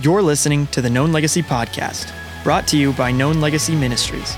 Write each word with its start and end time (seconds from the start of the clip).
You're 0.00 0.20
listening 0.20 0.66
to 0.68 0.82
the 0.82 0.90
Known 0.90 1.10
Legacy 1.10 1.42
Podcast, 1.42 2.12
brought 2.44 2.68
to 2.68 2.76
you 2.76 2.92
by 2.92 3.10
Known 3.10 3.40
Legacy 3.40 3.74
Ministries. 3.74 4.36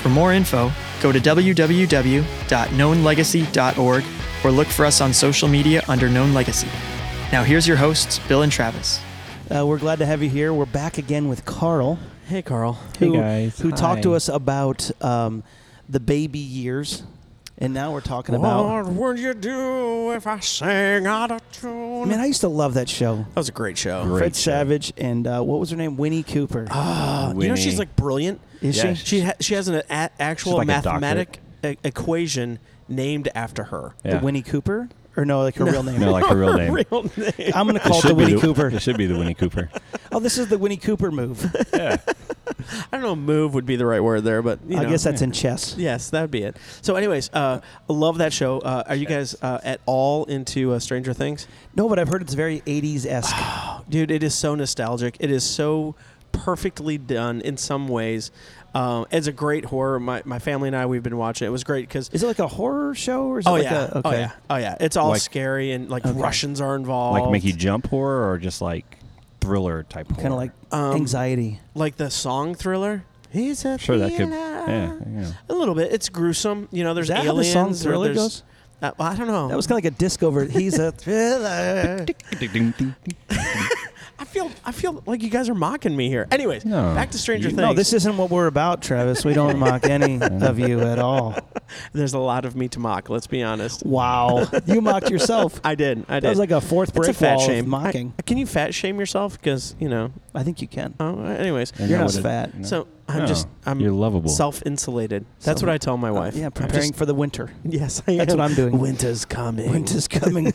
For 0.00 0.08
more 0.08 0.32
info, 0.32 0.70
go 1.00 1.10
to 1.10 1.18
www.knownlegacy.org 1.18 4.04
or 4.44 4.50
look 4.50 4.68
for 4.68 4.84
us 4.84 5.00
on 5.00 5.12
social 5.12 5.48
media 5.48 5.82
under 5.88 6.08
Known 6.08 6.32
Legacy. 6.34 6.68
Now, 7.32 7.42
here's 7.42 7.66
your 7.66 7.78
hosts, 7.78 8.20
Bill 8.28 8.42
and 8.42 8.52
Travis. 8.52 9.00
Uh, 9.50 9.66
we're 9.66 9.78
glad 9.78 9.98
to 9.98 10.06
have 10.06 10.22
you 10.22 10.30
here. 10.30 10.54
We're 10.54 10.66
back 10.66 10.98
again 10.98 11.28
with 11.28 11.44
Carl. 11.44 11.98
Hey, 12.28 12.42
Carl. 12.42 12.74
Who, 13.00 13.12
Hey, 13.12 13.18
guys. 13.18 13.58
Who 13.58 13.72
talked 13.72 14.04
to 14.04 14.14
us 14.14 14.28
about 14.28 14.88
um, 15.02 15.42
the 15.88 15.98
baby 16.00 16.38
years. 16.38 17.02
And 17.62 17.72
now 17.72 17.92
we're 17.92 18.00
talking 18.00 18.34
about. 18.34 18.86
What 18.86 18.92
would 18.94 19.18
you 19.20 19.34
do 19.34 20.10
if 20.12 20.26
I 20.26 20.40
sang 20.40 21.06
out 21.06 21.30
of 21.30 21.40
tune? 21.52 22.08
Man, 22.08 22.18
I 22.18 22.26
used 22.26 22.40
to 22.40 22.48
love 22.48 22.74
that 22.74 22.88
show. 22.88 23.18
that 23.18 23.36
was 23.36 23.48
a 23.48 23.52
great 23.52 23.78
show. 23.78 24.02
Great 24.04 24.18
Fred 24.18 24.34
show. 24.36 24.50
Savage 24.50 24.92
and 24.96 25.28
uh, 25.28 25.40
what 25.42 25.60
was 25.60 25.70
her 25.70 25.76
name? 25.76 25.96
Winnie 25.96 26.24
Cooper. 26.24 26.66
Ah, 26.70 27.32
you 27.32 27.46
know 27.48 27.54
she's 27.54 27.78
like 27.78 27.94
brilliant. 27.94 28.40
Is 28.60 28.76
yeah, 28.82 28.94
she? 28.94 29.04
She 29.06 29.20
ha- 29.20 29.34
she 29.38 29.54
has 29.54 29.68
an 29.68 29.76
a- 29.88 30.10
actual 30.20 30.54
like 30.56 30.64
a 30.64 30.66
mathematic 30.66 31.38
e- 31.64 31.76
equation 31.84 32.58
named 32.88 33.28
after 33.32 33.62
her. 33.64 33.94
The 34.02 34.08
Yeah. 34.08 34.20
Winnie 34.22 34.42
Cooper? 34.42 34.88
Or 35.16 35.24
no, 35.26 35.42
like 35.42 35.56
her 35.56 35.64
real 35.66 35.82
name? 35.82 36.00
No, 36.00 36.10
like 36.12 36.24
her 36.26 36.36
real 36.36 36.54
name. 36.56 36.72
Real 36.72 37.02
name. 37.16 37.52
I'm 37.54 37.66
going 37.66 37.78
to 37.78 37.80
call 37.80 37.98
it 37.98 38.02
should 38.02 38.10
the 38.12 38.14
be 38.14 38.24
Winnie 38.24 38.40
Cooper. 38.40 38.68
It 38.68 38.80
should 38.80 38.96
be 38.96 39.06
the 39.06 39.18
Winnie 39.18 39.34
Cooper. 39.34 39.70
Oh, 40.14 40.20
this 40.20 40.36
is 40.36 40.48
the 40.48 40.58
Winnie 40.58 40.76
Cooper 40.76 41.10
move. 41.10 41.42
Yeah. 41.72 41.96
I 42.92 42.98
don't 42.98 43.00
know. 43.00 43.16
Move 43.16 43.54
would 43.54 43.64
be 43.64 43.76
the 43.76 43.86
right 43.86 44.02
word 44.02 44.24
there, 44.24 44.42
but 44.42 44.58
you 44.68 44.76
I 44.76 44.82
know. 44.82 44.90
guess 44.90 45.04
that's 45.04 45.22
in 45.22 45.32
chess. 45.32 45.74
Yes, 45.78 46.10
that 46.10 46.20
would 46.20 46.30
be 46.30 46.42
it. 46.42 46.58
So, 46.82 46.96
anyways, 46.96 47.30
uh, 47.32 47.62
I 47.88 47.92
love 47.92 48.18
that 48.18 48.30
show. 48.34 48.58
Uh, 48.58 48.82
are 48.88 48.94
you 48.94 49.06
guys 49.06 49.34
uh, 49.40 49.60
at 49.64 49.80
all 49.86 50.26
into 50.26 50.72
uh, 50.74 50.78
Stranger 50.80 51.14
Things? 51.14 51.46
No, 51.74 51.88
but 51.88 51.98
I've 51.98 52.08
heard 52.08 52.20
it's 52.20 52.34
very 52.34 52.60
80s 52.60 53.06
esque. 53.06 53.34
Dude, 53.88 54.10
it 54.10 54.22
is 54.22 54.34
so 54.34 54.54
nostalgic. 54.54 55.16
It 55.18 55.30
is 55.30 55.44
so 55.44 55.94
perfectly 56.32 56.98
done 56.98 57.40
in 57.40 57.56
some 57.56 57.88
ways. 57.88 58.30
Um, 58.74 59.06
it's 59.10 59.26
a 59.26 59.32
great 59.32 59.64
horror. 59.66 60.00
My, 60.00 60.22
my 60.24 60.38
family 60.38 60.68
and 60.68 60.76
I, 60.76 60.86
we've 60.86 61.02
been 61.02 61.16
watching 61.18 61.44
it. 61.44 61.48
It 61.48 61.52
was 61.52 61.64
great 61.64 61.88
because. 61.88 62.08
is 62.10 62.22
it 62.22 62.26
like 62.26 62.38
a 62.38 62.48
horror 62.48 62.94
show 62.94 63.24
or 63.26 63.38
is 63.38 63.46
Oh 63.46 63.54
it 63.56 63.64
like 63.64 63.70
yeah. 63.72 63.84
a. 63.92 63.98
Okay. 63.98 64.02
Oh 64.04 64.10
yeah. 64.12 64.32
Oh 64.50 64.56
yeah. 64.56 64.76
It's 64.80 64.96
all 64.96 65.10
Like- 65.10 65.20
scary 65.20 65.72
and 65.72 65.90
like 65.90 66.06
Okay. 66.06 66.18
Russians 66.18 66.60
are 66.60 66.74
involved. 66.76 67.20
Like 67.20 67.30
make 67.30 67.44
you 67.44 67.52
jump 67.52 67.88
horror 67.88 68.30
or 68.30 68.38
just 68.38 68.62
like 68.62 68.98
thriller 69.40 69.82
type 69.82 70.08
horror? 70.08 70.22
Kind 70.22 70.32
of 70.32 70.38
like 70.38 70.52
Um, 70.70 70.94
anxiety. 70.96 71.60
like 71.74 71.96
the 71.96 72.10
song 72.10 72.54
Thriller. 72.54 73.04
He's 73.30 73.64
a 73.64 73.78
Sure, 73.78 73.96
that 73.98 74.10
could. 74.16 74.28
Yeah. 74.30 74.94
yeah. 75.10 75.32
A 75.48 75.54
little 75.54 75.74
bit. 75.74 75.90
It's 75.92 76.08
gruesome. 76.08 76.68
You 76.70 76.84
know, 76.84 76.94
there's 76.94 77.06
Is 77.06 77.14
that 77.14 77.24
how 77.26 77.32
the 77.34 77.40
aliens. 77.40 77.52
song 77.52 77.70
or 77.70 77.74
Thriller 77.74 78.04
there's- 78.14 78.16
goes? 78.18 78.42
Uh, 78.82 78.90
well, 78.98 79.08
I 79.12 79.14
don't 79.16 79.28
know. 79.28 79.46
That 79.48 79.56
was 79.56 79.66
kind 79.68 79.78
of 79.78 79.84
like 79.84 79.92
a 79.92 79.96
disco 79.96 80.30
version. 80.30 80.58
He's 80.58 80.76
a 80.78 80.90
thriller. 80.92 82.04
I 84.22 84.24
feel. 84.24 84.52
I 84.64 84.70
feel 84.70 85.02
like 85.04 85.20
you 85.20 85.30
guys 85.30 85.48
are 85.48 85.54
mocking 85.54 85.96
me 85.96 86.08
here. 86.08 86.28
Anyways, 86.30 86.64
No. 86.64 86.94
back 86.94 87.10
to 87.10 87.18
Stranger 87.18 87.48
You- 87.48 87.56
Things. 87.56 87.66
No, 87.66 87.74
this 87.74 87.92
isn't 87.92 88.16
what 88.16 88.30
we're 88.30 88.46
about, 88.46 88.80
Travis. 88.80 89.24
We 89.24 89.34
don't 89.34 89.58
mock 89.58 89.84
any 89.84 90.20
of 90.46 90.60
you 90.60 90.80
at 90.80 91.00
all. 91.00 91.34
There's 91.92 92.14
a 92.14 92.20
lot 92.20 92.44
of 92.44 92.54
me 92.54 92.68
to 92.68 92.78
mock. 92.78 93.10
Let's 93.10 93.26
be 93.26 93.42
honest. 93.42 93.84
Wow. 93.84 94.46
You 94.64 94.80
mocked 94.80 95.10
yourself. 95.10 95.60
I 95.64 95.74
did. 95.74 96.04
I 96.08 96.14
did. 96.20 96.22
That 96.22 96.28
was 96.30 96.38
like 96.38 96.52
a 96.52 96.60
fourth 96.60 96.96
it's 96.96 97.08
a 97.08 97.12
fat 97.12 97.38
wall 97.38 97.46
shame. 97.48 97.64
of 97.64 97.66
mocking. 97.66 98.14
I- 98.16 98.22
can 98.22 98.38
you 98.38 98.46
fat 98.46 98.72
shame 98.74 99.00
yourself? 99.00 99.40
Because 99.40 99.74
you 99.80 99.88
know. 99.88 100.12
I, 100.36 100.44
think 100.44 100.62
you 100.62 100.68
can. 100.68 100.94
Oh, 101.00 101.20
anyways. 101.24 101.72
And 101.80 101.90
You're 101.90 101.98
not 101.98 102.06
would've- 102.06 102.22
fat. 102.22 102.56
no. 102.56 102.64
So 102.64 102.86
I'm 103.08 103.18
No, 103.18 103.26
just. 103.26 103.48
I'm 103.66 103.80
You're 103.80 103.90
lovable. 103.90 104.30
self-insulated. 104.30 105.24
That's 105.40 105.44
Self- 105.46 105.62
what 105.62 105.68
I 105.68 105.78
tell 105.78 105.96
my 105.96 106.12
wife. 106.12 106.36
Uh, 106.36 106.38
yeah, 106.38 106.48
preparing 106.50 106.90
just- 106.90 106.94
for 106.94 107.06
the 107.06 107.14
winter. 107.14 107.50
yes, 107.64 108.02
I 108.06 108.18
That's 108.18 108.32
am. 108.34 108.38
what 108.38 108.48
I'm 108.50 108.54
doing. 108.54 108.78
Winter's 108.78 109.24
coming. 109.24 109.68
Winter's 109.68 110.06
coming. 110.06 110.52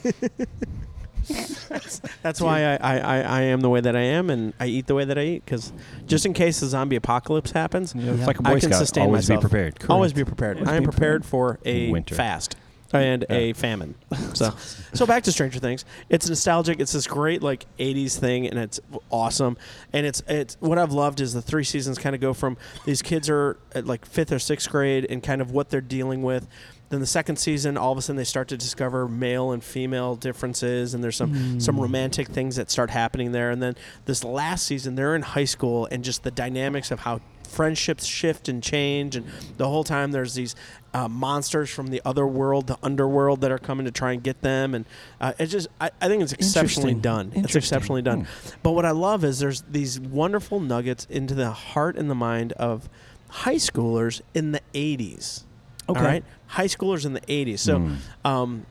That's 2.22 2.40
why 2.42 2.64
I, 2.64 2.76
I, 2.76 3.00
I, 3.00 3.18
I 3.22 3.42
am 3.44 3.62
the 3.62 3.70
way 3.70 3.82
that 3.82 3.96
I 3.96 4.02
am, 4.02 4.30
and 4.30 4.54
I 4.60 4.68
eat 4.68 4.88
the 4.88 4.96
way 4.96 5.06
that 5.06 5.18
I 5.18 5.23
eat. 5.23 5.46
Because 5.46 5.72
just 6.06 6.26
in 6.26 6.34
case 6.34 6.60
the 6.60 6.68
zombie 6.68 6.96
apocalypse 6.96 7.52
happens, 7.52 7.94
You 7.96 8.14
It's 8.14 8.28
like 8.28 8.40
a 8.40 8.44
Boy 8.44 8.52
I 8.56 8.60
can 8.60 8.70
Scout. 8.70 8.80
sustain 8.80 9.04
Always 9.06 9.30
myself. 9.30 9.42
be 9.44 9.50
prepared. 9.50 9.76
always 9.90 10.14
be 10.14 10.23
prepared. 10.23 10.58
Always 10.58 10.70
I 10.70 10.76
am 10.76 10.83
be 10.83 10.89
prepared 10.89 11.26
for 11.26 11.60
a 11.66 11.92
Winter. 11.92 12.16
fast 12.16 12.56
and 12.94 13.26
a 13.30 13.52
famine. 13.54 13.95
So, 14.33 14.54
so 14.94 15.06
back 15.06 15.23
to 15.23 15.32
Stranger 15.33 15.60
Things. 15.60 15.83
It's 16.08 16.30
nostalgic. 16.30 16.80
It's 16.80 16.94
this 16.94 17.06
great 17.06 17.44
like 17.44 17.66
'80s 17.77 18.17
thing, 18.17 18.48
and 18.48 18.58
it's 18.58 18.80
awesome. 19.10 19.58
And 19.92 20.06
it's 20.06 20.23
it's 20.27 20.56
what 20.61 20.77
I've 20.77 20.94
loved 20.94 21.20
is 21.20 21.33
the 21.33 21.42
three 21.42 21.66
seasons 21.66 21.98
kind 21.98 22.16
of 22.16 22.22
go 22.22 22.33
from 22.33 22.56
these 22.86 23.02
kids 23.02 23.30
are 23.30 23.58
at 23.76 23.86
like 23.86 24.06
fifth 24.06 24.32
or 24.32 24.39
sixth 24.39 24.70
grade 24.70 25.06
and 25.10 25.22
kind 25.22 25.42
of 25.42 25.52
what 25.52 25.70
they're 25.70 25.82
dealing 25.82 26.23
with. 26.23 26.48
Then 26.89 27.02
the 27.02 27.05
second 27.05 27.36
season, 27.36 27.75
all 27.77 27.92
of 27.92 27.98
a 27.98 28.02
sudden 28.02 28.15
they 28.15 28.23
start 28.23 28.48
to 28.49 28.58
discover 28.58 29.08
male 29.08 29.52
and 29.52 29.64
female 29.64 30.15
differences, 30.15 30.93
and 30.93 31.03
there's 31.03 31.17
some 31.17 31.59
some 31.59 31.80
romantic 31.80 32.30
things 32.30 32.55
that 32.55 32.71
start 32.71 32.89
happening 32.89 33.31
there. 33.33 33.52
And 33.52 33.61
then 33.61 33.75
this 34.05 34.23
last 34.23 34.65
season, 34.65 34.95
they're 34.95 35.15
in 35.15 35.21
high 35.21 35.45
school, 35.45 35.87
and 35.92 36.03
just 36.03 36.23
the 36.23 36.31
dynamics 36.31 36.89
of 36.92 37.02
how 37.02 37.20
friendships 37.43 38.05
shift 38.05 38.49
and 38.49 38.61
change, 38.61 39.15
and 39.15 39.26
the 39.58 39.67
whole 39.67 39.83
time 39.83 40.11
there's 40.11 40.33
these 40.33 40.55
uh, 40.93 41.08
monsters 41.08 41.70
from 41.70 41.87
the 41.87 42.02
other 42.05 42.26
world, 42.27 42.67
the 42.67 42.77
underworld, 42.83 43.42
that 43.42 43.52
are 43.52 43.58
coming 43.58 43.86
to 43.86 43.92
try 43.92 44.14
and 44.14 44.23
get 44.23 44.42
them, 44.42 44.73
and 44.73 44.86
uh, 45.20 45.33
it's 45.39 45.52
just 45.52 45.67
I, 45.81 45.92
I 46.02 46.08
think 46.08 46.23
it's 46.23 46.33
exceptionally 46.33 46.93
done. 46.93 47.31
It's 47.36 47.55
exceptionally 47.55 48.02
done. 48.02 48.27
But 48.64 48.71
what 48.71 48.86
I 48.86 48.92
love 48.92 49.23
is 49.26 49.39
there's 49.39 49.61
these 49.64 49.99
wonderful 49.99 50.59
nuggets 50.61 51.05
into 51.09 51.33
the 51.33 51.52
heart 51.52 51.97
and 51.97 52.09
the 52.09 52.15
mind 52.15 52.53
of 52.53 52.87
high 53.30 53.55
schoolers 53.55 54.21
in 54.33 54.52
the 54.53 54.61
80s. 54.73 55.43
Okay. 55.89 55.99
All 55.99 56.05
right, 56.05 56.23
high 56.48 56.65
schoolers 56.67 57.05
in 57.05 57.14
the 57.14 57.21
'80s. 57.21 57.59
So, 57.59 57.80
Mm. 57.80 57.95
um, 58.25 58.65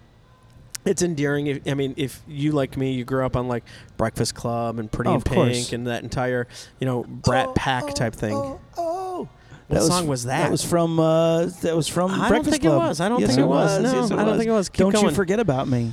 it's 0.84 1.03
endearing. 1.03 1.47
If, 1.49 1.60
I 1.66 1.75
mean, 1.75 1.94
if 1.97 2.22
you 2.28 2.53
like 2.53 2.77
me, 2.77 2.93
you 2.93 3.04
grew 3.04 3.25
up 3.25 3.37
on 3.37 3.49
like 3.49 3.65
Breakfast 3.97 4.34
Club 4.34 4.78
and 4.78 4.91
Pretty 4.91 5.09
Oh, 5.10 5.15
in 5.15 5.16
of 5.16 5.25
course. 5.25 5.53
Pink 5.53 5.72
and 5.72 5.87
that 5.87 6.03
entire, 6.03 6.47
you 6.81 6.87
know, 6.87 7.05
Brat 7.05 7.55
Pack 7.55 7.94
type 7.94 8.15
thing. 8.15 8.34
Oh, 8.34 8.60
oh. 8.76 9.28
What 9.69 9.81
That 9.81 9.82
song 9.87 10.06
was 10.06 10.25
that? 10.25 10.43
That 10.44 10.50
was 10.53 10.62
from. 10.65 11.00
Uh, 11.00 11.47
that 11.62 11.75
was 11.75 11.88
from 11.88 12.12
I 12.12 12.16
don't 12.19 12.28
Breakfast 12.28 12.50
think 12.53 12.65
it 12.65 12.69
was. 12.76 13.00
I 13.00 13.09
don't 13.09 13.19
Yes, 13.21 13.31
think 13.31 13.41
it 13.41 13.47
was. 13.47 13.81
No, 13.82 13.93
Yes, 14.00 14.10
I 14.12 14.16
don't 14.16 14.26
was. 14.28 14.37
think 14.38 14.49
it 14.49 14.53
was. 14.53 14.69
Keep 14.69 14.78
don't 14.78 14.94
you 14.94 15.00
going. 15.03 15.15
forget 15.15 15.41
about 15.41 15.66
me. 15.66 15.93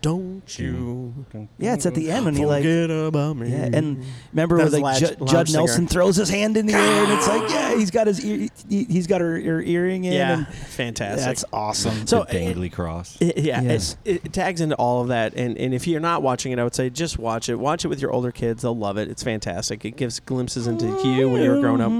Don't 0.00 0.58
you 0.58 1.12
Yeah, 1.58 1.74
it's 1.74 1.84
at 1.84 1.94
the 1.96 2.10
end 2.12 2.24
when 2.26 2.36
he 2.36 2.46
like. 2.46 2.62
forget 2.62 2.88
about 2.88 3.36
me? 3.36 3.50
Yeah, 3.50 3.68
and 3.72 4.04
remember 4.32 4.56
That 4.56 4.58
where 4.58 4.64
was 4.66 4.72
the 4.74 4.78
like 4.80 5.00
lounge- 5.02 5.10
Ju- 5.10 5.16
lounge 5.18 5.30
Judd 5.32 5.48
singer. 5.48 5.58
Nelson 5.58 5.86
throws 5.88 6.14
his 6.14 6.28
hand 6.28 6.56
in 6.56 6.66
the 6.66 6.74
air 6.74 7.04
and 7.04 7.12
it's 7.14 7.26
like, 7.26 7.50
yeah, 7.50 7.74
he's 7.76 7.90
got 7.90 8.06
his 8.06 8.24
ear, 8.24 8.48
he, 8.68 8.84
he's 8.84 9.08
got 9.08 9.20
her, 9.20 9.40
her 9.40 9.60
earring 9.60 10.04
in. 10.04 10.12
yeah, 10.12 10.32
and 10.38 10.46
fantastic. 10.46 11.24
that's 11.26 11.44
awesome. 11.52 12.06
So, 12.06 12.20
the 12.30 12.38
dangly 12.38 12.70
cross. 12.72 13.18
It- 13.20 13.38
yeah, 13.38 13.60
Yeah. 13.60 13.72
It's, 13.72 13.96
it, 14.04 14.24
it 14.26 14.32
tags 14.32 14.60
into 14.60 14.76
all 14.76 15.02
of 15.02 15.08
that, 15.08 15.34
and 15.34 15.58
and 15.58 15.74
if 15.74 15.88
you're 15.88 15.98
not 16.00 16.22
watching 16.22 16.52
it, 16.52 16.60
I 16.60 16.64
would 16.64 16.76
say 16.76 16.90
just 16.90 17.18
watch 17.18 17.48
it. 17.48 17.56
Watch 17.56 17.84
it 17.84 17.88
with 17.88 18.00
your 18.00 18.12
older 18.12 18.30
kids; 18.30 18.62
they'll 18.62 18.76
love 18.76 18.98
it. 18.98 19.08
It's 19.08 19.24
fantastic. 19.24 19.84
It 19.84 19.96
gives 19.96 20.20
glimpses 20.20 20.68
into 20.68 20.86
you 21.04 21.28
when 21.28 21.42
you 21.42 21.50
were 21.50 21.60
growing 21.60 21.80
up. 21.80 21.90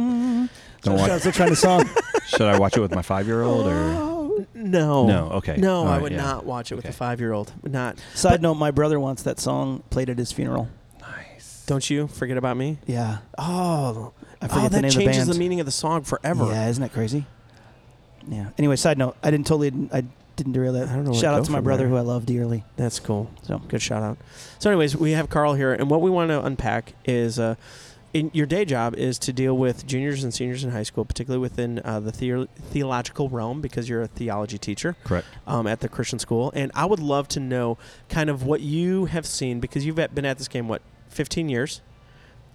Don't 0.83 0.95
I 0.95 1.01
watch. 1.01 1.11
was 1.11 1.21
still 1.23 1.33
trying 1.33 1.49
to 1.49 1.57
song. 1.57 1.85
Should 2.29 2.43
I 2.43 2.59
watch 2.61 2.77
it 2.77 2.81
with 2.81 2.95
my 2.95 3.03
five-year-old 3.03 3.67
or? 3.67 4.18
No, 4.59 5.07
No, 5.07 5.29
okay. 5.35 5.57
no, 5.57 5.77
All 5.81 5.87
I 5.89 5.93
right, 5.93 6.03
would 6.03 6.13
yeah. 6.13 6.19
not 6.23 6.45
watch 6.45 6.73
it 6.73 6.75
with 6.75 6.85
Okay. 6.85 6.91
a 6.91 6.97
five-year-old. 6.97 7.53
Not. 7.65 7.99
Side 8.15 8.43
note: 8.43 8.55
My 8.55 8.71
brother 8.71 8.99
wants 8.99 9.23
that 9.23 9.39
song 9.41 9.83
played 9.91 10.11
at 10.11 10.19
his 10.19 10.33
funeral. 10.33 10.69
Nice. 11.01 11.65
Don't 11.67 11.89
you 11.89 12.07
forget 12.09 12.37
about 12.37 12.57
me? 12.57 12.79
Yeah, 12.87 13.19
Oh, 13.39 14.13
I 14.43 14.49
forget 14.49 14.65
oh, 14.65 14.69
the 14.69 14.69
that 14.71 14.83
name 14.83 14.89
of 14.89 14.95
the 14.95 15.01
changes 15.05 15.17
band. 15.27 15.31
the 15.35 15.39
meaning 15.39 15.61
of 15.61 15.67
the 15.67 15.73
song 15.73 16.03
forever. 16.03 16.47
Yeah, 16.47 16.69
isn't 16.69 16.83
that 16.83 16.93
crazy? 16.93 17.27
Yeah. 18.29 18.49
Anyway, 18.59 18.77
side 18.77 18.99
note: 18.99 19.17
I 19.23 19.31
didn't 19.31 19.47
totally, 19.47 19.89
I 19.93 20.05
didn't 20.37 20.53
derail 20.53 20.73
that. 20.75 20.89
I 20.89 20.95
don't 20.95 21.05
know 21.05 21.11
where 21.13 21.21
Shout 21.21 21.35
out 21.35 21.45
to 21.47 21.51
my 21.51 21.59
from 21.59 21.65
brother 21.65 21.85
there. 21.85 21.91
who 21.91 21.97
I 21.97 22.01
love 22.01 22.27
dearly. 22.27 22.65
That's 22.77 23.01
cool. 23.01 23.31
So 23.43 23.59
Good 23.69 23.83
shout 23.83 24.03
out. 24.03 24.19
So, 24.59 24.71
anyways, 24.71 24.97
we 24.97 25.13
have 25.13 25.29
Carl 25.31 25.55
here, 25.55 25.73
and 25.73 25.89
what 25.91 26.01
we 26.03 26.11
want 26.11 26.31
to 26.31 26.45
unpack 26.45 26.95
is, 27.05 27.39
uh, 27.39 27.55
in 28.19 28.31
your 28.35 28.47
day 28.47 28.65
job 28.65 28.97
is 28.97 29.19
to 29.21 29.33
deal 29.33 29.57
with 29.57 29.87
juniors 29.87 30.25
and 30.25 30.35
seniors 30.35 30.65
in 30.65 30.71
high 30.71 30.83
school, 30.83 31.05
particularly 31.05 31.41
within 31.41 31.81
uh, 31.85 32.01
the 32.01 32.11
theo- 32.11 32.47
theological 32.47 33.29
realm, 33.29 33.61
because 33.61 33.89
you're 33.89 34.03
a 34.03 34.09
theology 34.09 34.59
teacher. 34.59 34.97
Correct. 35.05 35.27
um, 35.47 35.67
at 35.67 35.81
the 35.81 35.89
Christian 35.89 36.19
school. 36.19 36.51
And 36.55 36.73
I 36.75 36.85
would 36.85 36.99
love 36.99 37.29
to 37.29 37.41
know 37.41 37.79
kind 38.09 38.29
of 38.29 38.43
what 38.43 38.61
you 38.61 39.05
have 39.07 39.27
seen 39.27 39.61
because 39.61 39.87
you've 39.87 39.97
been 39.97 40.25
at 40.25 40.39
this 40.39 40.49
game, 40.49 40.69
what, 40.69 40.83
15 41.09 41.49
years? 41.49 41.81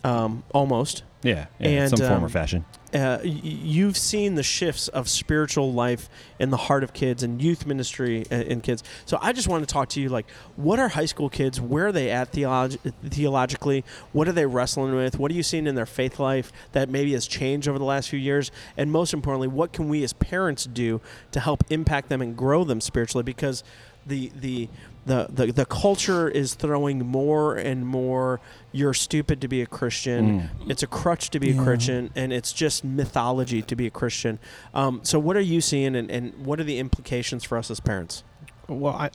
Um, 0.03 0.43
almost. 0.53 1.03
Yeah. 1.23 1.45
yeah 1.59 1.67
in 1.69 1.77
And, 1.77 1.89
some 1.89 1.99
form 1.99 2.19
um, 2.19 2.25
or 2.25 2.29
fashion. 2.29 2.65
Uh, 2.93 3.19
y- 3.23 3.39
you've 3.43 3.95
seen 3.95 4.35
the 4.35 4.43
shifts 4.43 4.89
of 4.89 5.07
spiritual 5.07 5.71
life 5.71 6.09
in 6.39 6.49
the 6.49 6.57
heart 6.57 6.83
of 6.83 6.91
kids 6.91 7.23
and 7.23 7.41
youth 7.41 7.65
ministry 7.65 8.25
uh, 8.29 8.35
in 8.35 8.59
kids. 8.59 8.83
So 9.05 9.17
I 9.21 9.31
just 9.31 9.47
want 9.47 9.65
to 9.67 9.73
talk 9.73 9.87
to 9.89 10.01
you 10.01 10.09
like, 10.09 10.29
what 10.57 10.79
are 10.79 10.89
high 10.89 11.05
school 11.05 11.29
kids? 11.29 11.61
Where 11.61 11.87
are 11.87 11.91
they 11.93 12.11
at 12.11 12.33
theolog- 12.33 12.77
theologically? 13.09 13.85
What 14.11 14.27
are 14.27 14.33
they 14.33 14.45
wrestling 14.45 14.93
with? 14.95 15.17
What 15.17 15.31
are 15.31 15.35
you 15.35 15.43
seeing 15.43 15.65
in 15.65 15.75
their 15.75 15.85
faith 15.85 16.19
life 16.19 16.51
that 16.73 16.89
maybe 16.89 17.13
has 17.13 17.25
changed 17.25 17.67
over 17.69 17.79
the 17.79 17.85
last 17.85 18.09
few 18.09 18.19
years? 18.19 18.51
And 18.75 18.91
most 18.91 19.13
importantly, 19.13 19.47
what 19.47 19.71
can 19.71 19.87
we 19.87 20.03
as 20.03 20.11
parents 20.11 20.65
do 20.65 20.99
to 21.31 21.39
help 21.39 21.63
impact 21.69 22.09
them 22.09 22.21
and 22.21 22.35
grow 22.35 22.65
them 22.65 22.81
spiritually? 22.81 23.23
Because 23.23 23.63
the 24.05 24.31
the 24.35 24.67
the, 25.05 25.27
the, 25.29 25.51
the 25.51 25.65
culture 25.65 26.29
is 26.29 26.53
throwing 26.53 27.05
more 27.05 27.55
and 27.55 27.85
more 27.85 28.39
you're 28.71 28.93
stupid 28.93 29.41
to 29.41 29.47
be 29.47 29.61
a 29.61 29.65
christian 29.65 30.23
Mm. 30.63 30.69
it's 30.71 30.81
a 30.83 30.87
crutch 30.87 31.29
to 31.31 31.39
be 31.39 31.49
Yeah. 31.51 31.61
a 31.61 31.63
christian 31.63 32.09
and 32.15 32.31
it's 32.31 32.53
just 32.53 32.83
mythology 32.83 33.61
to 33.61 33.75
be 33.75 33.85
a 33.87 33.89
christian 33.91 34.39
um, 34.73 35.01
so 35.03 35.19
what 35.19 35.35
are 35.35 35.41
you 35.41 35.59
seeing 35.61 35.95
and, 35.95 36.09
and 36.09 36.33
what 36.45 36.59
are 36.59 36.63
the 36.63 36.79
implications 36.79 37.43
for 37.43 37.57
us 37.57 37.69
as 37.69 37.79
parents 37.79 38.23
Well, 38.67 38.93
I 38.93 39.07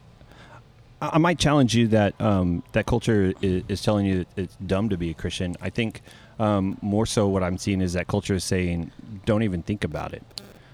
I 1.00 1.10
I 1.12 1.18
might 1.18 1.38
challenge 1.38 1.74
you 1.76 1.86
that 1.88 2.20
um, 2.20 2.62
that 2.72 2.84
culture 2.86 3.32
is, 3.40 3.62
is 3.68 3.82
telling 3.82 4.04
you 4.04 4.18
that 4.34 4.42
it's 4.42 4.56
dumb 4.56 4.88
to 4.88 4.96
be 4.96 5.10
a 5.10 5.14
Christian. 5.14 5.54
I 5.62 5.70
think 5.70 6.02
um, 6.40 6.76
more 6.82 7.06
so 7.06 7.28
what 7.28 7.42
I'm 7.44 7.56
seeing 7.56 7.80
is 7.80 7.92
that 7.92 8.08
culture 8.08 8.34
is 8.34 8.42
saying, 8.44 8.90
don't 9.24 9.44
even 9.44 9.62
think 9.62 9.84
about 9.84 10.12
it. 10.12 10.24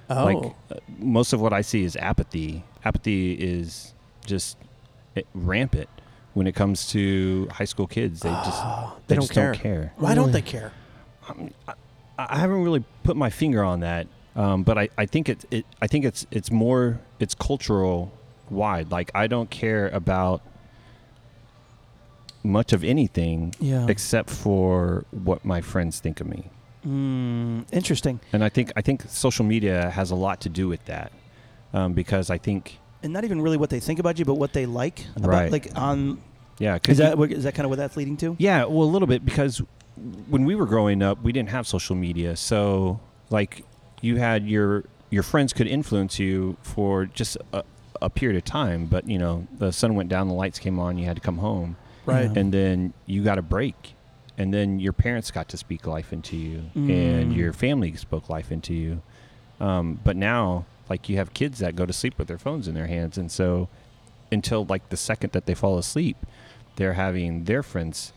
Oh, 0.09 0.25
Like 0.25 0.55
uh, 0.73 0.81
most 0.99 1.35
of 1.35 1.41
what 1.43 1.53
I 1.53 1.61
see 1.61 1.85
is 1.85 1.95
apathy. 1.97 2.65
Apathy 2.87 3.35
is 3.35 3.93
just 4.25 4.57
rampant 5.35 5.89
when 6.35 6.47
it 6.47 6.55
comes 6.55 6.89
to 6.89 7.49
high 7.53 7.65
school 7.65 7.87
kids. 7.87 8.21
They 8.21 8.31
just 8.31 8.63
Oh, 8.65 8.97
they, 9.07 9.15
they 9.15 9.15
don't 9.17 9.23
just 9.23 9.33
care. 9.35 9.53
don't 9.53 9.61
care. 9.63 9.93
why 9.97 10.15
don't 10.15 10.33
they 10.33 10.43
care? 10.43 10.73
I, 11.69 11.75
I 12.19 12.39
haven't 12.39 12.63
really 12.63 12.85
put 13.03 13.17
my 13.17 13.31
finger 13.31 13.63
on 13.65 13.81
that, 13.81 14.07
um, 14.37 14.63
but 14.63 14.77
I, 14.79 14.89
I 14.99 15.07
think 15.07 15.29
it's 15.29 15.47
it, 15.51 15.65
I 15.81 15.87
think 15.87 16.05
it's 16.05 16.27
it's 16.31 16.51
more 16.51 17.01
it's 17.21 17.35
cultural 17.35 18.13
wide. 18.51 18.91
Like 18.91 19.11
I 19.15 19.27
don't 19.27 19.51
care 19.51 19.89
about 19.89 20.43
much 22.43 22.73
of 22.73 22.85
anything 22.85 23.55
Yeah. 23.59 23.87
except 23.89 24.29
for 24.31 25.05
what 25.11 25.45
my 25.45 25.61
friends 25.63 25.99
think 26.01 26.21
of 26.21 26.27
me, 26.27 26.51
Mm, 26.87 27.65
interesting. 27.73 28.21
and 28.35 28.45
I 28.45 28.51
think 28.51 28.71
I 28.77 28.83
think 28.83 29.03
social 29.09 29.45
media 29.47 29.89
has 29.91 30.11
a 30.11 30.15
lot 30.15 30.43
to 30.43 30.51
do 30.51 30.69
with 30.69 30.85
that 30.85 31.11
um, 31.73 31.95
because 31.95 32.29
I 32.29 32.37
think 32.37 32.79
And 33.05 33.13
not 33.13 33.23
even 33.25 33.41
really 33.41 33.57
what 33.59 33.71
they 33.71 33.81
think 33.81 33.99
about 34.01 34.19
you, 34.19 34.25
but 34.25 34.35
what 34.35 34.53
they 34.55 34.67
like. 34.67 35.05
About, 35.15 35.29
Right. 35.31 35.53
Like 35.53 35.69
on. 35.77 36.21
yeah 36.59 36.79
Is 36.89 36.99
you- 36.99 37.05
that 37.05 37.19
that 37.43 37.55
kind 37.55 37.65
of 37.67 37.71
what 37.71 37.77
that's 37.77 37.97
leading 37.97 38.17
to? 38.19 38.35
Yeah, 38.39 38.65
well, 38.65 38.83
a 38.83 38.91
little 38.91 39.07
bit 39.07 39.25
because 39.25 39.63
when 40.29 40.45
we 40.45 40.55
were 40.55 40.67
growing 40.67 41.03
up, 41.03 41.23
we 41.23 41.31
didn't 41.31 41.51
have 41.51 41.67
social 41.67 41.95
media, 41.95 42.35
so 42.37 42.99
like 43.31 43.63
you 44.01 44.17
had 44.17 44.49
your 44.49 44.85
your 45.11 45.23
friends 45.23 45.53
could 45.53 45.69
influence 45.69 46.19
you 46.19 46.57
for 46.63 47.07
just 47.07 47.37
a, 47.53 47.63
a 48.03 48.11
period 48.11 48.37
of 48.37 48.45
time, 48.45 48.87
but 48.87 49.07
you 49.09 49.19
know 49.19 49.47
the 49.59 49.71
sun 49.71 49.95
went 49.95 50.09
down, 50.09 50.27
the 50.29 50.35
lights 50.35 50.59
came 50.59 50.79
on, 50.81 50.99
you 50.99 51.05
had 51.05 51.15
to 51.17 51.23
come 51.23 51.39
home, 51.39 51.77
Right. 52.07 52.25
Yeah. 52.33 52.41
and 52.41 52.53
then 52.53 52.93
you 53.07 53.23
got 53.23 53.39
a 53.39 53.43
break, 53.43 53.95
and 54.39 54.53
then 54.53 54.81
your 54.81 54.93
parents 54.95 55.31
got 55.31 55.49
to 55.51 55.57
speak 55.57 55.87
life 55.87 56.13
into 56.13 56.37
you, 56.37 56.63
and 56.75 57.33
Mm. 57.33 57.37
your 57.37 57.53
family 57.53 57.95
spoke 57.95 58.29
life 58.29 58.51
into 58.51 58.75
you. 58.75 59.03
Um, 59.61 60.01
but 60.03 60.17
now, 60.17 60.65
like 60.89 61.09
you 61.09 61.17
have 61.17 61.33
kids 61.35 61.59
that 61.61 61.77
go 61.77 61.87
to 61.87 61.93
sleep 61.93 62.19
with 62.19 62.29
their 62.29 62.39
phones 62.39 62.69
in 62.69 62.75
their 62.75 62.87
hands, 62.87 63.17
and 63.19 63.31
so 63.31 63.69
until 64.33 64.65
like 64.67 64.89
the 64.91 64.97
second 64.97 65.33
that 65.33 65.47
they 65.47 65.55
fall 65.55 65.79
asleep, 65.79 66.17
they're 66.77 66.95
having 66.95 67.45
their 67.45 67.63
friends 67.63 68.13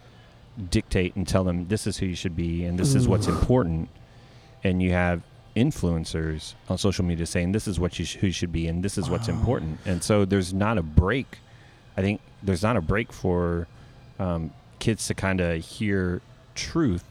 dictate 0.69 1.15
and 1.15 1.27
tell 1.27 1.43
them 1.43 1.67
this 1.67 1.85
is 1.85 1.97
who 1.97 2.05
you 2.07 2.15
should 2.15 2.35
be 2.35 2.63
and 2.65 2.79
this 2.79 2.95
is 2.95 3.07
what's 3.07 3.27
important, 3.27 3.89
and 4.63 4.81
you 4.81 4.91
have 4.91 5.21
influencers 5.55 6.53
on 6.69 6.77
social 6.77 7.03
media 7.03 7.25
saying 7.25 7.51
this 7.51 7.67
is 7.67 7.79
what 7.79 7.97
you 7.99 8.05
sh- 8.05 8.15
who 8.15 8.27
you 8.27 8.33
should 8.33 8.51
be 8.51 8.67
and 8.67 8.83
this 8.83 8.97
is 8.97 9.09
what's 9.09 9.27
Wow. 9.27 9.35
important, 9.35 9.79
and 9.85 10.03
so 10.03 10.25
there's 10.25 10.53
not 10.53 10.77
a 10.77 10.83
break. 10.83 11.37
I 11.95 12.01
think 12.01 12.21
there's 12.43 12.63
not 12.63 12.77
a 12.77 12.81
break 12.81 13.11
for 13.11 13.67
um, 14.19 14.51
kids 14.79 15.07
to 15.07 15.13
kind 15.13 15.41
of 15.41 15.63
hear 15.63 16.21
truth, 16.55 17.03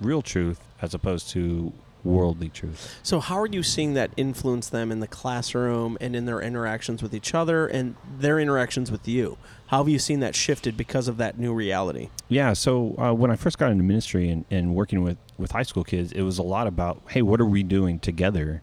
real 0.00 0.22
truth, 0.22 0.60
as 0.80 0.94
opposed 0.94 1.28
to 1.30 1.72
worldly 2.04 2.48
truth. 2.48 2.98
So 3.02 3.20
how 3.20 3.38
are 3.38 3.46
you 3.46 3.62
seeing 3.62 3.94
that 3.94 4.10
influence 4.16 4.68
them 4.68 4.90
in 4.90 5.00
the 5.00 5.06
classroom 5.06 5.96
and 6.00 6.16
in 6.16 6.24
their 6.24 6.40
interactions 6.40 7.02
with 7.02 7.14
each 7.14 7.34
other 7.34 7.66
and 7.66 7.94
their 8.18 8.38
interactions 8.38 8.90
with 8.90 9.06
you? 9.06 9.38
How 9.66 9.78
have 9.78 9.88
you 9.88 9.98
seen 9.98 10.20
that 10.20 10.34
shifted 10.34 10.76
because 10.76 11.08
of 11.08 11.16
that 11.16 11.38
new 11.38 11.54
reality? 11.54 12.10
Yeah. 12.28 12.52
So 12.52 12.94
uh, 12.98 13.12
when 13.14 13.30
I 13.30 13.36
first 13.36 13.58
got 13.58 13.70
into 13.70 13.84
ministry 13.84 14.28
and, 14.28 14.44
and 14.50 14.74
working 14.74 15.02
with, 15.02 15.16
with 15.38 15.52
high 15.52 15.62
school 15.62 15.84
kids, 15.84 16.12
it 16.12 16.22
was 16.22 16.38
a 16.38 16.42
lot 16.42 16.66
about, 16.66 17.00
hey, 17.08 17.22
what 17.22 17.40
are 17.40 17.46
we 17.46 17.62
doing 17.62 17.98
together? 17.98 18.62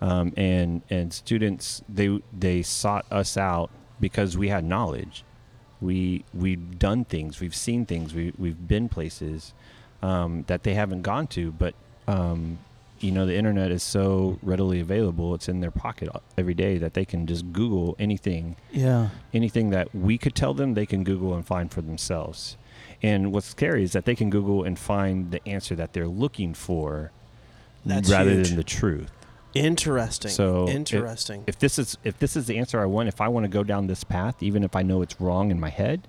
Um, 0.00 0.32
and 0.36 0.82
and 0.90 1.12
students 1.12 1.80
they 1.88 2.20
they 2.36 2.62
sought 2.62 3.06
us 3.12 3.36
out 3.36 3.70
because 4.00 4.36
we 4.36 4.48
had 4.48 4.64
knowledge. 4.64 5.22
We 5.80 6.24
we've 6.34 6.76
done 6.76 7.04
things, 7.04 7.38
we've 7.38 7.54
seen 7.54 7.86
things, 7.86 8.12
we 8.12 8.32
we've 8.36 8.66
been 8.66 8.88
places 8.88 9.54
um, 10.02 10.42
that 10.48 10.64
they 10.64 10.74
haven't 10.74 11.02
gone 11.02 11.28
to, 11.28 11.52
but 11.52 11.74
um, 12.08 12.58
you 13.02 13.10
know 13.12 13.26
the 13.26 13.36
internet 13.36 13.70
is 13.70 13.82
so 13.82 14.38
readily 14.42 14.80
available; 14.80 15.34
it's 15.34 15.48
in 15.48 15.60
their 15.60 15.70
pocket 15.70 16.08
every 16.38 16.54
day 16.54 16.78
that 16.78 16.94
they 16.94 17.04
can 17.04 17.26
just 17.26 17.52
Google 17.52 17.96
anything 17.98 18.56
Yeah. 18.72 19.08
anything 19.34 19.70
that 19.70 19.94
we 19.94 20.18
could 20.18 20.34
tell 20.34 20.54
them, 20.54 20.74
they 20.74 20.86
can 20.86 21.04
Google 21.04 21.34
and 21.34 21.44
find 21.46 21.70
for 21.70 21.82
themselves. 21.82 22.56
And 23.02 23.32
what's 23.32 23.46
scary 23.48 23.82
is 23.82 23.92
that 23.92 24.04
they 24.04 24.14
can 24.14 24.30
Google 24.30 24.62
and 24.64 24.78
find 24.78 25.30
the 25.32 25.46
answer 25.48 25.74
that 25.74 25.92
they're 25.92 26.06
looking 26.06 26.54
for 26.54 27.10
That's 27.84 28.08
rather 28.10 28.30
huge. 28.30 28.48
than 28.48 28.56
the 28.56 28.64
truth. 28.64 29.10
Interesting. 29.54 30.30
So, 30.30 30.66
if- 30.68 30.74
interesting. 30.74 31.44
If 31.46 31.58
this 31.58 31.78
is 31.78 31.98
if 32.04 32.18
this 32.18 32.36
is 32.36 32.46
the 32.46 32.58
answer 32.58 32.80
I 32.80 32.86
want, 32.86 33.08
if 33.08 33.20
I 33.20 33.28
want 33.28 33.44
to 33.44 33.48
go 33.48 33.62
down 33.64 33.86
this 33.86 34.04
path, 34.04 34.42
even 34.42 34.64
if 34.64 34.74
I 34.76 34.82
know 34.82 35.02
it's 35.02 35.20
wrong 35.20 35.50
in 35.50 35.60
my 35.60 35.68
head, 35.68 36.08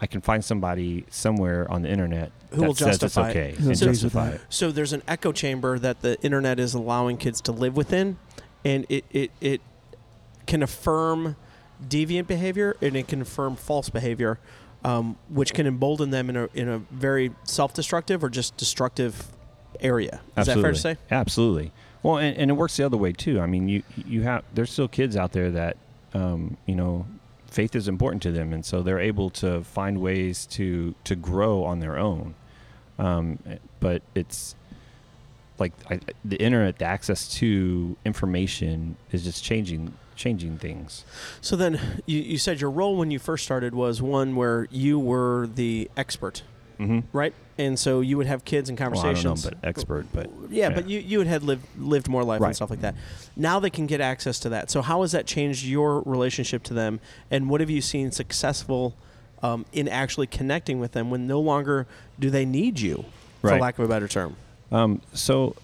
I 0.00 0.06
can 0.06 0.20
find 0.20 0.44
somebody 0.44 1.06
somewhere 1.10 1.70
on 1.70 1.82
the 1.82 1.88
internet 1.88 2.32
Who 2.50 2.60
that 2.60 2.66
will 2.66 2.74
says 2.74 2.98
justify 2.98 3.28
it's 3.28 3.36
it. 3.36 3.38
okay 3.38 3.50
Who 3.52 3.70
and 3.70 3.82
agrees 3.82 4.04
with 4.04 4.12
justify 4.12 4.28
it. 4.30 4.40
So 4.48 4.72
there's 4.72 4.92
an 4.92 5.02
echo 5.08 5.32
chamber 5.32 5.78
that 5.78 6.02
the 6.02 6.20
internet 6.22 6.58
is 6.58 6.74
allowing 6.74 7.16
kids 7.16 7.40
to 7.42 7.52
live 7.52 7.76
within, 7.76 8.18
and 8.64 8.86
it 8.88 9.04
it, 9.10 9.30
it 9.40 9.60
can 10.46 10.62
affirm 10.62 11.36
deviant 11.88 12.26
behavior 12.26 12.76
and 12.80 12.96
it 12.96 13.08
can 13.08 13.22
affirm 13.22 13.56
false 13.56 13.88
behavior, 13.88 14.38
um, 14.84 15.16
which 15.28 15.54
can 15.54 15.66
embolden 15.66 16.10
them 16.10 16.28
in 16.28 16.36
a 16.36 16.48
in 16.54 16.68
a 16.68 16.78
very 16.90 17.32
self-destructive 17.44 18.22
or 18.22 18.28
just 18.28 18.56
destructive 18.56 19.28
area. 19.80 20.20
Is 20.36 20.46
that 20.46 20.58
fair 20.58 20.72
to 20.72 20.78
say? 20.78 20.96
Absolutely. 21.10 21.72
Well, 22.02 22.18
and, 22.18 22.36
and 22.36 22.50
it 22.50 22.54
works 22.54 22.76
the 22.76 22.84
other 22.84 22.98
way 22.98 23.12
too. 23.12 23.40
I 23.40 23.46
mean, 23.46 23.68
you 23.68 23.82
you 23.96 24.22
have 24.22 24.44
there's 24.52 24.70
still 24.70 24.88
kids 24.88 25.16
out 25.16 25.32
there 25.32 25.50
that 25.52 25.76
um, 26.12 26.56
you 26.66 26.74
know 26.74 27.06
faith 27.54 27.76
is 27.76 27.86
important 27.86 28.22
to 28.24 28.32
them, 28.32 28.52
and 28.52 28.66
so 28.66 28.82
they're 28.82 28.98
able 28.98 29.30
to 29.30 29.62
find 29.62 30.00
ways 30.00 30.44
to 30.46 30.94
to 31.04 31.14
grow 31.14 31.64
on 31.64 31.78
their 31.78 31.96
own. 31.96 32.34
Um, 32.98 33.38
but 33.80 34.02
it's 34.14 34.56
like 35.58 35.72
I, 35.88 36.00
the 36.24 36.36
internet, 36.36 36.78
the 36.78 36.84
access 36.84 37.28
to 37.36 37.96
information 38.04 38.96
is 39.12 39.24
just 39.24 39.44
changing 39.44 39.94
changing 40.16 40.58
things. 40.58 41.04
So 41.40 41.56
then 41.56 42.02
you, 42.06 42.20
you 42.20 42.38
said 42.38 42.60
your 42.60 42.70
role 42.70 42.96
when 42.96 43.10
you 43.10 43.18
first 43.18 43.44
started 43.44 43.74
was 43.74 44.02
one 44.02 44.36
where 44.36 44.66
you 44.70 44.98
were 44.98 45.48
the 45.52 45.90
expert, 45.96 46.42
Mm-hmm. 46.78 47.00
right? 47.16 47.32
And 47.56 47.78
so 47.78 48.00
you 48.00 48.16
would 48.16 48.26
have 48.26 48.44
kids 48.44 48.68
in 48.68 48.74
Well, 48.74 48.88
I 48.88 48.92
conversations. 48.92 49.42
don't 49.44 49.52
know, 49.52 49.58
but 49.62 49.68
expert, 49.68 50.06
but 50.12 50.28
yeah, 50.50 50.68
yeah. 50.70 50.74
but 50.74 50.88
you, 50.88 50.98
you 50.98 51.18
would 51.18 51.28
had 51.28 51.42
lived 51.44 51.64
lived 51.78 52.08
more 52.08 52.24
life 52.24 52.40
and 52.40 52.54
stuff 52.56 52.70
like 52.70 52.80
that. 52.80 52.96
Now 53.36 53.60
they 53.60 53.70
can 53.70 53.86
get 53.86 54.00
access 54.00 54.40
to 54.40 54.48
that. 54.50 54.70
So 54.70 54.82
how 54.82 55.02
has 55.02 55.12
that 55.12 55.26
changed 55.26 55.64
your 55.64 56.00
relationship 56.02 56.64
to 56.64 56.74
them? 56.74 56.98
And 57.30 57.48
what 57.48 57.60
have 57.60 57.70
you 57.70 57.80
seen 57.80 58.10
successful 58.10 58.94
um, 59.42 59.66
in 59.72 59.88
actually 59.88 60.26
connecting 60.26 60.80
with 60.80 60.92
them 60.92 61.10
when 61.10 61.26
no 61.28 61.38
longer 61.40 61.86
do 62.18 62.28
they 62.30 62.44
need 62.44 62.80
you, 62.80 63.04
for 63.40 63.50
Right. 63.50 63.60
lack 63.60 63.78
of 63.78 63.84
a 63.84 63.88
better 63.88 64.08
term? 64.08 64.34
Um, 64.72 65.00
so, 65.12 65.54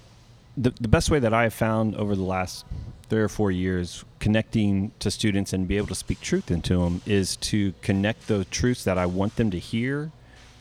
the 0.56 0.70
the 0.80 0.88
best 0.88 1.10
way 1.10 1.18
that 1.18 1.34
I 1.34 1.42
have 1.44 1.54
found 1.54 1.96
over 1.96 2.14
the 2.14 2.22
last 2.22 2.64
three 3.08 3.20
or 3.22 3.28
four 3.28 3.50
years 3.50 4.04
connecting 4.20 4.92
to 5.00 5.10
students 5.10 5.52
and 5.52 5.66
be 5.66 5.76
able 5.76 5.88
to 5.88 5.94
speak 5.96 6.20
truth 6.20 6.48
into 6.52 6.78
them 6.78 7.02
is 7.04 7.34
to 7.36 7.74
connect 7.82 8.28
the 8.28 8.44
truths 8.44 8.84
that 8.84 8.96
I 8.96 9.06
want 9.06 9.34
them 9.34 9.50
to 9.50 9.58
hear 9.58 10.12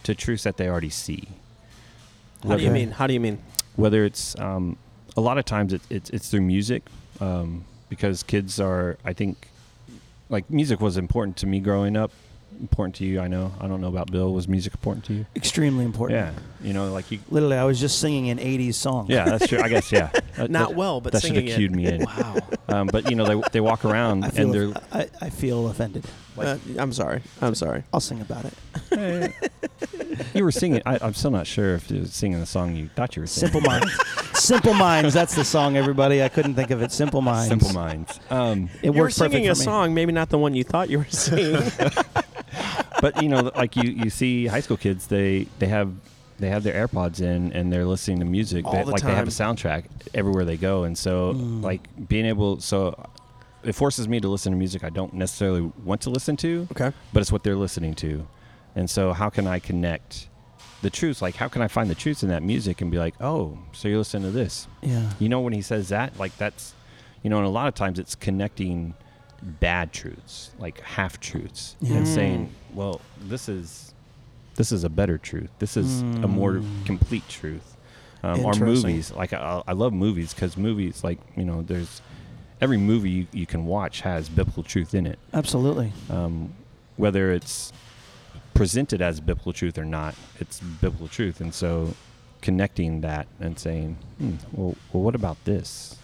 to 0.04 0.16
truths 0.16 0.44
that 0.44 0.58
they 0.58 0.68
already 0.68 0.90
see. 0.90 1.28
How 2.48 2.56
do 2.58 2.64
you 2.64 2.72
mean? 2.72 2.92
How 2.92 3.08
do 3.08 3.14
you 3.14 3.20
mean? 3.20 3.40
Whether 3.76 4.06
it's 4.06 4.38
um, 4.40 4.78
a 5.18 5.22
lot 5.22 5.38
of 5.38 5.46
times 5.46 5.74
it, 5.74 5.82
it's 5.90 6.10
it's 6.10 6.30
through 6.30 6.42
music 6.42 6.84
um, 7.20 7.66
because 7.90 8.24
kids 8.24 8.60
are 8.60 8.98
I 9.04 9.14
think 9.14 9.48
like 10.30 10.50
music 10.50 10.80
was 10.80 10.98
important 10.98 11.38
to 11.38 11.48
me 11.48 11.60
growing 11.60 11.96
up. 11.98 12.12
Important 12.60 12.96
to 12.96 13.06
you, 13.06 13.22
I 13.22 13.28
know. 13.30 13.54
I 13.62 13.68
don't 13.68 13.80
know 13.80 13.88
about 13.88 14.12
Bill. 14.12 14.34
Was 14.34 14.48
music 14.50 14.74
important 14.74 15.06
to 15.06 15.14
you? 15.14 15.26
Extremely 15.36 15.86
important. 15.86 16.20
Yeah, 16.20 16.34
you 16.68 16.74
know, 16.74 16.92
like 16.92 17.10
you. 17.10 17.20
Literally, 17.30 17.56
I 17.56 17.64
was 17.64 17.80
just 17.80 18.00
singing 18.00 18.30
an 18.32 18.38
'80s 18.38 18.74
song. 18.74 19.06
Yeah, 19.08 19.24
that's 19.26 19.48
true. 19.48 19.60
I 19.62 19.70
guess 19.70 19.92
yeah. 19.92 20.10
That- 20.36 20.50
Not 20.52 20.70
that- 20.70 20.76
well, 20.78 21.00
but 21.00 21.14
that 21.14 21.22
should 21.22 21.36
have 21.36 21.46
cued 21.46 21.72
it. 21.72 21.76
me 21.76 21.86
in. 21.86 22.02
Wow. 22.04 22.38
Um, 22.68 22.88
but 22.88 23.10
you 23.10 23.16
know, 23.16 23.26
they 23.26 23.50
they 23.54 23.62
walk 23.62 23.86
around 23.86 24.24
I 24.26 24.28
and 24.28 24.36
feel, 24.36 24.52
they're 24.72 24.82
I, 24.92 25.08
I 25.22 25.30
feel 25.30 25.68
offended. 25.70 26.06
Uh, 26.38 26.58
I'm 26.78 26.92
sorry. 26.92 27.22
I'm 27.42 27.56
sorry. 27.56 27.84
I'll 27.94 28.00
sing 28.00 28.20
about 28.22 28.46
it. 28.92 29.34
you 30.34 30.44
were 30.44 30.52
singing. 30.52 30.82
I, 30.86 30.98
I'm 31.02 31.14
still 31.14 31.32
not 31.32 31.48
sure 31.48 31.76
if 31.76 31.90
you 31.92 32.02
were 32.02 32.06
singing 32.08 32.40
the 32.40 32.46
song 32.46 32.76
you 32.76 32.90
thought 32.96 33.16
you 33.16 33.22
were 33.22 33.28
singing. 33.28 33.52
Simple 33.54 33.70
Minds. 33.70 34.40
Simple 34.40 34.74
Minds. 34.74 35.14
That's 35.14 35.36
the 35.36 35.44
song, 35.46 35.78
everybody. 35.78 36.24
I 36.24 36.30
couldn't 36.30 36.56
think 36.56 36.72
of 36.72 36.82
it. 36.82 36.92
Simple 36.92 37.22
Minds. 37.22 37.50
Simple 37.50 37.74
Minds. 37.74 38.20
Um, 38.30 38.70
It 38.82 38.94
you 38.96 39.02
were 39.02 39.10
singing 39.10 39.50
a 39.50 39.56
song, 39.56 39.94
maybe 39.94 40.12
not 40.12 40.30
the 40.30 40.38
one 40.38 40.54
you 40.56 40.64
thought 40.64 40.90
you 40.90 41.00
were 41.00 41.06
singing. 41.10 41.62
but 43.02 43.22
you 43.22 43.30
know, 43.30 43.52
like 43.56 43.76
you, 43.76 43.84
you 43.92 44.10
see 44.10 44.48
high 44.48 44.60
school 44.62 44.78
kids, 44.78 45.08
they 45.08 45.48
they 45.60 45.68
have 45.68 45.92
they 46.40 46.50
have 46.50 46.64
their 46.64 46.88
AirPods 46.88 47.22
in 47.22 47.52
and 47.54 47.72
they're 47.72 47.86
listening 47.86 48.20
to 48.20 48.26
music. 48.26 48.66
All 48.66 48.74
They- 48.74 48.84
the 48.84 48.92
like 48.92 49.02
they 49.02 49.14
have 49.16 49.28
a 49.28 49.32
soundtrack 49.32 49.86
everywhere 50.14 50.46
they 50.46 50.58
go, 50.58 50.84
and 50.84 50.98
so 50.98 51.34
Mm. 51.34 51.62
like 51.64 51.82
being 52.08 52.26
able 52.26 52.60
so 52.62 52.96
it 53.64 53.74
forces 53.74 54.08
me 54.08 54.22
to 54.22 54.30
listen 54.30 54.54
to 54.54 54.58
music 54.58 54.86
I 54.86 54.90
don't 54.90 55.14
necessarily 55.14 55.70
want 55.84 56.00
to 56.02 56.10
listen 56.10 56.38
to. 56.38 56.66
okay. 56.72 56.94
but 57.12 57.20
it's 57.20 57.32
what 57.32 57.44
they're 57.44 57.58
listening 57.58 57.94
to. 57.96 58.26
And 58.76 58.90
so, 58.90 59.14
how 59.14 59.30
can 59.30 59.48
I 59.48 59.60
connect 59.60 60.28
the 60.82 60.90
truths? 60.90 61.22
Like, 61.22 61.36
how 61.36 61.48
can 61.48 61.62
I 61.62 61.68
find 61.68 61.90
the 61.90 61.96
truths 61.96 62.24
in 62.24 62.30
that 62.30 62.44
music 62.44 62.82
and 62.82 62.90
be 62.92 62.98
like, 62.98 63.16
oh, 63.20 63.58
so 63.74 63.88
you're 63.88 63.98
listening 63.98 64.24
to 64.32 64.38
this? 64.38 64.68
Yeah. 64.82 65.10
You 65.20 65.28
know, 65.30 65.40
when 65.42 65.54
he 65.54 65.62
says 65.62 65.90
that, 65.90 66.18
like, 66.18 66.38
that's, 66.38 66.74
you 67.24 67.30
know, 67.30 67.38
and 67.38 67.46
a 67.46 67.50
lot 67.50 67.68
of 67.68 67.74
times 67.76 68.00
it's 68.00 68.16
connecting 68.16 68.94
bad 69.42 69.92
truths, 69.92 70.52
like 70.60 70.80
half 70.82 71.20
truths, 71.20 71.76
Yeah. 71.82 71.98
and 71.98 72.06
Mm. 72.06 72.14
saying, 72.14 72.56
"Well, 72.74 73.02
this 73.22 73.48
is 73.50 73.94
this 74.56 74.72
is 74.74 74.84
a 74.84 74.90
better 74.90 75.18
truth. 75.18 75.50
This 75.60 75.78
is 75.78 76.04
a 76.22 76.28
more 76.28 76.56
Mm. 76.56 76.86
complete 76.86 77.28
truth." 77.30 77.78
Um, 78.22 78.42
or 78.46 78.54
movies, 78.56 79.12
like 79.14 79.32
I, 79.32 79.62
I 79.66 79.72
love 79.72 79.94
movies 79.94 80.34
because 80.34 80.58
movies, 80.58 81.04
like 81.06 81.20
you 81.38 81.46
know, 81.46 81.62
there's 81.62 82.02
every 82.60 82.78
movie 82.78 83.10
you, 83.10 83.28
you 83.32 83.46
can 83.46 83.66
watch 83.66 84.02
has 84.02 84.28
biblical 84.28 84.62
truth 84.64 84.94
in 84.94 85.08
it, 85.08 85.18
Absolutely. 85.34 85.94
um, 86.10 86.54
whether 86.98 87.32
it's 87.32 87.72
presented 88.60 89.02
as 89.02 89.20
biblical 89.20 89.54
truth 89.54 89.78
or 89.78 89.86
not. 89.86 90.14
It's 90.40 90.60
biblical 90.60 91.08
truth, 91.08 91.42
and 91.42 91.54
so 91.54 91.96
connecting 92.42 93.02
that 93.02 93.28
and 93.40 93.58
saying, 93.58 93.98
hmm, 94.18 94.36
"Well, 94.52 94.76
well, 94.94 95.04
what 95.04 95.16
about 95.16 95.44
this?" 95.46 95.96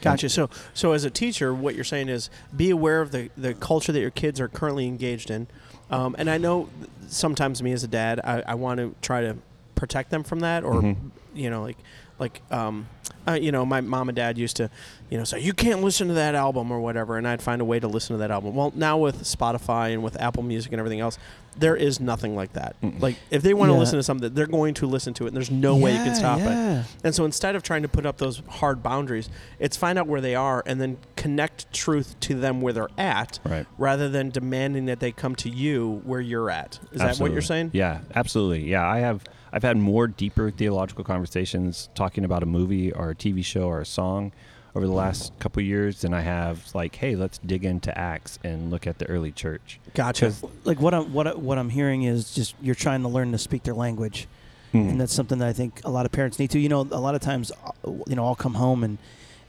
Gotcha. 0.00 0.28
So, 0.28 0.50
so 0.74 0.92
as 0.92 1.04
a 1.04 1.10
teacher, 1.10 1.54
what 1.54 1.76
you're 1.76 1.84
saying 1.84 2.08
is 2.08 2.28
be 2.56 2.70
aware 2.70 3.00
of 3.00 3.12
the, 3.12 3.30
the 3.36 3.54
culture 3.54 3.92
that 3.92 4.00
your 4.00 4.10
kids 4.10 4.40
are 4.40 4.48
currently 4.48 4.88
engaged 4.88 5.30
in. 5.30 5.46
Um, 5.92 6.16
and 6.18 6.28
I 6.28 6.38
know 6.38 6.68
sometimes 7.06 7.62
me 7.62 7.70
as 7.70 7.84
a 7.84 7.88
dad, 7.88 8.18
I, 8.24 8.42
I 8.44 8.54
want 8.56 8.78
to 8.78 8.96
try 9.00 9.20
to 9.20 9.36
protect 9.76 10.10
them 10.10 10.24
from 10.24 10.40
that, 10.40 10.64
or 10.64 10.82
Mhm. 10.82 10.96
you 11.34 11.50
know, 11.50 11.62
like 11.62 11.76
like 12.22 12.40
um, 12.50 12.86
uh, 13.28 13.32
you 13.34 13.52
know, 13.52 13.64
my 13.64 13.80
mom 13.80 14.08
and 14.08 14.16
dad 14.16 14.36
used 14.36 14.56
to, 14.56 14.68
you 15.10 15.16
know, 15.18 15.22
say 15.24 15.38
you 15.38 15.52
can't 15.52 15.80
listen 15.82 16.08
to 16.08 16.14
that 16.14 16.34
album 16.34 16.72
or 16.72 16.80
whatever, 16.80 17.16
and 17.18 17.26
I'd 17.28 17.42
find 17.42 17.60
a 17.60 17.64
way 17.64 17.78
to 17.78 17.86
listen 17.86 18.14
to 18.14 18.18
that 18.18 18.30
album. 18.32 18.54
Well, 18.56 18.72
now 18.74 18.98
with 18.98 19.22
Spotify 19.22 19.92
and 19.92 20.02
with 20.02 20.20
Apple 20.20 20.42
Music 20.42 20.72
and 20.72 20.80
everything 20.80 20.98
else, 21.00 21.18
there 21.56 21.76
is 21.76 22.00
nothing 22.00 22.34
like 22.34 22.54
that. 22.54 22.74
Mm-mm. 22.82 23.00
Like 23.00 23.16
if 23.30 23.42
they 23.42 23.54
want 23.54 23.68
to 23.68 23.74
Yeah. 23.74 23.78
listen 23.80 23.98
to 23.98 24.02
something, 24.02 24.32
they're 24.34 24.46
going 24.46 24.74
to 24.74 24.86
listen 24.86 25.14
to 25.14 25.24
it, 25.24 25.28
and 25.28 25.36
there's 25.36 25.50
no 25.52 25.76
way 25.76 25.92
you 25.92 25.98
can 25.98 26.06
Yeah, 26.08 26.12
stop 26.14 26.40
it. 26.40 26.86
And 27.04 27.14
so 27.14 27.24
instead 27.24 27.54
of 27.54 27.62
trying 27.62 27.82
to 27.82 27.88
put 27.88 28.06
up 28.06 28.18
those 28.18 28.42
hard 28.48 28.82
boundaries, 28.82 29.28
it's 29.60 29.76
find 29.76 29.98
out 30.00 30.06
where 30.08 30.20
they 30.20 30.34
are 30.34 30.62
and 30.66 30.80
then 30.80 30.96
connect 31.14 31.72
truth 31.72 32.18
to 32.20 32.34
them 32.34 32.60
where 32.60 32.72
they're 32.72 32.88
at 32.98 33.38
Right. 33.44 33.66
rather 33.78 34.08
than 34.08 34.30
demanding 34.30 34.86
that 34.86 34.98
they 34.98 35.12
come 35.12 35.36
to 35.36 35.48
you 35.50 36.00
where 36.04 36.20
you're 36.20 36.50
at. 36.50 36.80
Is 36.92 37.00
that 37.00 37.18
what 37.18 37.30
you're 37.32 37.40
saying? 37.42 37.70
Yeah, 37.72 37.98
absolutely. 38.14 38.68
Yeah, 38.68 38.88
I 38.88 38.98
have. 38.98 39.22
I've 39.52 39.62
had 39.62 39.76
more 39.76 40.06
deeper 40.06 40.50
theological 40.50 41.04
conversations 41.04 41.88
talking 41.94 42.24
about 42.24 42.42
a 42.42 42.46
movie 42.46 42.90
or 42.92 43.10
a 43.10 43.14
TV 43.14 43.44
show 43.44 43.64
or 43.68 43.80
a 43.80 43.86
song 43.86 44.32
over 44.74 44.86
the 44.86 44.92
last 44.92 45.38
couple 45.38 45.60
of 45.60 45.66
years 45.66 46.00
than 46.00 46.14
I 46.14 46.22
have 46.22 46.74
like, 46.74 46.94
hey, 46.96 47.14
let's 47.16 47.36
dig 47.38 47.64
into 47.66 47.96
Acts 47.96 48.38
and 48.42 48.70
look 48.70 48.86
at 48.86 48.98
the 48.98 49.06
early 49.06 49.30
church. 49.30 49.78
Gotcha. 49.92 50.32
Like 50.64 50.80
what 50.80 50.94
I'm 50.94 51.12
what 51.12 51.26
I- 51.26 51.34
what 51.34 51.58
I'm 51.58 51.68
hearing 51.68 52.04
is 52.04 52.32
just 52.34 52.54
you're 52.62 52.74
trying 52.74 53.02
to 53.02 53.08
learn 53.08 53.32
to 53.32 53.38
speak 53.38 53.64
their 53.64 53.74
language, 53.74 54.26
Hmm. 54.72 54.78
and 54.88 55.00
that's 55.00 55.12
something 55.12 55.38
that 55.40 55.48
I 55.48 55.52
think 55.52 55.82
a 55.84 55.90
lot 55.90 56.06
of 56.06 56.12
parents 56.12 56.38
need 56.38 56.50
to. 56.52 56.58
You 56.58 56.70
know, 56.70 56.80
a 56.80 57.00
lot 57.00 57.14
of 57.14 57.20
times, 57.20 57.52
uh, 57.52 57.72
you 58.06 58.16
know, 58.16 58.24
I'll 58.24 58.34
come 58.34 58.54
home 58.54 58.82
and 58.82 58.96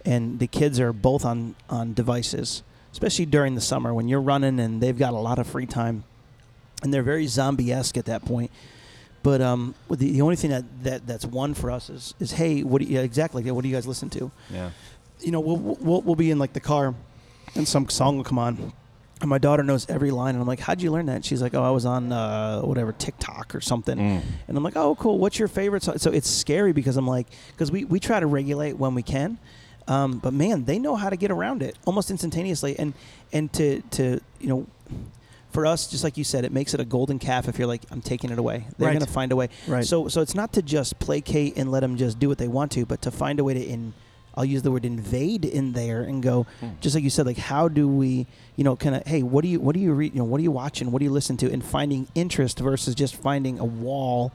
and 0.06 0.40
the 0.40 0.48
kids 0.48 0.82
are 0.82 0.92
both 0.92 1.24
on 1.24 1.56
on 1.70 1.94
devices, 1.94 2.62
especially 2.92 3.26
during 3.26 3.56
the 3.56 3.62
summer 3.62 3.94
when 3.94 4.10
you're 4.10 4.20
running 4.20 4.60
and 4.60 4.82
they've 4.82 5.00
got 5.00 5.14
a 5.14 5.18
lot 5.20 5.40
of 5.40 5.48
free 5.48 5.66
time, 5.66 6.04
and 6.82 6.94
they're 6.94 7.02
very 7.04 7.28
zombie 7.28 7.72
esque 7.72 7.96
at 7.96 8.04
that 8.06 8.26
point. 8.26 8.52
But 9.24 9.42
um, 9.42 9.74
the, 9.90 10.12
the 10.12 10.22
only 10.22 10.36
thing 10.36 10.52
that, 10.52 10.66
that 10.84 11.08
that's 11.08 11.26
one 11.26 11.54
for 11.54 11.72
us 11.72 11.90
is 11.90 12.14
is 12.20 12.34
hey, 12.34 12.62
what 12.64 12.82
do 12.82 12.88
you, 12.88 12.96
yeah, 12.96 13.02
exactly? 13.04 13.50
What 13.50 13.62
do 13.64 13.70
you 13.70 13.76
guys 13.76 13.88
listen 13.88 14.10
to? 14.12 14.32
yeah. 14.52 14.72
you 15.22 15.32
know, 15.32 15.40
we'll, 15.40 15.58
we'll 15.58 16.02
we'll 16.02 16.16
be 16.16 16.30
in 16.30 16.40
like 16.40 16.52
the 16.54 16.60
car, 16.60 16.94
and 17.56 17.66
some 17.68 17.88
song 17.90 18.18
will 18.18 18.26
come 18.26 18.38
on, 18.38 18.74
and 19.22 19.30
my 19.30 19.38
daughter 19.38 19.64
knows 19.64 19.90
every 19.90 20.12
line, 20.12 20.36
and 20.36 20.42
I'm 20.42 20.48
like, 20.48 20.60
"How'd 20.60 20.82
you 20.82 20.92
learn 20.92 21.06
that?" 21.06 21.16
And 21.16 21.26
she's 21.26 21.42
like, 21.42 21.54
"Oh, 21.56 21.64
I 21.64 21.70
was 21.72 21.86
on 21.86 22.12
uh, 22.12 22.62
whatever 22.64 22.92
TikTok 22.92 23.56
or 23.56 23.62
something," 23.62 23.98
Mm. 23.98 24.22
and 24.50 24.58
I'm 24.58 24.64
like, 24.64 24.76
"Oh, 24.76 24.96
cool. 24.96 25.18
What's 25.20 25.40
your 25.40 25.48
favorite 25.48 25.84
song?" 25.84 25.98
So 26.00 26.12
it's 26.12 26.30
scary 26.30 26.74
because 26.74 26.98
I'm 26.98 27.08
like, 27.08 27.28
because 27.54 27.72
we 27.72 27.86
we 27.86 28.02
try 28.02 28.20
to 28.20 28.28
regulate 28.28 28.74
when 28.78 28.94
we 28.94 29.04
can, 29.04 29.38
um, 29.88 30.20
but 30.20 30.34
man, 30.34 30.66
they 30.66 30.80
know 30.80 30.98
how 30.98 31.10
to 31.10 31.16
get 31.16 31.32
around 31.32 31.64
it 31.64 31.78
almost 31.86 32.12
instantaneously, 32.12 32.78
and 32.78 32.94
and 33.32 33.54
to 33.54 33.80
to 33.92 34.20
you 34.42 34.48
know. 34.50 34.68
For 35.54 35.68
us, 35.68 35.86
just 35.88 36.04
like 36.04 36.18
you 36.18 36.24
said, 36.24 36.46
it 36.46 36.52
makes 36.52 36.74
it 36.74 36.80
a 36.80 36.86
golden 36.86 37.20
calf 37.20 37.48
if 37.48 37.60
you're 37.60 37.68
like, 37.68 37.84
I'm 37.92 38.02
taking 38.02 38.32
it 38.32 38.40
away. 38.40 38.66
They're 38.78 38.88
Right. 38.88 38.94
going 38.96 39.06
to 39.06 39.12
find 39.12 39.32
a 39.32 39.36
way. 39.36 39.50
Right. 39.68 39.86
So, 39.86 40.08
so 40.08 40.20
it's 40.22 40.34
not 40.34 40.52
to 40.54 40.64
just 40.64 40.98
placate 40.98 41.58
and 41.58 41.72
let 41.72 41.82
them 41.82 41.96
just 41.96 42.18
do 42.18 42.28
what 42.28 42.40
they 42.40 42.48
want 42.48 42.72
to, 42.72 42.86
but 42.88 43.04
to 43.04 43.12
find 43.12 43.40
a 43.40 43.44
way 43.44 43.54
to 43.54 43.64
in, 43.64 43.94
I'll 44.36 44.46
use 44.46 44.64
the 44.64 44.72
word 44.72 44.84
invade 44.84 45.46
in 45.46 45.74
there 45.74 46.02
and 46.02 46.24
go, 46.24 46.48
Hmm. 46.60 46.70
just 46.82 46.96
like 46.96 47.04
you 47.04 47.12
said, 47.12 47.28
like 47.28 47.38
how 47.38 47.68
do 47.68 47.88
we, 47.88 48.26
you 48.56 48.64
know, 48.64 48.76
kind 48.76 48.96
of, 48.96 49.06
hey, 49.06 49.22
what 49.22 49.44
do 49.44 49.48
you, 49.48 49.60
what 49.60 49.76
do 49.76 49.80
you 49.80 49.94
read, 49.94 50.14
you 50.14 50.18
know, 50.20 50.26
what 50.26 50.40
are 50.40 50.44
you 50.44 50.52
watching, 50.52 50.92
what 50.92 51.00
do 51.00 51.06
you 51.06 51.12
listen 51.12 51.38
to, 51.38 51.52
and 51.52 51.64
finding 51.64 52.08
interest 52.16 52.58
versus 52.58 52.96
just 52.96 53.16
finding 53.16 53.60
a 53.60 53.66
wall, 53.66 54.32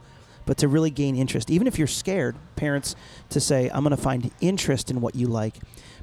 but 0.49 0.57
to 0.57 0.67
really 0.67 0.89
gain 0.89 1.15
interest, 1.15 1.51
even 1.51 1.67
if 1.67 1.77
you're 1.77 1.87
scared, 1.87 2.35
parents, 2.57 2.97
to 3.29 3.39
say, 3.39 3.69
I'm 3.69 3.85
going 3.85 3.95
to 3.95 4.03
find 4.03 4.31
interest 4.41 4.91
in 4.91 5.03
what 5.03 5.15
you 5.15 5.27
like, 5.27 5.57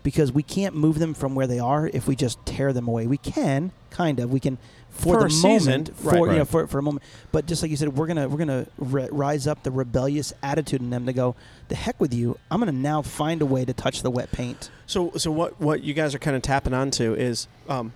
because 0.04 0.32
we 0.32 0.44
can't 0.44 0.76
move 0.76 1.00
them 1.00 1.16
from 1.16 1.34
where 1.34 1.48
they 1.48 1.58
are 1.58 1.88
if 1.88 2.08
we 2.08 2.16
just 2.16 2.38
tear 2.46 2.72
them 2.72 2.88
away. 2.88 3.08
We 3.08 3.18
can, 3.18 3.72
kind 3.90 4.20
of, 4.20 4.32
we 4.32 4.40
can. 4.40 4.60
For, 4.92 5.16
For 5.16 5.20
the 5.22 5.26
a 5.26 5.30
season, 5.32 5.72
moment, 5.72 5.98
for 5.98 6.10
right. 6.12 6.32
you 6.34 6.38
know, 6.38 6.46
for, 6.46 6.68
for 6.68 6.78
a 6.78 6.84
moment, 6.84 7.04
but 7.32 7.48
just 7.48 7.64
like 7.64 7.72
you 7.72 7.76
said, 7.76 7.98
we're 7.98 8.08
gonna 8.08 8.30
we're 8.30 8.38
gonna 8.38 8.66
ri- 8.78 9.10
rise 9.12 9.46
up 9.46 9.62
the 9.64 9.72
rebellious 9.72 10.32
attitude 10.42 10.80
in 10.80 10.90
them 10.90 11.06
to 11.08 11.12
go, 11.12 11.36
the 11.68 11.76
heck 11.76 12.00
with 12.00 12.14
you. 12.14 12.38
I'm 12.50 12.60
gonna 12.60 12.72
now 12.72 13.02
find 13.02 13.42
a 13.42 13.46
way 13.46 13.66
to 13.66 13.74
touch 13.74 14.04
the 14.04 14.10
wet 14.10 14.32
paint. 14.32 14.70
So, 14.86 15.12
so 15.18 15.32
what 15.32 15.60
what 15.60 15.84
you 15.84 15.94
guys 15.94 16.16
are 16.16 16.20
kind 16.20 16.38
of 16.38 16.44
tapping 16.44 16.74
onto 16.74 17.14
is 17.14 17.50
um, 17.68 17.92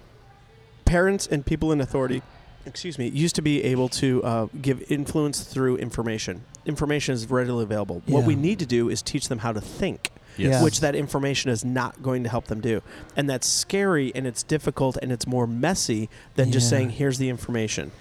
parents 0.83 1.25
and 1.25 1.45
people 1.45 1.71
in 1.71 1.79
authority. 1.79 2.21
Excuse 2.65 2.99
me. 2.99 3.07
Used 3.07 3.35
to 3.35 3.41
be 3.41 3.63
able 3.63 3.89
to 3.89 4.23
uh, 4.23 4.47
give 4.61 4.91
influence 4.91 5.41
through 5.41 5.77
information. 5.77 6.43
Information 6.65 7.13
is 7.13 7.29
readily 7.29 7.63
available. 7.63 8.01
What 8.05 8.21
Yeah. 8.21 8.27
we 8.27 8.35
need 8.35 8.59
to 8.59 8.65
do 8.65 8.89
is 8.89 9.01
teach 9.01 9.27
them 9.29 9.39
how 9.39 9.53
to 9.53 9.61
think. 9.61 10.11
Yes. 10.37 10.51
Yeah. 10.53 10.63
which 10.63 10.79
that 10.79 10.95
information 10.95 11.51
is 11.51 11.65
not 11.65 12.01
going 12.01 12.23
to 12.23 12.29
help 12.29 12.45
them 12.45 12.61
do. 12.61 12.81
And 13.17 13.29
that's 13.29 13.45
scary 13.45 14.13
and 14.15 14.25
it's 14.25 14.41
difficult 14.41 14.95
and 15.01 15.11
it's 15.11 15.27
more 15.27 15.45
messy 15.45 16.09
than 16.35 16.49
just 16.53 16.67
Yeah. 16.71 16.77
saying, 16.77 16.89
here's 16.91 17.17
the 17.17 17.27
information. 17.27 17.91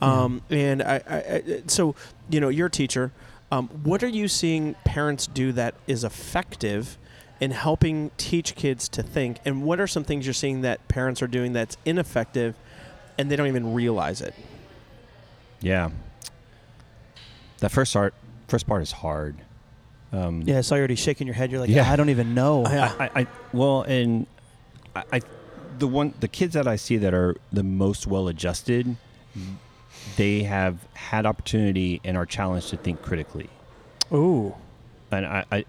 Um, 0.00 0.42
and 0.48 0.80
I, 0.80 1.02
I, 1.08 1.16
I, 1.16 1.62
so, 1.66 1.96
you 2.30 2.38
know, 2.38 2.50
you're 2.50 2.68
a 2.68 2.70
teacher. 2.70 3.10
Um, 3.50 3.66
what 3.82 4.04
are 4.04 4.08
you 4.08 4.28
seeing 4.28 4.74
parents 4.84 5.26
do 5.26 5.50
that 5.52 5.74
is 5.88 6.04
effective 6.04 6.98
in 7.40 7.50
helping 7.50 8.12
teach 8.16 8.54
kids 8.54 8.88
to 8.90 9.02
think? 9.02 9.38
And 9.44 9.64
what 9.64 9.80
are 9.80 9.88
some 9.88 10.04
things 10.04 10.24
you're 10.24 10.34
seeing 10.34 10.60
that 10.60 10.86
parents 10.86 11.20
are 11.20 11.26
doing 11.26 11.52
that's 11.52 11.76
ineffective 11.84 12.54
and 13.18 13.30
they 13.30 13.36
don't 13.36 13.48
even 13.48 13.74
realize 13.74 14.20
it? 14.22 14.34
Yeah. 15.60 15.90
That 17.58 17.70
first 17.70 17.92
part, 17.92 18.14
first 18.46 18.66
part 18.66 18.82
is 18.82 18.92
hard. 18.92 19.36
Um, 20.12 20.42
Yeah, 20.46 20.58
I 20.58 20.60
saw 20.62 20.76
you 20.76 20.80
already 20.80 20.94
shaking 20.94 21.26
your 21.26 21.34
head. 21.34 21.50
You're 21.50 21.60
like, 21.60 21.68
Yeah. 21.70 21.90
I 21.90 21.96
don't 21.96 22.08
even 22.10 22.34
know. 22.34 22.64
Yeah. 22.66 22.94
I, 22.98 23.04
I, 23.04 23.10
I 23.22 23.26
well, 23.52 23.82
and 23.82 24.26
I, 24.94 25.02
I, 25.14 25.20
the 25.78 25.88
one, 25.88 26.14
the 26.20 26.28
kids 26.28 26.54
that 26.54 26.66
I 26.66 26.76
see 26.76 26.96
that 26.98 27.12
are 27.12 27.36
the 27.52 27.62
most 27.62 28.06
well 28.06 28.28
adjusted, 28.28 28.96
they 30.16 30.44
have 30.44 30.78
had 30.94 31.26
opportunity 31.26 32.00
and 32.04 32.16
are 32.16 32.26
challenged 32.26 32.70
to 32.70 32.76
think 32.76 33.02
critically. 33.02 33.50
Ooh. 34.12 34.54
And 35.10 35.26
I, 35.26 35.44
I 35.50 35.64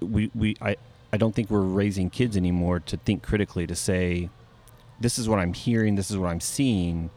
we, 0.00 0.30
we, 0.34 0.56
I, 0.60 0.76
I 1.12 1.16
don't 1.16 1.34
think 1.34 1.50
we're 1.50 1.60
raising 1.60 2.10
kids 2.10 2.36
anymore 2.36 2.80
to 2.80 2.96
think 2.98 3.22
critically 3.22 3.66
to 3.66 3.74
say, 3.74 4.28
this 5.00 5.18
is 5.18 5.28
what 5.28 5.38
I'm 5.38 5.52
hearing, 5.52 5.94
this 5.94 6.10
is 6.10 6.16
what 6.16 6.28
I'm 6.28 6.40
seeing. 6.40 7.10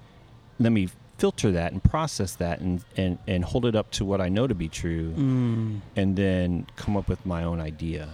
Let 0.59 0.71
me 0.71 0.89
filter 1.17 1.51
that 1.51 1.71
and 1.71 1.83
process 1.83 2.35
that 2.35 2.59
and, 2.59 2.83
and, 2.97 3.17
and 3.27 3.45
hold 3.45 3.65
it 3.65 3.75
up 3.75 3.91
to 3.91 4.03
what 4.05 4.19
I 4.21 4.29
know 4.29 4.47
to 4.47 4.55
be 4.55 4.67
true 4.67 5.11
Mm. 5.15 5.81
and 5.95 6.15
then 6.15 6.65
come 6.75 6.97
up 6.97 7.07
with 7.07 7.25
my 7.25 7.43
own 7.43 7.59
idea. 7.59 8.09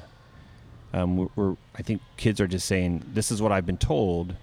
Um, 0.93 1.15
we're, 1.17 1.27
we're, 1.35 1.55
I 1.75 1.81
think 1.83 2.01
kids 2.17 2.39
are 2.41 2.47
just 2.47 2.65
saying, 2.65 3.03
"This 3.13 3.29
is 3.31 3.41
what 3.41 3.51
I've 3.51 3.65
been 3.65 3.77
told," 3.77 4.35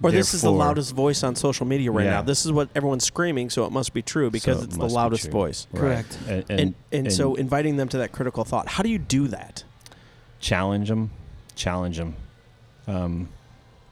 Or 0.00 0.12
this 0.12 0.32
is 0.32 0.42
the 0.42 0.50
loudest 0.52 0.94
voice 0.94 1.24
on 1.24 1.34
social 1.34 1.66
media 1.66 1.90
right 1.90 2.04
Yeah. 2.04 2.10
now. 2.10 2.22
This 2.22 2.46
is 2.46 2.52
what 2.52 2.68
everyone's 2.76 3.02
screaming, 3.04 3.50
so 3.50 3.64
it 3.66 3.72
must 3.72 3.92
be 3.92 4.00
true 4.00 4.30
because 4.30 4.58
So 4.58 4.62
it 4.62 4.66
it's 4.68 4.76
the 4.76 4.86
loudest 4.86 5.24
true. 5.24 5.32
voice. 5.32 5.66
Right. 5.72 5.80
Correct. 5.80 6.18
And, 6.28 6.44
And, 6.50 6.74
and, 6.92 7.12
so 7.12 7.34
inviting 7.34 7.76
them 7.78 7.88
to 7.88 7.98
that 7.98 8.12
critical 8.12 8.44
thought. 8.44 8.68
How 8.68 8.84
do 8.84 8.88
you 8.90 8.98
do 8.98 9.26
that? 9.28 9.64
challenge 10.40 10.88
them, 10.88 11.10
challenge 11.56 11.96
them. 11.96 12.14
Um, 12.86 13.28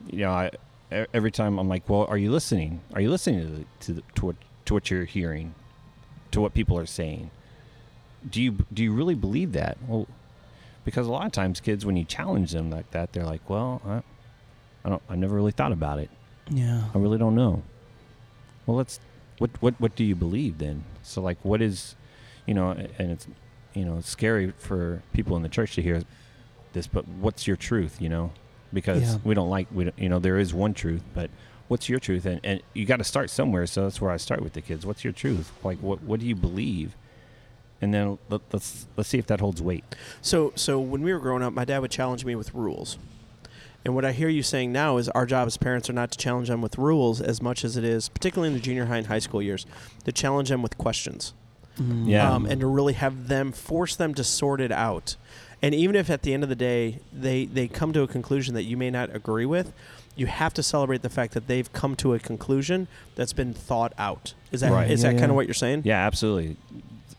you 0.08 0.20
know, 0.20 0.30
I 0.30 0.50
every 0.90 1.30
time 1.30 1.58
I'm 1.58 1.68
like, 1.68 1.88
"Well, 1.88 2.06
are 2.08 2.18
you 2.18 2.30
listening? 2.30 2.80
Are 2.94 3.00
you 3.00 3.10
listening 3.10 3.40
to 3.40 3.46
the, 3.46 3.64
to, 3.80 3.92
the, 3.94 4.02
to 4.16 4.26
what 4.26 4.36
to 4.66 4.74
what 4.74 4.90
you're 4.90 5.04
hearing, 5.04 5.54
to 6.32 6.40
what 6.40 6.54
people 6.54 6.78
are 6.78 6.86
saying? 6.86 7.30
Do 8.28 8.42
you 8.42 8.58
do 8.72 8.82
you 8.82 8.92
really 8.92 9.14
believe 9.14 9.52
that?" 9.52 9.78
Well, 9.86 10.06
because 10.84 11.06
a 11.06 11.10
lot 11.10 11.26
of 11.26 11.32
times 11.32 11.60
kids, 11.60 11.84
when 11.84 11.96
you 11.96 12.04
challenge 12.04 12.52
them 12.52 12.70
like 12.70 12.90
that, 12.92 13.12
they're 13.12 13.24
like, 13.24 13.48
"Well, 13.48 13.82
I, 13.84 14.02
I 14.84 14.90
don't. 14.90 15.02
I 15.08 15.16
never 15.16 15.34
really 15.34 15.52
thought 15.52 15.72
about 15.72 15.98
it." 15.98 16.10
Yeah. 16.48 16.84
I 16.94 16.98
really 16.98 17.18
don't 17.18 17.34
know. 17.34 17.62
Well, 18.66 18.76
let's. 18.76 19.00
What 19.38 19.50
what 19.60 19.74
what 19.78 19.94
do 19.96 20.04
you 20.04 20.14
believe 20.14 20.58
then? 20.58 20.84
So 21.02 21.20
like, 21.20 21.38
what 21.42 21.60
is, 21.60 21.94
you 22.46 22.54
know, 22.54 22.70
and 22.70 23.10
it's, 23.10 23.26
you 23.74 23.84
know, 23.84 23.98
it's 23.98 24.08
scary 24.08 24.52
for 24.56 25.02
people 25.12 25.36
in 25.36 25.42
the 25.42 25.48
church 25.48 25.74
to 25.74 25.82
hear 25.82 26.02
this, 26.72 26.86
but 26.86 27.06
what's 27.06 27.46
your 27.46 27.56
truth? 27.56 28.00
You 28.00 28.08
know, 28.08 28.32
because 28.72 29.02
Yeah. 29.02 29.18
we 29.24 29.34
don't 29.34 29.50
like 29.50 29.66
we 29.72 29.84
don't, 29.84 29.98
you 29.98 30.08
know 30.08 30.18
there 30.18 30.38
is 30.38 30.52
one 30.54 30.74
truth, 30.74 31.02
but 31.14 31.30
what's 31.68 31.88
your 31.88 31.98
truth? 31.98 32.26
And 32.26 32.40
and 32.44 32.60
you 32.74 32.84
got 32.86 32.96
to 32.98 33.04
start 33.04 33.30
somewhere. 33.30 33.66
So 33.66 33.82
that's 33.84 34.00
where 34.00 34.10
I 34.10 34.16
start 34.16 34.42
with 34.42 34.52
the 34.54 34.60
kids. 34.62 34.84
What's 34.86 35.04
your 35.04 35.12
truth? 35.12 35.52
Like 35.64 35.78
what 35.78 36.02
what 36.02 36.20
do 36.20 36.26
you 36.26 36.34
believe? 36.36 36.94
And 37.82 37.92
then 37.92 38.18
let, 38.30 38.40
let's 38.52 38.86
let's 38.96 39.08
see 39.08 39.18
if 39.18 39.26
that 39.26 39.40
holds 39.40 39.60
weight. 39.60 39.84
So, 40.22 40.52
so 40.54 40.80
when 40.80 41.02
we 41.02 41.12
were 41.12 41.18
growing 41.20 41.42
up, 41.42 41.52
my 41.52 41.64
dad 41.66 41.80
would 41.80 41.90
challenge 41.90 42.24
me 42.24 42.34
with 42.34 42.54
rules, 42.54 42.96
And 43.84 43.94
what 43.94 44.04
I 44.04 44.12
hear 44.12 44.30
you 44.30 44.42
saying 44.42 44.72
now 44.72 44.96
is 44.96 45.10
our 45.10 45.26
job 45.26 45.46
as 45.46 45.58
parents 45.58 45.90
are 45.90 45.92
not 45.92 46.10
to 46.12 46.18
challenge 46.18 46.48
them 46.48 46.62
with 46.62 46.78
rules 46.78 47.20
as 47.20 47.42
much 47.42 47.64
as 47.66 47.76
it 47.76 47.84
is, 47.84 48.08
particularly 48.08 48.48
in 48.48 48.54
the 48.54 48.60
junior 48.64 48.86
high 48.86 48.96
and 48.96 49.06
high 49.08 49.18
school 49.20 49.42
years, 49.42 49.66
to 50.04 50.10
challenge 50.12 50.48
them 50.48 50.62
with 50.62 50.78
questions. 50.78 51.34
Mm. 51.78 52.08
Yeah. 52.08 52.32
Um, 52.32 52.46
and 52.46 52.60
to 52.60 52.66
really 52.66 52.94
have 52.94 53.28
them 53.28 53.52
force 53.52 53.94
them 53.94 54.14
to 54.14 54.24
sort 54.24 54.62
it 54.62 54.72
out. 54.72 55.16
And 55.62 55.74
even 55.74 55.96
if 55.96 56.10
at 56.10 56.22
the 56.22 56.34
end 56.34 56.42
of 56.42 56.48
the 56.48 56.56
day 56.56 57.00
they, 57.12 57.46
they 57.46 57.66
come 57.66 57.92
to 57.92 58.02
a 58.02 58.06
conclusion 58.06 58.54
that 58.54 58.64
you 58.64 58.76
may 58.76 58.90
not 58.90 59.14
agree 59.14 59.46
with, 59.46 59.72
you 60.14 60.26
have 60.26 60.54
to 60.54 60.62
celebrate 60.62 61.02
the 61.02 61.10
fact 61.10 61.34
that 61.34 61.46
they've 61.46 61.70
come 61.72 61.96
to 61.96 62.14
a 62.14 62.18
conclusion 62.18 62.88
that's 63.14 63.32
been 63.32 63.52
thought 63.52 63.92
out. 63.98 64.34
Is 64.52 64.60
that 64.60 64.66
is 64.66 64.72
Right. 64.72 64.90
Yeah, 64.90 65.12
that 65.12 65.18
kind 65.18 65.30
of 65.30 65.36
what 65.36 65.46
you're 65.46 65.54
saying? 65.54 65.82
Yeah, 65.84 66.06
absolutely. 66.06 66.56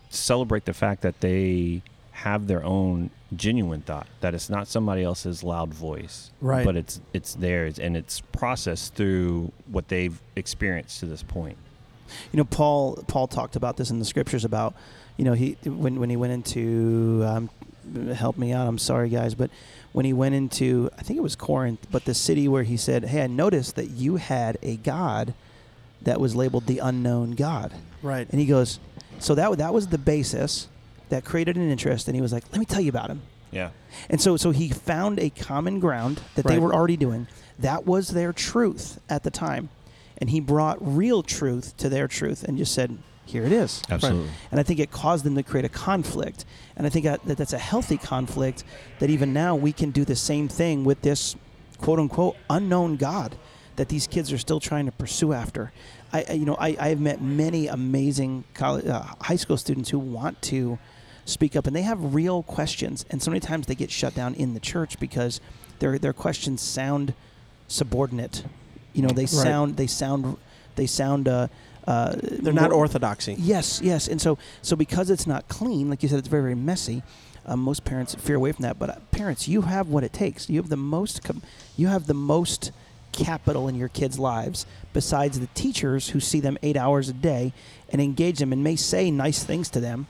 Celebrate 0.10 0.66
the 0.66 0.74
fact 0.74 1.02
that 1.02 1.20
they 1.22 1.82
have 2.12 2.48
their 2.48 2.64
own 2.64 3.12
genuine 3.36 3.82
thought. 3.82 4.08
That 4.22 4.34
it's 4.34 4.50
not 4.50 4.68
somebody 4.68 5.04
else's 5.04 5.44
loud 5.44 5.74
voice, 5.74 6.32
Right. 6.42 6.66
But 6.66 6.76
it's 6.76 7.00
it's 7.14 7.36
theirs, 7.36 7.78
and 7.78 7.96
it's 7.96 8.22
processed 8.22 8.96
through 8.96 9.52
what 9.70 9.90
they've 9.90 10.20
experienced 10.36 11.00
to 11.02 11.06
this 11.06 11.24
point. 11.24 11.58
You 12.32 12.38
know, 12.38 12.46
Paul 12.46 13.04
Paul 13.08 13.28
talked 13.28 13.56
about 13.56 13.78
this 13.78 13.90
in 13.92 14.00
the 14.00 14.06
scriptures 14.06 14.46
about, 14.46 14.74
you 15.18 15.26
know, 15.26 15.34
he 15.34 15.58
when 15.66 16.00
when 16.00 16.10
he 16.10 16.16
went 16.16 16.34
into 16.34 17.24
um, 17.28 17.50
help 18.16 18.38
me 18.38 18.52
out. 18.54 18.68
I'm 18.68 18.78
sorry, 18.78 19.10
guys, 19.10 19.36
but 19.36 19.50
when 19.94 20.06
he 20.06 20.14
went 20.14 20.36
into 20.36 20.90
I 20.98 21.02
think 21.02 21.18
it 21.18 21.24
was 21.24 21.36
Corinth, 21.36 21.88
but 21.92 22.06
the 22.06 22.14
city 22.14 22.48
where 22.48 22.64
he 22.64 22.78
said, 22.78 23.06
"Hey, 23.06 23.24
I 23.24 23.28
noticed 23.28 23.76
that 23.76 23.90
you 23.92 24.18
had 24.18 24.58
a 24.62 24.76
god 24.78 25.34
that 26.02 26.20
was 26.20 26.36
labeled 26.36 26.68
the 26.68 26.80
unknown 26.80 27.32
god," 27.32 27.74
Right. 28.02 28.28
and 28.32 28.40
he 28.40 28.46
goes, 28.46 28.80
"So 29.20 29.34
that 29.36 29.58
that 29.58 29.74
was 29.74 29.88
the 29.88 29.98
basis 29.98 30.68
that 31.10 31.26
created 31.26 31.56
an 31.58 31.70
interest," 31.70 32.08
and 32.08 32.16
he 32.16 32.22
was 32.22 32.34
like, 32.34 32.44
"Let 32.52 32.60
me 32.60 32.66
tell 32.66 32.82
you 32.82 32.90
about 32.90 33.10
him." 33.10 33.22
Yeah, 33.50 33.70
And 34.10 34.20
so, 34.20 34.36
so 34.36 34.52
he 34.52 34.68
found 34.68 35.20
a 35.20 35.30
common 35.30 35.80
ground 35.80 36.20
that 36.36 36.46
they 36.46 36.60
were 36.60 36.74
already 36.76 36.98
doing. 36.98 37.28
That 37.58 37.86
was 37.88 38.10
their 38.10 38.34
truth 38.34 39.00
at 39.10 39.24
the 39.24 39.32
time, 39.32 39.70
and 40.18 40.30
he 40.30 40.42
brought 40.42 40.78
real 40.82 41.24
truth 41.24 41.76
to 41.78 41.88
their 41.88 42.10
truth 42.10 42.44
and 42.44 42.58
just 42.58 42.74
said, 42.74 42.98
"Here 43.30 43.46
it 43.46 43.52
is." 43.52 43.82
absolutely. 43.90 44.30
And 44.52 44.60
I 44.60 44.64
think 44.64 44.80
it 44.80 44.92
caused 44.92 45.24
them 45.26 45.36
to 45.36 45.44
create 45.44 45.66
a 45.66 45.70
conflict, 45.70 46.46
and 46.76 46.86
I 46.86 46.90
think 46.90 47.06
that, 47.06 47.24
that 47.26 47.38
that's 47.38 47.54
a 47.54 47.60
healthy 47.60 47.98
conflict. 47.98 48.64
That 49.00 49.10
even 49.10 49.34
now 49.34 49.56
we 49.56 49.74
can 49.74 49.92
do 49.92 50.06
the 50.06 50.16
same 50.16 50.48
thing 50.48 50.84
with 50.84 51.02
this 51.02 51.36
quote 51.78 52.00
unquote 52.00 52.36
unknown 52.50 52.98
God 52.98 53.36
that 53.78 53.90
these 53.90 54.08
kids 54.08 54.34
are 54.34 54.38
still 54.38 54.60
trying 54.60 54.86
to 54.88 54.92
pursue 54.92 55.34
after. 55.34 55.72
I, 56.12 56.34
you 56.34 56.46
know, 56.46 56.56
I, 56.56 56.76
I 56.80 56.90
have 56.90 57.00
met 57.00 57.22
many 57.22 57.68
amazing 57.68 58.44
college, 58.54 58.86
uh, 58.86 59.04
high 59.22 59.36
school 59.36 59.58
students 59.58 59.90
who 59.90 60.00
want 60.00 60.42
to 60.44 60.80
speak 61.26 61.56
up, 61.56 61.68
and 61.68 61.76
they 61.76 61.84
have 61.84 62.16
real 62.16 62.44
questions. 62.44 63.06
And 63.10 63.22
so 63.22 63.30
many 63.30 63.40
times 63.40 63.68
they 63.68 63.76
get 63.76 63.92
shut 63.92 64.16
down 64.16 64.34
in 64.34 64.54
the 64.54 64.60
church 64.60 65.00
because 65.00 65.40
their 65.80 65.98
their 66.00 66.14
questions 66.14 66.62
sound 66.62 67.14
subordinate. 67.68 68.44
You 68.94 69.04
know, 69.04 69.10
they 69.10 69.26
sound 69.26 69.78
they 69.78 69.88
sound 69.88 70.38
they 70.76 70.88
sound. 70.88 71.28
Uh, 71.28 71.48
uh, 71.88 72.16
They're 72.22 72.54
not 72.54 72.70
more- 72.72 72.80
orthodoxy. 72.82 73.36
Yes, 73.40 73.82
yes, 73.82 74.08
and 74.08 74.22
so 74.22 74.38
so 74.62 74.76
because 74.76 75.10
it's 75.10 75.26
not 75.26 75.48
clean, 75.48 75.90
like 75.90 76.04
you 76.04 76.10
said, 76.10 76.20
it's 76.20 76.28
very 76.28 76.44
very 76.44 76.56
messy. 76.56 77.02
Um, 77.50 77.62
most 77.62 77.86
parents 77.86 78.14
fear 78.16 78.36
away 78.36 78.52
from 78.52 78.64
that, 78.64 78.78
but 78.78 78.90
uh, 78.90 78.96
parents, 79.12 79.48
you 79.48 79.62
have 79.62 79.88
what 79.88 80.04
it 80.04 80.12
takes. 80.12 80.50
You 80.50 80.60
have 80.60 80.68
the 80.68 80.76
most, 80.76 81.24
com- 81.24 81.42
you 81.78 81.88
have 81.88 82.06
the 82.06 82.14
most 82.14 82.72
capital 83.14 83.70
in 83.70 83.76
your 83.76 83.88
kids' 83.88 84.20
lives 84.20 84.66
besides 84.92 85.40
the 85.40 85.48
teachers 85.56 86.10
who 86.10 86.20
see 86.20 86.42
them 86.42 86.58
eight 86.62 86.76
hours 86.76 87.08
a 87.08 87.14
day 87.14 87.54
and 87.90 88.02
engage 88.02 88.40
them 88.40 88.52
and 88.52 88.66
may 88.66 88.76
say 88.76 89.10
nice 89.10 89.46
things 89.46 89.70
to 89.70 89.80
them, 89.80 90.08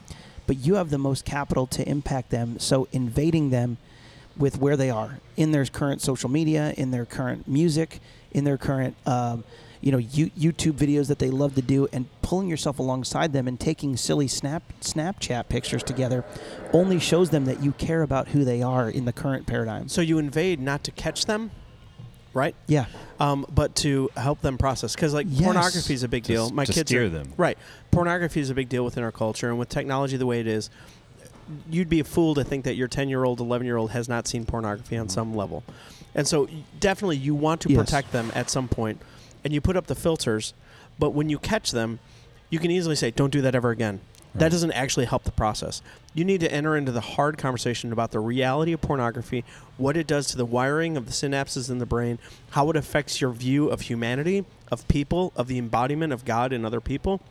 but 0.47 0.57
you 0.57 0.75
have 0.75 0.89
the 0.89 0.97
most 0.97 1.25
capital 1.25 1.67
to 1.67 1.87
impact 1.87 2.31
them. 2.31 2.57
So 2.57 2.87
invading 2.91 3.51
them 3.51 3.77
with 4.35 4.57
where 4.57 4.75
they 4.75 4.89
are 4.89 5.19
in 5.35 5.51
their 5.51 5.65
current 5.65 6.01
social 6.01 6.29
media, 6.31 6.73
in 6.75 6.89
their 6.89 7.05
current 7.05 7.47
music, 7.47 7.99
in 8.31 8.45
their 8.45 8.57
current, 8.57 8.95
um, 9.05 9.43
you 9.81 9.91
know, 9.91 9.97
you, 9.97 10.29
YouTube 10.31 10.73
videos 10.73 11.07
that 11.07 11.19
they 11.19 11.29
love 11.29 11.55
to 11.55 11.61
do, 11.61 11.87
and 11.93 12.07
pulling 12.21 12.47
yourself 12.47 12.79
alongside 12.79 13.33
them 13.33 13.47
and 13.47 13.59
taking 13.59 13.95
silly 13.97 14.27
snap 14.27 14.63
Snapchat 14.81 15.49
pictures 15.49 15.83
together, 15.83 16.25
only 16.73 16.99
shows 16.99 17.29
them 17.29 17.45
that 17.45 17.61
you 17.63 17.71
care 17.73 18.01
about 18.01 18.29
who 18.29 18.43
they 18.43 18.61
are 18.61 18.89
in 18.89 19.05
the 19.05 19.13
current 19.13 19.45
paradigm. 19.47 19.87
So 19.87 20.01
you 20.01 20.17
invade 20.17 20.59
not 20.59 20.83
to 20.85 20.91
catch 20.91 21.25
them, 21.25 21.51
right? 22.33 22.55
Yeah, 22.67 22.85
Um, 23.19 23.45
but 23.53 23.75
to 23.77 24.09
help 24.17 24.41
them 24.41 24.57
process. 24.57 24.93
Because 24.95 25.13
like 25.13 25.27
Yes. 25.29 25.41
pornography 25.43 25.93
is 25.93 26.03
a 26.03 26.07
big 26.07 26.23
To 26.25 26.33
deal. 26.33 26.45
s- 26.47 26.51
My 26.51 26.65
to 26.65 26.73
kids 26.73 26.89
steer 26.89 27.05
are, 27.05 27.09
them. 27.09 27.33
Right. 27.37 27.57
Pornography 27.91 28.39
is 28.41 28.49
a 28.49 28.53
big 28.53 28.69
deal 28.69 28.83
within 28.85 29.03
our 29.03 29.11
culture, 29.11 29.49
and 29.49 29.57
with 29.57 29.69
technology 29.69 30.17
the 30.17 30.25
way 30.27 30.39
it 30.39 30.47
is, 30.47 30.69
you'd 31.69 31.89
be 31.89 31.99
a 31.99 32.03
fool 32.03 32.35
to 32.35 32.43
think 32.43 32.65
that 32.65 32.75
your 32.75 32.87
10 32.89 33.07
year 33.09 33.23
old, 33.23 33.39
11 33.39 33.65
year 33.65 33.77
old 33.77 33.91
has 33.91 34.09
not 34.09 34.27
seen 34.27 34.45
pornography 34.45 34.97
on 34.97 35.07
some 35.07 35.33
level. 35.35 35.63
And 36.13 36.27
so, 36.27 36.47
definitely, 36.79 37.17
you 37.17 37.33
want 37.35 37.61
to 37.61 37.69
Yes. 37.69 37.77
protect 37.79 38.11
them 38.11 38.31
at 38.35 38.49
some 38.49 38.67
point, 38.67 38.99
and 39.47 39.53
you 39.53 39.61
put 39.61 39.77
up 39.77 39.87
the 39.87 39.95
filters. 39.95 40.53
But 40.99 41.11
when 41.11 41.29
you 41.29 41.39
catch 41.39 41.71
them, 41.71 41.99
you 42.49 42.59
can 42.59 42.69
easily 42.69 42.97
say, 42.97 43.11
"Don't 43.11 43.31
do 43.31 43.41
that 43.43 43.55
ever 43.55 43.69
again." 43.69 44.01
That 44.35 44.51
doesn't 44.51 44.73
actually 44.73 45.05
help 45.05 45.23
the 45.23 45.31
process. 45.31 45.81
You 46.13 46.25
need 46.25 46.41
to 46.41 46.51
enter 46.51 46.75
into 46.75 46.91
the 46.91 46.99
hard 46.99 47.37
conversation 47.37 47.93
about 47.93 48.11
the 48.11 48.19
reality 48.19 48.73
of 48.73 48.81
pornography, 48.81 49.45
what 49.77 49.95
it 49.95 50.05
does 50.05 50.27
to 50.27 50.37
the 50.37 50.45
wiring 50.45 50.97
of 50.97 51.05
the 51.05 51.13
synapses 51.13 51.71
in 51.71 51.77
the 51.77 51.85
brain, 51.85 52.19
how 52.49 52.69
it 52.69 52.75
affects 52.75 53.21
your 53.21 53.31
view 53.31 53.69
of 53.69 53.81
humanity, 53.81 54.43
of 54.69 54.85
people, 54.89 55.31
of 55.37 55.47
the 55.47 55.57
embodiment 55.57 56.11
of 56.11 56.25
God 56.25 56.51
in 56.51 56.65
other 56.65 56.81
people 56.81 57.21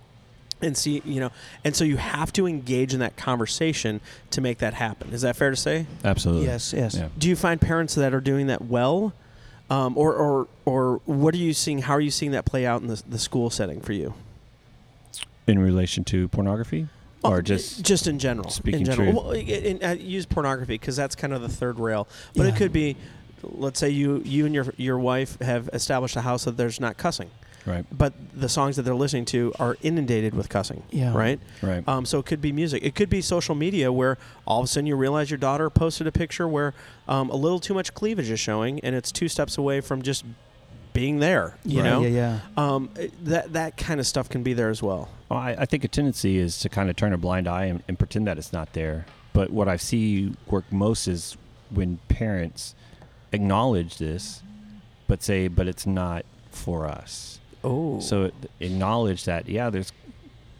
and 0.62 0.74
see 0.74 1.02
you 1.04 1.20
know 1.20 1.30
and 1.64 1.76
so 1.76 1.84
you 1.84 1.98
have 1.98 2.32
to 2.32 2.46
engage 2.46 2.94
in 2.94 3.00
that 3.00 3.14
conversation 3.14 4.00
to 4.30 4.40
make 4.40 4.56
that 4.56 4.72
happen 4.72 5.12
is 5.12 5.20
that 5.20 5.36
fair 5.36 5.50
to 5.50 5.56
say 5.56 5.84
Absolutely. 6.02 6.46
yes, 6.46 6.72
yes. 6.72 6.94
Yeah. 6.94 7.08
do 7.18 7.28
you 7.28 7.36
find 7.36 7.60
parents 7.60 7.94
that 7.96 8.14
are 8.14 8.22
doing 8.22 8.46
that 8.46 8.64
well 8.64 9.12
um, 9.70 9.96
or, 9.98 10.14
or 10.14 10.48
or 10.64 11.00
what 11.06 11.34
are 11.34 11.38
you 11.38 11.52
seeing 11.52 11.78
how 11.78 11.94
are 11.94 12.00
you 12.00 12.10
seeing 12.10 12.32
that 12.32 12.44
play 12.44 12.64
out 12.66 12.82
in 12.82 12.88
the, 12.88 13.02
the 13.08 13.18
school 13.18 13.50
setting 13.50 13.80
for 13.80 13.92
you? 13.92 14.14
In 15.46 15.58
relation 15.58 16.02
to 16.04 16.28
pornography, 16.28 16.88
or 17.22 17.38
Oh, 17.38 17.40
just 17.40 17.82
just 17.84 18.06
in 18.06 18.18
general 18.18 18.50
speaking 18.50 18.80
in 18.80 18.86
general. 18.86 19.12
truth. 19.12 19.24
well, 19.24 19.32
i- 19.34 19.38
in- 19.38 19.82
uh, 19.84 19.92
use 19.98 20.26
pornography 20.26 20.74
because 20.74 20.96
that's 20.96 21.14
kind 21.14 21.32
of 21.32 21.40
the 21.42 21.48
third 21.48 21.78
rail. 21.78 22.08
But 22.34 22.46
it 22.46 22.56
could 22.56 22.72
be 22.72 22.96
let's 23.42 23.78
say 23.78 23.90
you 23.90 24.22
you 24.24 24.44
and 24.46 24.54
your 24.54 24.66
your 24.76 24.98
wife 24.98 25.38
have 25.40 25.68
established 25.72 26.16
a 26.16 26.20
house 26.22 26.44
that 26.44 26.56
there's 26.56 26.80
not 26.80 26.96
cussing 26.96 27.30
right, 27.66 27.84
but 27.90 28.12
the 28.34 28.48
songs 28.48 28.76
that 28.76 28.82
they're 28.82 28.94
listening 28.94 29.24
to 29.26 29.52
are 29.58 29.76
inundated 29.82 30.34
with 30.34 30.48
cussing 30.48 30.82
Yeah. 30.90 31.12
right 31.14 31.40
right, 31.62 31.86
Um, 31.88 32.06
so 32.06 32.18
it 32.18 32.26
could 32.26 32.40
be 32.40 32.52
music. 32.52 32.82
It 32.84 32.94
could 32.94 33.10
be 33.10 33.20
social 33.20 33.54
media 33.54 33.92
where 33.92 34.18
all 34.46 34.60
of 34.60 34.64
a 34.64 34.68
sudden 34.68 34.86
you 34.86 34.96
realize 34.96 35.30
your 35.30 35.38
daughter 35.38 35.68
posted 35.70 36.06
a 36.06 36.12
picture 36.12 36.46
where 36.48 36.74
um, 37.08 37.30
a 37.30 37.36
little 37.36 37.60
too 37.60 37.74
much 37.74 37.92
cleavage 37.94 38.30
is 38.30 38.40
showing, 38.40 38.80
and 38.80 38.94
it's 38.94 39.10
two 39.12 39.28
steps 39.28 39.58
away 39.58 39.80
from 39.80 40.02
just 40.02 40.24
being 40.92 41.18
there. 41.18 41.56
You 41.64 41.78
yeah, 41.78 41.82
know, 41.82 42.00
yeah, 42.02 42.08
yeah. 42.08 42.40
Um, 42.56 42.88
that 43.24 43.52
that 43.52 43.76
kind 43.76 44.00
of 44.00 44.06
stuff 44.06 44.28
can 44.28 44.42
be 44.42 44.54
there 44.54 44.70
as 44.70 44.82
well. 44.82 45.10
Well, 45.28 45.38
I, 45.40 45.50
I 45.58 45.64
think 45.66 45.84
a 45.84 45.88
tendency 45.88 46.38
is 46.38 46.58
to 46.60 46.68
kind 46.68 46.88
of 46.88 46.96
turn 46.96 47.12
a 47.12 47.18
blind 47.18 47.46
eye 47.48 47.66
and, 47.66 47.82
and 47.88 47.98
pretend 47.98 48.26
that 48.28 48.38
it's 48.38 48.52
not 48.52 48.72
there. 48.72 49.04
But 49.32 49.50
what 49.50 49.68
I 49.68 49.76
see 49.76 50.32
work 50.46 50.64
most 50.72 51.06
is 51.08 51.36
when 51.68 51.98
parents 52.08 52.74
acknowledge 53.32 53.98
this, 53.98 54.42
but 55.06 55.22
say, 55.22 55.48
"But 55.48 55.68
it's 55.68 55.86
not 55.86 56.24
for 56.50 56.86
us." 56.86 57.40
Oh, 57.64 58.00
So 58.00 58.24
it- 58.24 58.34
acknowledge 58.60 59.24
that, 59.24 59.48
yeah, 59.48 59.70
there's 59.70 59.92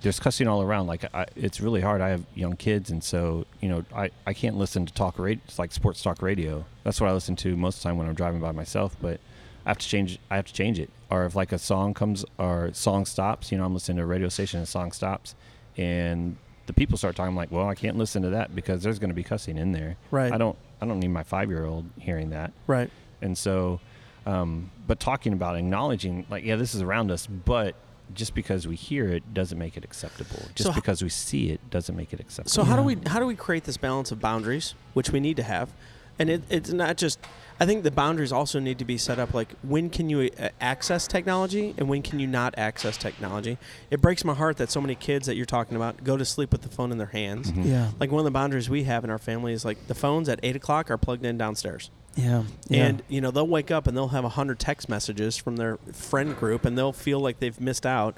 there's 0.03 0.21
cussing 0.21 0.47
all 0.47 0.63
around. 0.63 0.87
Like 0.87 1.05
I, 1.15 1.27
it's 1.37 1.61
really 1.61 1.81
hard. 1.81 2.01
I 2.01 2.11
have 2.11 2.25
young 2.35 2.57
kids, 2.57 2.91
and 2.91 3.03
so 3.03 3.47
you 3.61 3.69
know, 3.69 3.85
I, 3.95 4.11
I 4.27 4.35
can't 4.35 4.57
listen 4.57 4.87
to 4.87 4.93
talk 4.93 5.19
radio. 5.19 5.41
It's 5.47 5.59
like 5.59 5.73
sports 5.73 6.03
talk 6.03 6.23
radio. 6.23 6.65
That's 6.85 7.01
what 7.01 7.09
I 7.11 7.13
listen 7.13 7.35
to 7.37 7.57
most 7.57 7.79
of 7.79 7.83
the 7.83 7.89
time 7.89 7.99
when 7.99 8.07
I'm 8.07 8.15
driving 8.15 8.41
by 8.41 8.53
myself. 8.53 8.95
But 9.01 9.21
I 9.65 9.71
have 9.71 9.79
to 9.79 9.89
change. 9.89 10.19
I 10.31 10.37
have 10.37 10.45
to 10.47 10.53
change 10.53 10.79
it. 10.79 10.91
Or 11.11 11.25
if 11.25 11.35
like 11.35 11.51
a 11.51 11.59
song 11.59 11.95
comes 11.95 12.25
or 12.39 12.71
song 12.73 13.05
stops, 13.07 13.51
you 13.51 13.59
know, 13.59 13.65
I'm 13.65 13.75
listening 13.75 13.97
to 13.97 14.03
a 14.03 14.07
radio 14.07 14.29
station 14.29 14.59
and 14.59 14.65
a 14.69 14.71
song 14.71 14.93
stops, 14.93 15.35
and 15.77 16.37
the 16.67 16.73
people 16.73 16.99
start 16.99 17.17
talking. 17.17 17.29
I'm 17.31 17.37
like, 17.37 17.51
well, 17.51 17.69
I 17.69 17.75
can't 17.75 17.97
listen 17.97 18.23
to 18.23 18.31
that 18.31 18.55
because 18.55 18.83
there's 18.83 18.99
going 18.99 19.11
to 19.11 19.15
be 19.15 19.23
cussing 19.25 19.57
in 19.57 19.73
there. 19.73 19.97
right, 20.11 20.33
I 20.33 20.37
don't. 20.39 20.59
I 20.81 20.87
don't 20.87 21.01
need 21.01 21.09
my 21.09 21.23
five 21.23 21.49
year 21.49 21.65
old 21.65 21.87
hearing 21.99 22.31
that. 22.31 22.53
right, 22.67 22.91
And 23.23 23.37
so, 23.37 23.81
um, 24.27 24.71
but 24.87 25.01
talking 25.01 25.33
about 25.33 25.57
acknowledging, 25.57 26.27
like, 26.29 26.45
yeah, 26.45 26.57
this 26.57 26.75
is 26.75 26.83
around 26.83 27.11
us, 27.11 27.27
but 27.27 27.75
just 28.15 28.35
because 28.35 28.69
we 28.69 28.77
hear 28.77 29.09
it 29.09 29.35
doesn't 29.35 29.59
make 29.59 29.77
it 29.77 29.85
acceptable. 29.85 30.41
Just 30.55 30.69
So 30.71 30.73
because 30.75 31.03
we 31.03 31.09
see 31.09 31.51
it 31.51 31.71
doesn't 31.71 31.97
make 31.97 32.13
it 32.13 32.21
acceptable. 32.21 32.51
So 32.51 32.63
how 32.65 32.77
do 32.77 32.83
we 32.83 32.97
how 33.07 33.19
do 33.19 33.27
we 33.27 33.35
create 33.35 33.65
this 33.65 33.77
balance 33.77 34.13
of 34.13 34.21
boundaries, 34.21 34.75
which 34.95 35.11
we 35.11 35.19
need 35.19 35.37
to 35.39 35.43
have, 35.43 35.71
and 36.19 36.31
it, 36.31 36.43
it's 36.51 36.71
not 36.73 36.97
just. 36.97 37.19
I 37.59 37.65
think 37.65 37.85
the 37.85 37.91
boundaries 37.91 38.33
also 38.33 38.61
need 38.61 38.79
to 38.81 38.85
be 38.85 38.99
set 38.99 39.19
up. 39.19 39.33
Like 39.35 39.55
when 39.63 39.89
can 39.91 40.09
you 40.11 40.31
uh, 40.39 40.51
access 40.61 41.07
technology 41.09 41.75
and 41.79 41.89
when 41.89 42.03
can 42.03 42.21
you 42.21 42.27
not 42.27 42.55
access 42.59 42.97
technology? 42.99 43.57
It 43.91 44.01
breaks 44.03 44.25
my 44.27 44.35
heart 44.35 44.59
that 44.59 44.71
so 44.71 44.81
many 44.81 44.95
kids 44.95 45.27
that 45.27 45.37
you're 45.37 45.47
talking 45.47 45.75
about 45.75 46.05
go 46.05 46.17
to 46.19 46.25
sleep 46.27 46.53
with 46.53 46.61
the 46.63 46.69
phone 46.69 46.93
in 46.93 46.99
their 46.99 47.07
hands. 47.09 47.51
Mhm. 47.51 47.65
Yeah, 47.67 47.91
Like 47.99 48.11
one 48.13 48.21
of 48.21 48.25
the 48.27 48.31
boundaries 48.31 48.69
we 48.69 48.85
have 48.85 49.05
in 49.05 49.11
our 49.11 49.19
family 49.19 49.53
is 49.55 49.65
like 49.65 49.87
the 49.89 49.95
phones 49.95 50.29
at 50.29 50.39
eight 50.43 50.55
o'clock 50.55 50.91
are 50.91 50.99
plugged 50.99 51.25
in 51.25 51.39
downstairs, 51.39 51.91
yeah, 52.17 52.43
yeah. 52.69 52.87
and 52.87 53.03
you 53.09 53.21
know 53.21 53.31
they'll 53.31 53.47
wake 53.47 53.71
up 53.71 53.87
and 53.87 53.97
they'll 53.97 54.09
have 54.09 54.25
a 54.25 54.31
hundred 54.31 54.59
text 54.59 54.89
messages 54.89 55.37
from 55.37 55.57
their 55.57 55.77
friend 55.93 56.37
group, 56.37 56.65
and 56.65 56.77
they'll 56.77 56.93
feel 56.93 57.21
like 57.21 57.39
they've 57.41 57.61
missed 57.61 57.87
out. 57.87 58.17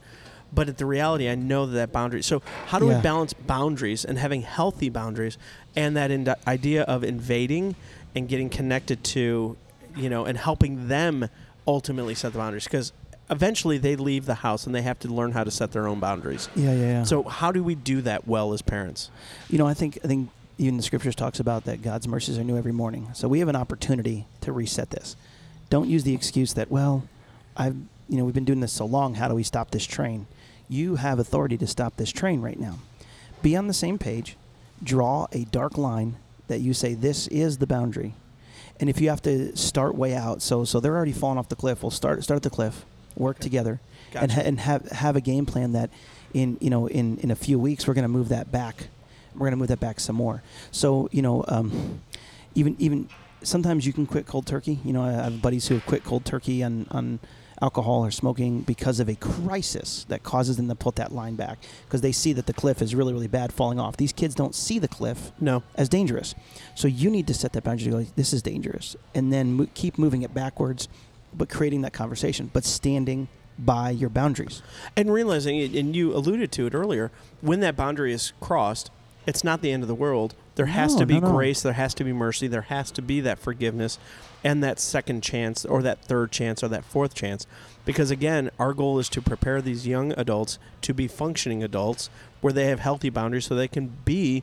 But 0.53 0.69
at 0.71 0.79
the 0.79 0.87
reality, 0.87 1.29
I 1.29 1.35
know 1.35 1.67
that 1.67 1.73
that 1.75 1.93
boundary. 1.93 2.23
So 2.23 2.41
how 2.69 2.79
do 2.79 2.87
Yeah. 2.87 2.97
we 2.97 3.03
balance 3.03 3.35
boundaries 3.35 4.05
and 4.05 4.19
having 4.19 4.43
healthy 4.43 4.89
boundaries, 4.89 5.37
and 5.77 5.95
that 5.97 6.11
ind- 6.11 6.35
idea 6.47 6.85
of 6.85 7.05
invading 7.05 7.75
and 8.15 8.27
getting 8.29 8.49
connected 8.49 9.05
to, 9.05 9.57
you 9.95 10.09
know, 10.09 10.25
and 10.25 10.39
helping 10.39 10.89
them 10.89 11.29
ultimately 11.67 12.15
set 12.15 12.33
the 12.33 12.39
boundaries 12.39 12.65
because 12.65 12.93
eventually 13.31 13.77
they 13.77 13.95
leave 13.95 14.25
the 14.25 14.37
house 14.37 14.65
and 14.65 14.75
they 14.75 14.81
have 14.81 14.99
to 15.01 15.09
learn 15.09 15.33
how 15.33 15.45
to 15.45 15.51
set 15.51 15.73
their 15.73 15.87
own 15.87 16.01
boundaries. 16.01 16.49
Yeah, 16.57 16.73
yeah, 16.73 16.81
yeah. 16.81 17.03
So 17.03 17.25
how 17.25 17.53
do 17.53 17.63
we 17.63 17.75
do 17.75 18.01
that 18.01 18.27
well 18.27 18.55
as 18.55 18.63
parents? 18.63 19.11
You 19.51 19.59
know, 19.59 19.67
I 19.67 19.75
think 19.75 19.99
I 20.03 20.07
think 20.09 20.31
even 20.59 20.77
the 20.77 20.83
scriptures 20.83 21.15
talks 21.15 21.41
about 21.41 21.65
that 21.65 21.83
God's 21.83 22.09
mercies 22.09 22.37
are 22.39 22.45
new 22.45 22.57
every 22.57 22.73
morning. 22.73 23.09
So 23.15 23.29
we 23.29 23.39
have 23.39 23.49
an 23.49 23.57
opportunity 23.57 24.27
to 24.43 24.53
reset 24.53 24.91
this. 24.91 25.17
Don't 25.71 25.89
use 25.89 26.05
the 26.05 26.15
excuse 26.15 26.55
that, 26.55 26.71
well, 26.71 27.05
I've 27.57 27.77
you 28.09 28.17
know, 28.17 28.25
we've 28.25 28.35
been 28.35 28.47
doing 28.47 28.61
this 28.61 28.73
so 28.73 28.87
long, 28.87 29.15
how 29.15 29.29
do 29.29 29.35
we 29.35 29.43
stop 29.43 29.71
this 29.71 29.85
train? 29.85 30.27
You 30.69 30.97
have 30.97 31.19
authority 31.19 31.59
to 31.59 31.67
stop 31.67 31.97
this 31.99 32.11
train 32.11 32.41
right 32.41 32.59
now. 32.59 32.79
Be 33.43 33.55
on 33.55 33.67
the 33.67 33.75
same 33.75 33.99
page, 33.99 34.37
draw 34.83 35.27
a 35.33 35.45
dark 35.45 35.77
line 35.77 36.17
that 36.49 36.61
you 36.61 36.73
say 36.73 36.95
this 36.95 37.27
is 37.29 37.59
the 37.59 37.67
boundary. 37.67 38.15
And 38.81 38.89
if 38.89 38.99
you 39.01 39.11
have 39.11 39.21
to 39.23 39.55
start 39.57 39.95
way 39.95 40.15
out, 40.15 40.41
so 40.41 40.65
so 40.65 40.81
they're 40.81 40.97
already 40.97 41.13
falling 41.13 41.37
off 41.39 41.49
the 41.51 41.57
cliff, 41.57 41.83
we'll 41.83 41.91
start 41.91 42.25
start 42.25 42.37
at 42.37 42.43
the 42.45 42.51
cliff, 42.51 42.85
work 43.15 43.37
Okay. 43.37 43.43
together 43.45 43.81
and, 44.15 44.33
ha- 44.33 44.41
and 44.43 44.61
have 44.61 44.89
have 44.91 45.15
a 45.17 45.21
game 45.21 45.45
plan 45.45 45.73
that 45.73 45.91
in 46.33 46.57
you 46.61 46.71
know 46.71 46.87
in 46.89 47.19
in 47.19 47.31
a 47.31 47.37
few 47.37 47.59
weeks 47.59 47.87
we're 47.87 47.95
going 47.95 48.05
to 48.05 48.09
move 48.09 48.31
that 48.31 48.51
back 48.51 48.89
we're 49.35 49.41
going 49.41 49.53
to 49.53 49.57
move 49.57 49.69
that 49.69 49.81
back 49.81 50.01
some 50.01 50.17
more 50.17 50.43
so 50.71 51.09
you 51.13 51.23
know 51.23 51.45
um, 51.49 52.01
even 52.55 52.77
even 52.79 53.09
sometimes 53.43 53.87
you 53.87 53.93
can 53.93 54.07
quit 54.07 54.27
cold 54.27 54.47
turkey 54.47 54.79
you 54.85 54.93
know 54.93 55.03
i 55.03 55.13
have 55.13 55.41
buddies 55.41 55.69
who 55.69 55.75
have 55.75 55.87
quit 55.87 56.05
cold 56.05 56.25
turkey 56.25 56.63
on 56.63 56.87
on 56.91 57.19
alcohol 57.61 58.05
or 58.05 58.11
smoking 58.11 58.61
because 58.61 59.01
of 59.01 59.09
a 59.09 59.17
crisis 59.17 60.05
that 60.09 60.23
causes 60.23 60.57
them 60.57 60.69
to 60.69 60.75
put 60.77 60.95
that 60.95 61.13
line 61.13 61.35
back 61.35 61.59
because 61.85 62.01
they 62.03 62.13
see 62.13 62.33
that 62.33 62.47
the 62.47 62.53
cliff 62.53 62.81
is 62.81 62.95
really 62.95 63.13
really 63.13 63.27
bad 63.27 63.53
falling 63.53 63.81
off 63.81 63.97
these 63.97 64.13
kids 64.13 64.35
don't 64.35 64.55
see 64.55 64.79
the 64.79 64.89
cliff 64.89 65.33
no. 65.41 65.63
as 65.75 65.89
dangerous. 65.89 66.35
So 66.75 66.89
you 66.89 67.11
need 67.11 67.27
to 67.27 67.35
set 67.35 67.53
that 67.53 67.65
boundary. 67.65 67.91
to 67.91 67.91
go, 67.91 68.07
This 68.17 68.33
is 68.33 68.43
dangerous, 68.43 68.97
and 69.15 69.33
then 69.33 69.55
mo- 69.55 69.69
keep 69.75 69.99
moving 69.99 70.23
it 70.23 70.35
backwards, 70.35 70.89
but 71.35 71.49
creating 71.49 71.83
that 71.83 71.93
conversation, 71.93 72.51
but 72.53 72.65
standing 72.65 73.29
by 73.59 73.91
your 73.91 74.09
boundaries. 74.09 74.63
And 74.97 75.13
realizing, 75.13 75.77
and 75.77 75.95
you 75.95 76.15
alluded 76.15 76.53
to 76.53 76.67
it 76.67 76.75
earlier, 76.75 77.11
when 77.41 77.61
that 77.61 77.77
boundary 77.77 78.13
is 78.13 78.33
crossed, 78.41 78.91
it's 79.29 79.45
not 79.45 79.61
the 79.61 79.71
end 79.71 79.83
of 79.85 79.89
the 79.89 79.95
world. 79.95 80.35
There 80.55 80.67
has 80.67 80.95
No, 80.95 81.01
to 81.01 81.07
be 81.07 81.21
no, 81.21 81.29
no. 81.29 81.33
grace, 81.33 81.61
there 81.61 81.75
has 81.75 81.93
to 81.95 82.03
be 82.05 82.15
mercy, 82.15 82.49
there 82.49 82.63
has 82.63 82.91
to 82.93 83.03
be 83.03 83.21
that 83.21 83.39
forgiveness 83.39 83.99
and 84.43 84.65
that 84.65 84.81
second 84.81 85.23
chance 85.23 85.67
or 85.67 85.83
that 85.83 86.03
third 86.03 86.33
chance 86.33 86.63
or 86.63 86.69
that 86.69 86.83
fourth 86.85 87.13
chance. 87.15 87.47
Because 87.85 88.11
again, 88.11 88.51
our 88.59 88.73
goal 88.73 88.99
is 88.99 89.09
to 89.11 89.21
prepare 89.21 89.61
these 89.61 89.87
young 89.87 90.13
adults 90.13 90.59
to 90.83 90.95
be 90.95 91.07
functioning 91.09 91.63
adults 91.63 92.09
where 92.41 92.53
they 92.55 92.67
have 92.69 92.81
healthy 92.81 93.11
boundaries 93.11 93.45
so 93.45 93.55
they 93.55 93.69
can 93.69 93.99
be 94.07 94.43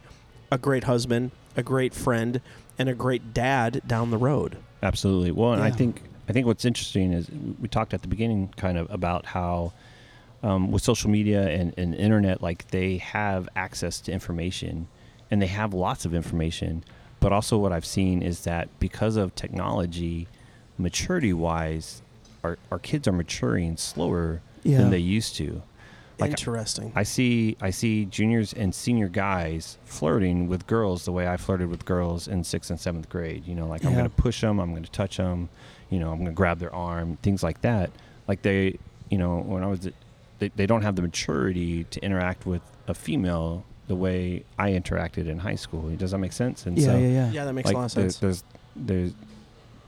a 0.51 0.57
great 0.59 0.83
husband, 0.83 1.31
a 1.57 1.63
great 1.63 1.93
friend, 1.95 2.39
and 2.77 2.87
a 2.87 2.93
great 2.93 3.33
dad 3.33 3.81
down 3.87 4.11
the 4.11 4.17
road. 4.17 4.57
Absolutely. 4.83 5.31
Well, 5.31 5.53
and 5.53 5.63
I 5.63 5.71
think 5.71 6.03
I 6.29 6.33
think 6.33 6.45
what's 6.45 6.65
interesting 6.65 7.11
is 7.11 7.27
we 7.59 7.67
talked 7.67 7.93
at 7.95 8.03
the 8.03 8.07
beginning 8.07 8.53
kind 8.55 8.77
of 8.77 8.89
about 8.91 9.25
how 9.25 9.73
um, 10.45 10.71
with 10.71 10.83
social 10.83 11.09
media 11.09 11.47
and, 11.49 11.73
and 11.77 11.95
internet, 11.95 12.41
like 12.41 12.67
they 12.69 12.97
have 12.97 13.49
access 13.55 13.99
to 14.01 14.11
information 14.11 14.87
and 15.31 15.41
they 15.41 15.47
have 15.47 15.73
lots 15.73 16.05
of 16.05 16.13
information. 16.13 16.83
But 17.19 17.33
also, 17.33 17.57
what 17.57 17.71
I've 17.71 17.85
seen 17.85 18.21
is 18.21 18.43
that 18.43 18.69
because 18.79 19.15
of 19.15 19.33
technology, 19.33 20.27
maturity 20.77 21.33
wise, 21.33 22.01
our, 22.43 22.57
our 22.71 22.77
kids 22.79 23.07
are 23.07 23.11
maturing 23.11 23.77
slower 23.77 24.41
Yeah. 24.63 24.77
than 24.79 24.91
they 24.91 24.99
used 24.99 25.35
to. 25.37 25.63
Like, 26.19 26.29
Interesting. 26.31 26.93
I 26.95 27.03
see 27.03 27.57
I 27.59 27.71
see 27.71 28.05
juniors 28.05 28.53
and 28.53 28.73
senior 28.73 29.09
guys 29.09 29.77
flirting 29.83 30.47
with 30.47 30.65
girls 30.65 31.03
the 31.03 31.11
way 31.11 31.27
I 31.27 31.35
flirted 31.35 31.69
with 31.69 31.83
girls 31.83 32.27
in 32.29 32.43
sixth 32.45 32.69
and 32.69 32.79
seventh 32.79 33.09
grade. 33.09 33.45
You 33.45 33.55
know, 33.55 33.67
like 33.67 33.83
I'm 33.83 33.91
going 33.93 34.05
to 34.05 34.09
push 34.09 34.39
them, 34.39 34.59
I'm 34.59 34.71
going 34.71 34.83
to 34.83 34.91
touch 34.91 35.17
them, 35.17 35.49
you 35.89 35.99
know, 35.99 36.11
I'm 36.11 36.17
going 36.19 36.27
to 36.27 36.33
grab 36.33 36.59
their 36.59 36.73
arm, 36.73 37.17
things 37.21 37.43
like 37.43 37.59
that. 37.61 37.89
Like 38.29 38.43
they, 38.43 38.77
you 39.09 39.17
know, 39.17 39.39
when 39.39 39.61
I 39.63 39.67
was, 39.67 39.89
they, 40.39 40.49
they 40.49 40.65
don't 40.65 40.81
have 40.81 40.95
the 40.95 41.01
maturity 41.01 41.83
to 41.85 41.99
interact 42.03 42.45
with 42.45 42.61
a 42.87 42.93
female 42.93 43.63
the 43.87 43.95
way 43.95 44.43
I 44.57 44.71
interacted 44.71 45.27
in 45.27 45.39
high 45.39 45.55
school. 45.55 45.89
Does 45.95 46.11
that 46.11 46.17
make 46.17 46.33
sense? 46.33 46.65
And 46.65 46.77
Yeah, 46.77 46.85
so, 46.85 46.97
yeah, 46.97 47.07
yeah. 47.07 47.31
yeah, 47.31 47.45
that 47.45 47.53
makes 47.53 47.67
like 47.67 47.75
a 47.75 47.79
lot 47.79 47.85
of 47.85 47.91
sense. 47.91 48.17
there's 48.17 48.43
there's 48.75 49.13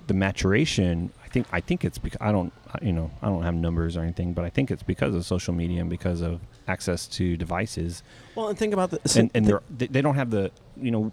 the 0.08 0.14
maturation. 0.14 1.12
I 1.24 1.28
think 1.28 1.48
I 1.52 1.60
think 1.60 1.84
it's 1.84 1.98
because 1.98 2.20
I 2.22 2.32
don't 2.32 2.54
you 2.82 2.94
know 2.94 3.12
I 3.22 3.28
don't 3.28 3.44
have 3.44 3.56
numbers 3.56 3.98
or 3.98 4.02
anything, 4.02 4.34
but 4.34 4.46
I 4.46 4.50
think 4.50 4.72
it's 4.72 4.84
because 4.84 5.16
of 5.16 5.26
social 5.26 5.54
media 5.54 5.82
and 5.82 5.90
because 5.90 6.22
of 6.22 6.40
access 6.68 7.08
to 7.08 7.38
devices, 7.38 8.04
Well, 8.36 8.50
and 8.50 8.58
think 8.58 8.74
about 8.74 8.92
the 8.92 9.00
and 9.18 9.32
and 9.34 9.46
they're, 9.46 9.62
they 9.70 9.88
they 9.88 10.02
don't 10.02 10.16
have 10.16 10.30
the 10.30 10.52
you 10.76 10.92
know 10.92 11.12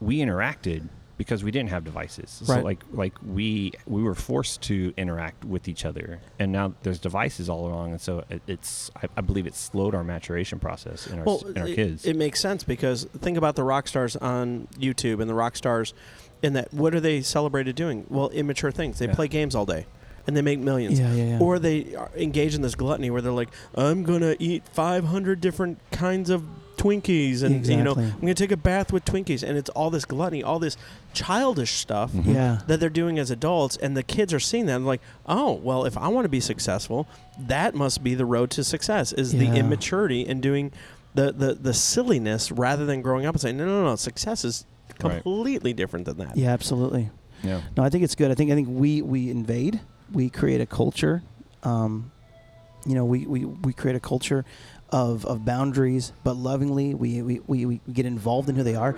we 0.00 0.18
interacted 0.18 0.88
because 1.16 1.44
we 1.44 1.50
didn't 1.50 1.70
have 1.70 1.84
devices. 1.84 2.42
So 2.44 2.60
like 2.60 2.82
like 2.92 3.14
we 3.24 3.72
we 3.86 4.02
were 4.02 4.14
forced 4.14 4.62
to 4.62 4.92
interact 4.96 5.44
with 5.44 5.68
each 5.68 5.84
other, 5.84 6.20
and 6.38 6.50
now 6.52 6.74
there's 6.82 6.98
devices 6.98 7.48
all 7.48 7.66
along, 7.66 7.92
and 7.92 8.00
so 8.00 8.24
it, 8.30 8.42
it's 8.46 8.90
I, 8.96 9.08
I 9.16 9.20
believe 9.20 9.46
it 9.46 9.54
slowed 9.54 9.94
our 9.94 10.04
maturation 10.04 10.58
process 10.58 11.06
in 11.06 11.18
our 11.20 11.28
s- 11.28 11.42
in 11.42 11.58
our 11.58 11.68
it, 11.68 11.74
kids. 11.76 12.04
It 12.04 12.16
makes 12.16 12.40
sense 12.40 12.64
because 12.64 13.04
think 13.20 13.36
about 13.38 13.56
the 13.56 13.64
rock 13.64 13.86
stars 13.88 14.16
on 14.16 14.68
YouTube 14.78 15.20
and 15.20 15.28
the 15.30 15.34
rock 15.34 15.56
stars 15.56 15.94
in 16.42 16.54
that 16.54 16.72
what 16.74 16.94
are 16.94 17.00
they 17.00 17.22
celebrated 17.22 17.76
doing? 17.76 18.06
Well, 18.08 18.28
immature 18.30 18.70
things. 18.72 18.98
They 18.98 19.06
Yeah. 19.06 19.14
play 19.14 19.28
games 19.28 19.54
all 19.54 19.66
day 19.66 19.86
and 20.26 20.36
they 20.36 20.42
make 20.42 20.58
millions. 20.58 20.98
Yeah, 20.98 21.12
yeah, 21.14 21.24
yeah. 21.24 21.38
Or 21.38 21.58
they 21.58 21.94
engage 22.16 22.54
in 22.54 22.62
this 22.62 22.74
gluttony 22.74 23.10
where 23.10 23.22
they're 23.22 23.32
like, 23.32 23.50
I'm 23.74 24.02
gonna 24.02 24.36
eat 24.38 24.66
500 24.72 25.40
different 25.40 25.78
kinds 25.90 26.30
of 26.30 26.42
Twinkies, 26.76 27.42
and 27.42 27.66
you 27.66 27.82
know, 27.82 27.94
I'm 27.94 28.20
gonna 28.20 28.34
take 28.34 28.52
a 28.52 28.56
bath 28.56 28.92
with 28.92 29.04
Twinkies, 29.04 29.42
and 29.42 29.56
it's 29.56 29.70
all 29.70 29.90
this 29.90 30.04
gluttony, 30.04 30.42
all 30.42 30.58
this 30.58 30.76
childish 31.14 31.72
stuff 31.72 32.12
Mhm. 32.12 32.34
yeah. 32.34 32.58
that 32.66 32.80
they're 32.80 32.90
doing 32.90 33.18
as 33.18 33.30
adults, 33.30 33.76
and 33.76 33.96
the 33.96 34.02
kids 34.02 34.32
are 34.34 34.40
seeing 34.40 34.66
that 34.66 34.76
and 34.76 34.86
like, 34.86 35.00
oh, 35.26 35.52
well, 35.52 35.84
if 35.84 35.96
I 35.96 36.08
want 36.08 36.24
to 36.24 36.28
be 36.28 36.40
successful, 36.40 37.06
that 37.38 37.74
must 37.74 38.02
be 38.02 38.14
the 38.14 38.26
road 38.26 38.50
to 38.52 38.64
success 38.64 39.12
is 39.12 39.32
the 39.32 39.46
immaturity 39.56 40.26
and 40.26 40.42
doing 40.42 40.72
the, 41.14 41.32
the 41.32 41.54
the 41.54 41.72
silliness 41.72 42.50
rather 42.50 42.84
than 42.84 43.00
growing 43.00 43.24
up 43.24 43.34
and 43.34 43.40
saying, 43.40 43.56
no, 43.56 43.64
no, 43.66 43.84
no, 43.84 43.96
success 43.96 44.44
is 44.44 44.66
Right. 45.02 45.22
completely 45.22 45.72
different 45.72 46.04
than 46.06 46.18
that. 46.18 46.36
Yeah, 46.36 46.52
absolutely. 46.52 47.10
yeah. 47.42 47.62
No, 47.76 47.82
I 47.82 47.88
think 47.88 48.04
it's 48.04 48.14
good. 48.14 48.30
I 48.30 48.34
think 48.34 48.50
I 48.52 48.54
think 48.54 48.68
we 48.70 49.00
we 49.02 49.30
invade, 49.30 49.80
we 50.12 50.28
create 50.30 50.60
a 50.60 50.66
culture. 50.66 51.22
Um, 51.62 52.10
you 52.86 52.94
know, 52.94 53.04
we, 53.06 53.24
we, 53.26 53.44
we 53.46 53.72
create 53.72 53.96
a 53.96 54.00
culture 54.00 54.44
of, 54.94 55.26
of 55.26 55.44
boundaries, 55.44 56.12
but 56.22 56.36
lovingly 56.36 56.94
we, 56.94 57.20
we, 57.20 57.40
we, 57.48 57.66
we 57.66 57.80
get 57.92 58.06
involved 58.06 58.48
in 58.48 58.54
who 58.54 58.62
they 58.62 58.76
are 58.76 58.94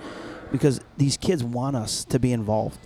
because 0.51 0.79
these 0.95 1.17
kids 1.17 1.43
want 1.43 1.75
us 1.75 2.05
to 2.05 2.19
be 2.19 2.31
involved. 2.31 2.77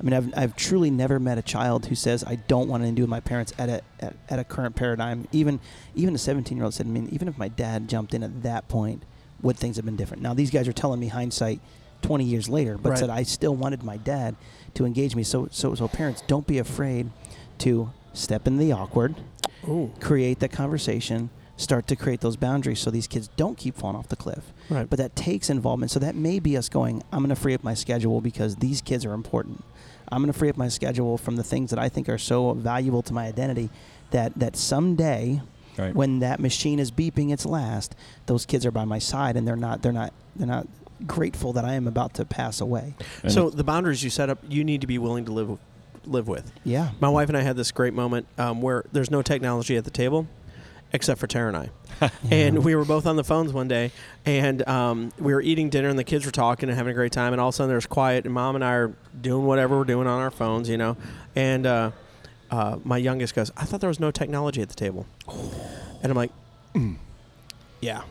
I 0.00 0.02
mean, 0.02 0.12
I've, 0.12 0.36
I've 0.36 0.56
truly 0.56 0.90
never 0.90 1.20
met 1.20 1.38
a 1.38 1.42
child 1.42 1.86
who 1.86 1.94
says, 1.94 2.24
I 2.24 2.34
don't 2.34 2.68
want 2.68 2.82
to 2.82 2.90
do 2.90 3.02
with 3.02 3.08
my 3.08 3.20
parents 3.20 3.52
at 3.56 3.68
a, 3.68 3.82
at, 4.00 4.16
at 4.28 4.38
a 4.40 4.44
current 4.44 4.74
paradigm. 4.74 5.28
Even, 5.30 5.60
even 5.94 6.14
a 6.16 6.18
17 6.18 6.58
year 6.58 6.64
old 6.64 6.74
said, 6.74 6.86
I 6.86 6.90
mean, 6.90 7.08
even 7.12 7.28
if 7.28 7.38
my 7.38 7.46
dad 7.48 7.88
jumped 7.88 8.12
in 8.14 8.24
at 8.24 8.42
that 8.42 8.66
point, 8.68 9.04
would 9.42 9.56
things 9.56 9.76
have 9.76 9.84
been 9.84 9.96
different? 9.96 10.22
Now, 10.22 10.34
these 10.34 10.50
guys 10.50 10.66
are 10.66 10.72
telling 10.72 10.98
me 10.98 11.06
hindsight 11.06 11.60
20 12.02 12.24
years 12.24 12.48
later, 12.48 12.76
but 12.76 12.90
Right. 12.90 12.98
said, 12.98 13.10
I 13.10 13.22
still 13.22 13.54
wanted 13.54 13.84
my 13.84 13.96
dad 13.96 14.34
to 14.74 14.84
engage 14.84 15.14
me. 15.14 15.22
So, 15.22 15.48
so, 15.52 15.74
so 15.76 15.86
parents, 15.88 16.22
don't 16.26 16.46
be 16.48 16.58
afraid 16.58 17.10
to 17.58 17.90
step 18.12 18.46
in 18.48 18.58
the 18.58 18.72
awkward, 18.72 19.14
Ooh, 19.68 19.92
create 20.00 20.40
that 20.40 20.50
conversation, 20.52 21.30
start 21.56 21.86
to 21.88 21.96
create 21.96 22.20
those 22.20 22.36
boundaries 22.36 22.80
so 22.80 22.90
these 22.90 23.06
kids 23.06 23.28
don't 23.36 23.56
keep 23.56 23.74
falling 23.76 23.96
off 23.96 24.08
the 24.08 24.16
cliff. 24.16 24.52
right. 24.68 24.88
But 24.90 24.98
that 24.98 25.16
takes 25.16 25.48
involvement. 25.48 25.90
So 25.90 25.98
that 26.00 26.14
may 26.14 26.38
be 26.38 26.56
us 26.56 26.68
going, 26.68 27.02
I'm 27.12 27.20
going 27.20 27.30
to 27.30 27.40
free 27.40 27.54
up 27.54 27.64
my 27.64 27.74
schedule 27.74 28.20
because 28.20 28.56
these 28.56 28.80
kids 28.82 29.04
are 29.04 29.14
important. 29.14 29.64
I'm 30.12 30.22
going 30.22 30.32
to 30.32 30.38
free 30.38 30.50
up 30.50 30.56
my 30.56 30.68
schedule 30.68 31.16
from 31.18 31.36
the 31.36 31.42
things 31.42 31.70
that 31.70 31.78
I 31.78 31.88
think 31.88 32.08
are 32.08 32.18
so 32.18 32.52
valuable 32.52 33.02
to 33.02 33.12
my 33.14 33.26
identity 33.26 33.70
that, 34.10 34.32
that 34.36 34.56
someday 34.56 35.40
Right. 35.78 35.94
when 35.94 36.20
that 36.20 36.40
machine 36.40 36.78
is 36.78 36.90
beeping 36.90 37.30
its 37.32 37.44
last, 37.44 37.94
those 38.24 38.46
kids 38.46 38.64
are 38.64 38.70
by 38.70 38.86
my 38.86 38.98
side 38.98 39.36
and 39.36 39.46
they're 39.46 39.56
not 39.56 39.82
they're 39.82 39.92
not 39.92 40.14
they're 40.34 40.46
not 40.46 40.66
grateful 41.06 41.52
that 41.52 41.66
I 41.66 41.74
am 41.74 41.86
about 41.86 42.14
to 42.14 42.24
pass 42.24 42.62
away. 42.62 42.94
And 43.22 43.30
so 43.30 43.50
the 43.50 43.62
boundaries 43.62 44.02
you 44.02 44.08
set 44.08 44.30
up, 44.30 44.38
you 44.48 44.64
need 44.64 44.80
to 44.80 44.86
be 44.86 44.96
willing 44.96 45.26
to 45.26 45.32
live 45.32 45.58
live 46.06 46.28
with. 46.28 46.50
Yeah. 46.64 46.92
My 46.98 47.10
wife 47.10 47.28
and 47.28 47.36
I 47.36 47.42
had 47.42 47.56
this 47.56 47.72
great 47.72 47.92
moment 47.92 48.26
um, 48.38 48.62
where 48.62 48.84
there's 48.90 49.10
no 49.10 49.20
technology 49.20 49.76
at 49.76 49.84
the 49.84 49.90
table, 49.90 50.26
except 50.92 51.20
for 51.20 51.26
Tara 51.26 51.48
and 51.48 51.56
I. 51.56 51.70
And 52.30 52.62
we 52.62 52.74
were 52.74 52.84
both 52.84 53.06
on 53.06 53.16
the 53.16 53.24
phones 53.24 53.54
one 53.54 53.68
day, 53.68 53.90
and 54.26 54.66
um, 54.68 55.12
we 55.18 55.32
were 55.32 55.40
eating 55.40 55.70
dinner, 55.70 55.88
and 55.88 55.98
the 55.98 56.04
kids 56.04 56.26
were 56.26 56.30
talking 56.32 56.68
and 56.68 56.76
having 56.76 56.90
a 56.90 56.94
great 56.94 57.12
time. 57.12 57.32
And 57.32 57.40
all 57.40 57.48
of 57.48 57.54
a 57.54 57.56
sudden, 57.56 57.70
there's 57.70 57.86
quiet, 57.86 58.26
and 58.26 58.34
mom 58.34 58.54
and 58.54 58.62
I 58.62 58.72
are 58.72 58.94
doing 59.18 59.46
whatever 59.46 59.78
we're 59.78 59.84
doing 59.84 60.06
on 60.06 60.20
our 60.20 60.30
phones, 60.30 60.68
you 60.68 60.76
know. 60.76 60.98
And 61.34 61.66
uh, 61.66 61.92
uh, 62.50 62.76
my 62.84 62.98
youngest 62.98 63.34
goes, 63.34 63.50
"I 63.56 63.64
thought 63.64 63.80
there 63.80 63.88
was 63.88 64.00
no 64.00 64.10
technology 64.10 64.60
at 64.60 64.68
the 64.68 64.74
table," 64.74 65.06
and 66.02 66.12
I'm 66.12 66.14
like, 66.16 66.32
"Yeah." 67.80 68.02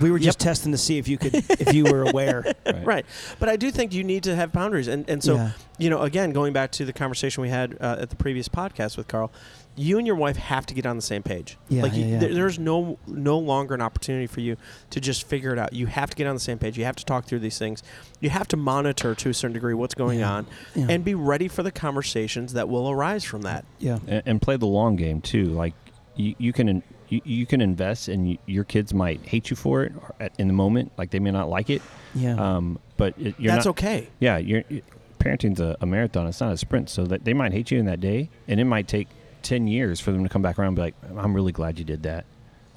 We 0.00 0.10
were 0.10 0.18
just 0.18 0.40
testing 0.40 0.72
to 0.72 0.78
see 0.78 0.98
if 0.98 1.06
you 1.06 1.16
could, 1.18 1.34
if 1.34 1.72
you 1.72 1.84
were 1.84 2.02
aware. 2.02 2.44
Right. 2.66 2.84
right. 2.86 3.06
But 3.38 3.48
I 3.48 3.56
do 3.56 3.70
think 3.70 3.94
you 3.94 4.02
need 4.02 4.24
to 4.24 4.34
have 4.34 4.52
boundaries, 4.52 4.88
and 4.88 5.08
and 5.08 5.22
so 5.22 5.36
Yeah. 5.36 5.50
you 5.78 5.88
know, 5.90 6.02
again, 6.02 6.32
going 6.32 6.52
back 6.52 6.72
to 6.72 6.84
the 6.84 6.92
conversation 6.92 7.42
we 7.42 7.48
had 7.48 7.76
uh, 7.80 7.96
at 8.00 8.10
the 8.10 8.16
previous 8.16 8.48
podcast 8.48 8.96
with 8.96 9.06
Carl, 9.06 9.30
you 9.76 9.96
and 9.98 10.06
your 10.06 10.16
wife 10.16 10.36
have 10.36 10.66
to 10.66 10.74
get 10.74 10.84
on 10.86 10.96
the 10.96 11.02
same 11.02 11.22
page. 11.22 11.56
Yeah, 11.68 11.82
like 11.82 11.92
yeah, 11.92 11.98
you, 11.98 12.04
yeah. 12.14 12.18
There, 12.18 12.34
there's 12.34 12.58
no 12.58 12.98
no 13.06 13.38
longer 13.38 13.74
an 13.74 13.80
opportunity 13.82 14.26
for 14.26 14.40
you 14.40 14.56
to 14.90 15.00
just 15.00 15.28
figure 15.28 15.52
it 15.52 15.58
out. 15.60 15.72
You 15.72 15.86
have 15.86 16.10
to 16.10 16.16
get 16.16 16.26
on 16.26 16.34
the 16.34 16.40
same 16.40 16.58
page. 16.58 16.76
You 16.76 16.84
have 16.84 16.96
to 16.96 17.04
talk 17.04 17.26
through 17.26 17.38
these 17.40 17.58
things. 17.58 17.84
You 18.20 18.30
have 18.30 18.48
to 18.48 18.56
monitor 18.56 19.14
to 19.14 19.28
a 19.30 19.34
certain 19.34 19.54
degree 19.54 19.74
what's 19.74 19.94
going 19.94 20.18
Yeah. 20.18 20.32
on, 20.32 20.46
Yeah. 20.74 20.86
and 20.88 21.04
be 21.04 21.14
ready 21.14 21.46
for 21.46 21.62
the 21.62 21.70
conversations 21.72 22.54
that 22.54 22.68
will 22.68 22.90
arise 22.90 23.22
from 23.22 23.42
that. 23.42 23.64
yeah. 23.78 23.98
and, 24.08 24.22
and 24.26 24.42
play 24.42 24.56
the 24.56 24.66
long 24.66 24.96
game 24.96 25.20
too. 25.20 25.44
Like 25.44 25.74
you, 26.16 26.34
you 26.38 26.52
can 26.52 26.68
in, 26.68 26.82
you, 27.08 27.20
you 27.24 27.46
can 27.46 27.60
invest, 27.60 28.08
and 28.08 28.30
you, 28.30 28.38
your 28.46 28.64
kids 28.64 28.92
might 28.94 29.20
hate 29.26 29.50
you 29.50 29.56
for 29.56 29.82
it 29.84 29.92
or 30.00 30.14
at, 30.20 30.32
in 30.38 30.46
the 30.48 30.52
moment. 30.54 30.92
Like 30.96 31.10
they 31.10 31.18
may 31.20 31.30
not 31.30 31.48
like 31.48 31.70
it, 31.70 31.82
Yeah. 32.14 32.34
um, 32.36 32.78
but 32.96 33.14
it, 33.18 33.34
you're 33.38 33.52
That's 33.52 33.66
not. 33.66 33.70
okay. 33.72 34.08
Yeah, 34.20 34.38
you're, 34.38 34.64
you 34.68 34.82
parenting's 35.18 35.60
a, 35.60 35.76
a 35.80 35.86
marathon. 35.86 36.26
It's 36.28 36.40
not 36.40 36.52
a 36.52 36.56
sprint. 36.56 36.88
So 36.90 37.04
that 37.06 37.24
they 37.24 37.34
might 37.34 37.52
hate 37.52 37.70
you 37.70 37.78
in 37.78 37.86
that 37.86 38.00
day, 38.00 38.28
and 38.48 38.60
it 38.60 38.64
might 38.64 38.88
take 38.88 39.08
ten 39.42 39.66
years 39.66 40.00
for 40.00 40.12
them 40.12 40.22
to 40.22 40.28
come 40.28 40.42
back 40.42 40.58
around 40.58 40.68
and 40.68 40.76
be 40.76 40.82
like, 40.82 40.94
"I'm 41.16 41.34
really 41.34 41.52
glad 41.52 41.78
you 41.78 41.84
did 41.84 42.02
that. 42.04 42.24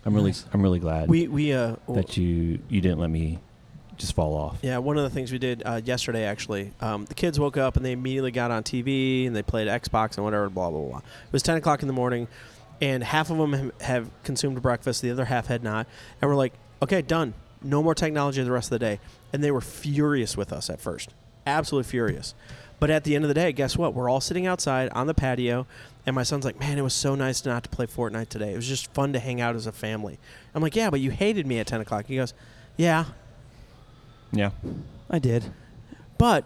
I'm 0.05 0.13
really, 0.13 0.29
Nice. 0.31 0.45
I'm 0.53 0.61
really 0.61 0.79
glad 0.79 1.09
We 1.09 1.27
we 1.27 1.51
uh 1.53 1.75
that 1.89 2.15
you 2.17 2.59
you 2.69 2.79
didn't 2.81 2.99
let 2.99 3.09
me 3.09 3.39
just 3.97 4.13
fall 4.13 4.33
off." 4.35 4.57
Yeah, 4.61 4.77
one 4.77 4.97
of 4.97 5.03
the 5.03 5.09
things 5.09 5.31
we 5.31 5.37
did 5.39 5.61
uh, 5.65 5.81
yesterday, 5.83 6.23
actually, 6.23 6.71
um, 6.81 7.05
the 7.05 7.13
kids 7.13 7.39
woke 7.39 7.57
up 7.57 7.75
and 7.77 7.85
they 7.85 7.91
immediately 7.91 8.31
got 8.31 8.49
on 8.51 8.63
TV 8.63 9.27
and 9.27 9.35
they 9.35 9.43
played 9.43 9.67
Xbox 9.67 10.15
and 10.15 10.23
whatever, 10.23 10.49
blah 10.49 10.69
blah 10.69 10.79
blah. 10.81 10.97
It 10.99 11.33
was 11.33 11.43
ten 11.43 11.57
o'clock 11.57 11.81
in 11.81 11.87
the 11.87 11.93
morning, 11.93 12.27
and 12.81 13.03
half 13.03 13.29
of 13.29 13.37
them 13.37 13.53
have, 13.53 13.81
have 13.81 14.11
consumed 14.23 14.61
breakfast, 14.61 15.01
the 15.01 15.11
other 15.11 15.25
half 15.25 15.47
had 15.47 15.63
not, 15.63 15.87
and 16.21 16.29
we're 16.29 16.35
like, 16.37 16.53
okay, 16.81 17.01
done. 17.01 17.33
No 17.61 17.83
more 17.83 17.93
technology 17.93 18.41
the 18.41 18.51
rest 18.51 18.67
of 18.67 18.79
the 18.79 18.79
day, 18.79 18.99
and 19.33 19.43
they 19.43 19.51
were 19.51 19.59
furious 19.61 20.37
with 20.37 20.53
us 20.53 20.69
at 20.69 20.79
first, 20.79 21.13
absolutely 21.45 21.89
furious. 21.89 22.33
But 22.79 22.89
at 22.89 23.03
the 23.03 23.13
end 23.15 23.25
of 23.25 23.27
the 23.27 23.33
day, 23.33 23.51
guess 23.51 23.75
what? 23.75 23.93
We're 23.93 24.09
all 24.09 24.21
sitting 24.21 24.47
outside 24.47 24.87
on 24.93 25.07
the 25.07 25.13
patio, 25.13 25.67
and 26.05 26.15
my 26.15 26.23
son's 26.23 26.45
like, 26.45 26.57
"Man, 26.57 26.77
it 26.77 26.81
was 26.81 26.93
so 26.93 27.15
nice 27.15 27.43
not 27.45 27.63
to 27.63 27.69
play 27.69 27.85
Fortnite 27.85 28.29
today. 28.29 28.53
It 28.53 28.55
was 28.55 28.67
just 28.69 28.93
fun 28.93 29.11
to 29.11 29.19
hang 29.19 29.41
out 29.41 29.57
as 29.57 29.67
a 29.67 29.73
family." 29.73 30.17
I'm 30.55 30.61
like, 30.61 30.77
"Yeah, 30.77 30.89
but 30.89 31.01
you 31.01 31.11
hated 31.11 31.45
me 31.45 31.59
at 31.59 31.67
ten 31.67 31.81
o'clock." 31.81 32.05
He 32.05 32.15
goes, 32.15 32.33
"Yeah, 32.77 33.03
Yeah, 34.31 34.51
I 35.09 35.19
did. 35.19 35.43
but 36.17 36.45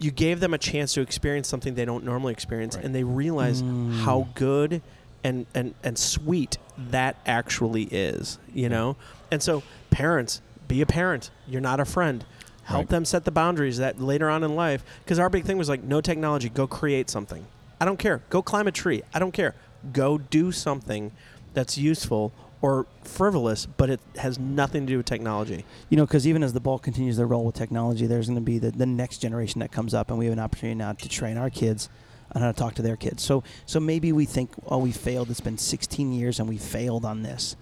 you 0.00 0.10
gave 0.10 0.40
them 0.40 0.52
a 0.52 0.58
chance 0.58 0.92
to 0.94 1.00
experience 1.00 1.46
something 1.46 1.74
they 1.76 1.84
don't 1.84 2.04
normally 2.04 2.32
experience 2.32 2.74
Right. 2.74 2.84
and 2.84 2.92
they 2.94 3.04
realize 3.04 3.62
Mm. 3.62 4.00
how 4.00 4.26
good 4.34 4.82
and, 5.24 5.46
and, 5.54 5.74
and 5.82 5.98
sweet 5.98 6.58
mm. 6.78 6.90
that 6.92 7.16
actually 7.26 7.84
is 7.84 8.38
you 8.54 8.68
know? 8.68 8.96
And 9.30 9.42
so 9.42 9.62
parents 9.90 10.40
be 10.68 10.80
a 10.80 10.86
parent. 10.86 11.30
You're 11.46 11.60
not 11.60 11.80
a 11.80 11.84
friend. 11.84 12.24
Help 12.64 12.78
Right. 12.78 12.88
them 12.88 13.04
set 13.04 13.24
the 13.24 13.30
boundaries 13.30 13.76
that 13.78 14.00
later 14.00 14.30
on 14.30 14.42
in 14.42 14.54
life 14.54 14.84
because 15.04 15.18
our 15.18 15.28
big 15.28 15.44
thing 15.44 15.58
was 15.58 15.68
like 15.68 15.82
no 15.82 16.00
technology. 16.00 16.48
Go 16.48 16.66
create 16.66 17.10
something. 17.10 17.44
I 17.80 17.84
don't 17.84 17.98
care. 17.98 18.22
Go 18.30 18.40
climb 18.40 18.66
a 18.66 18.72
tree. 18.72 19.02
I 19.12 19.18
don't 19.18 19.32
care. 19.32 19.54
Go 19.92 20.16
do 20.16 20.50
something 20.50 21.12
that's 21.52 21.76
useful 21.76 22.32
or 22.62 22.86
frivolous 23.02 23.66
but 23.66 23.90
it 23.90 24.00
has 24.16 24.38
nothing 24.38 24.86
to 24.86 24.92
do 24.92 24.96
with 24.96 25.06
technology. 25.06 25.66
You 25.90 25.98
know, 25.98 26.06
because 26.06 26.26
even 26.26 26.42
as 26.42 26.54
the 26.54 26.60
ball 26.60 26.78
continues 26.78 27.18
to 27.18 27.26
roll 27.26 27.44
with 27.44 27.54
technology, 27.54 28.06
there's 28.06 28.28
going 28.28 28.38
to 28.38 28.42
be 28.42 28.58
the, 28.58 28.70
the 28.70 28.86
next 28.86 29.18
generation 29.18 29.60
that 29.60 29.70
comes 29.70 29.92
up, 29.92 30.08
and 30.08 30.18
we 30.18 30.24
have 30.24 30.32
an 30.32 30.38
opportunity 30.38 30.76
now 30.76 30.92
to 30.94 31.08
train 31.08 31.36
our 31.36 31.50
kids 31.50 31.90
on 32.34 32.42
how 32.42 32.52
to 32.52 32.58
talk 32.58 32.74
to 32.74 32.82
their 32.82 32.96
kids. 32.96 33.22
So, 33.22 33.42
so 33.66 33.80
maybe 33.80 34.12
we 34.12 34.24
think, 34.24 34.50
oh, 34.66 34.78
we 34.78 34.92
failed. 34.92 35.30
It's 35.30 35.40
been 35.40 35.58
16 35.58 36.12
years, 36.12 36.40
and 36.40 36.48
we 36.48 36.58
failed 36.58 37.04
on 37.04 37.22
this. 37.22 37.56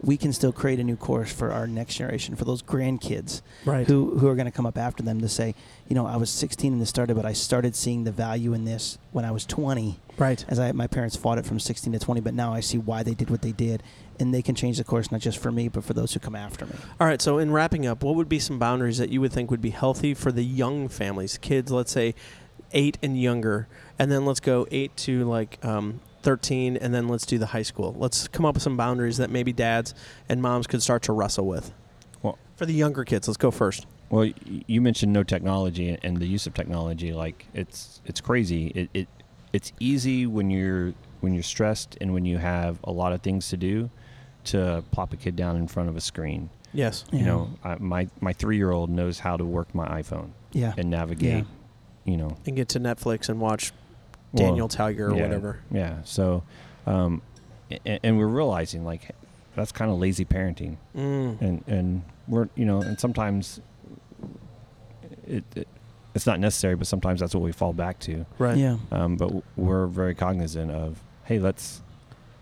We 0.00 0.16
can 0.16 0.32
still 0.32 0.52
create 0.52 0.78
a 0.78 0.84
new 0.84 0.96
course 0.96 1.32
for 1.32 1.50
our 1.50 1.66
next 1.66 1.96
generation, 1.96 2.36
for 2.36 2.44
those 2.44 2.62
grandkids 2.62 3.42
right 3.64 3.84
who, 3.84 4.16
who 4.18 4.28
are 4.28 4.36
going 4.36 4.46
to 4.46 4.52
come 4.52 4.66
up 4.66 4.78
after 4.78 5.02
them 5.02 5.20
to 5.20 5.28
say, 5.28 5.56
you 5.88 5.96
know, 5.96 6.06
I 6.06 6.16
was 6.16 6.30
16 6.30 6.70
when 6.70 6.78
this 6.78 6.88
started, 6.88 7.16
but 7.16 7.26
I 7.26 7.32
started 7.32 7.74
seeing 7.74 8.04
the 8.04 8.12
value 8.12 8.52
in 8.54 8.64
this 8.64 8.98
when 9.10 9.24
I 9.24 9.32
was 9.32 9.44
20 9.44 9.98
right 10.16 10.44
as 10.48 10.58
I 10.58 10.70
my 10.72 10.86
parents 10.86 11.16
fought 11.16 11.38
it 11.38 11.46
from 11.46 11.58
16 11.58 11.92
to 11.92 11.98
20, 11.98 12.20
but 12.20 12.34
now 12.34 12.52
I 12.52 12.60
see 12.60 12.78
why 12.78 13.02
they 13.02 13.14
did 13.14 13.30
what 13.30 13.42
they 13.42 13.52
did, 13.52 13.82
and 14.20 14.32
they 14.32 14.42
can 14.42 14.54
change 14.54 14.78
the 14.78 14.84
course 14.84 15.10
not 15.10 15.20
just 15.20 15.38
for 15.38 15.50
me, 15.50 15.68
but 15.68 15.84
for 15.84 15.94
those 15.94 16.14
who 16.14 16.20
come 16.20 16.36
after 16.36 16.66
me. 16.66 16.74
All 17.00 17.06
right, 17.06 17.20
so 17.20 17.38
in 17.38 17.50
wrapping 17.50 17.86
up, 17.86 18.02
what 18.02 18.14
would 18.14 18.28
be 18.28 18.38
some 18.38 18.58
boundaries 18.58 18.98
that 18.98 19.10
you 19.10 19.20
would 19.20 19.32
think 19.32 19.50
would 19.50 19.60
be 19.60 19.70
healthy 19.70 20.14
for 20.14 20.30
the 20.30 20.44
young 20.44 20.88
families, 20.88 21.38
kids, 21.38 21.70
let's 21.72 21.92
say 21.92 22.14
eight 22.72 22.98
and 23.02 23.20
younger, 23.20 23.68
and 23.98 24.10
then 24.10 24.24
let's 24.26 24.40
go 24.40 24.66
eight 24.70 24.96
to 24.98 25.24
like 25.24 25.58
um, 25.64 26.00
13, 26.22 26.76
and 26.76 26.92
then 26.94 27.08
let's 27.08 27.26
do 27.26 27.38
the 27.38 27.46
high 27.46 27.62
school. 27.62 27.94
Let's 27.98 28.28
come 28.28 28.44
up 28.44 28.54
with 28.54 28.62
some 28.62 28.76
boundaries 28.76 29.16
that 29.18 29.30
maybe 29.30 29.52
dads 29.52 29.94
and 30.28 30.42
moms 30.42 30.66
could 30.66 30.82
start 30.82 31.02
to 31.04 31.12
wrestle 31.12 31.46
with. 31.46 31.72
Well- 32.22 32.38
for 32.56 32.66
the 32.66 32.72
younger 32.74 33.04
kids, 33.04 33.28
let's 33.28 33.36
go 33.38 33.50
first. 33.50 33.86
Well, 34.10 34.30
you 34.66 34.80
mentioned 34.80 35.12
no 35.12 35.22
technology 35.22 35.96
and 36.02 36.16
the 36.16 36.26
use 36.26 36.46
of 36.46 36.54
technology. 36.54 37.12
Like 37.12 37.46
it's 37.54 38.00
it's 38.06 38.20
crazy. 38.22 38.68
It, 38.74 38.90
it 38.94 39.08
it's 39.52 39.72
easy 39.80 40.26
when 40.26 40.50
you're 40.50 40.94
when 41.20 41.34
you're 41.34 41.42
stressed 41.42 41.96
and 42.00 42.12
when 42.14 42.24
you 42.24 42.38
have 42.38 42.78
a 42.84 42.90
lot 42.90 43.12
of 43.12 43.20
things 43.20 43.48
to 43.50 43.56
do 43.58 43.90
to 44.44 44.82
plop 44.92 45.12
a 45.12 45.16
kid 45.16 45.36
down 45.36 45.56
in 45.56 45.68
front 45.68 45.88
of 45.90 45.96
a 45.96 46.00
screen. 46.00 46.48
Yes. 46.72 47.04
You 47.12 47.18
Yeah. 47.18 47.24
know, 47.26 47.50
I, 47.62 47.76
my 47.78 48.08
my 48.20 48.32
three 48.32 48.56
year 48.56 48.70
old 48.70 48.88
knows 48.88 49.18
how 49.18 49.36
to 49.36 49.44
work 49.44 49.74
my 49.74 49.86
iPhone 50.02 50.30
Yeah. 50.52 50.72
and 50.78 50.88
navigate. 50.90 51.44
You 52.08 52.16
know, 52.16 52.36
And 52.46 52.56
get 52.56 52.68
to 52.70 52.80
Netflix 52.80 53.28
and 53.28 53.38
watch 53.40 53.72
well, 54.32 54.46
Daniel 54.48 54.68
Tiger 54.68 55.10
or 55.10 55.14
yeah, 55.16 55.22
whatever. 55.22 55.58
Yeah. 55.70 55.98
So, 56.04 56.42
um, 56.86 57.20
and, 57.84 58.00
and 58.02 58.18
we're 58.18 58.26
realizing 58.26 58.84
like 58.84 59.10
that's 59.54 59.72
kind 59.72 59.90
of 59.90 59.98
lazy 59.98 60.24
parenting, 60.24 60.76
Mm. 60.96 61.40
and 61.42 61.64
and 61.66 62.02
we're 62.26 62.48
you 62.54 62.64
know, 62.64 62.80
and 62.80 62.98
sometimes 62.98 63.60
it, 65.26 65.44
it 65.54 65.68
it's 66.14 66.26
not 66.26 66.40
necessary, 66.40 66.74
but 66.74 66.86
sometimes 66.86 67.20
that's 67.20 67.34
what 67.34 67.42
we 67.44 67.52
fall 67.52 67.72
back 67.72 67.98
to. 68.00 68.24
Right. 68.38 68.56
Yeah. 68.56 68.78
Um, 68.90 69.16
but 69.16 69.30
we're 69.56 69.86
very 69.86 70.14
cognizant 70.14 70.70
of 70.70 71.02
hey, 71.24 71.38
let's 71.38 71.82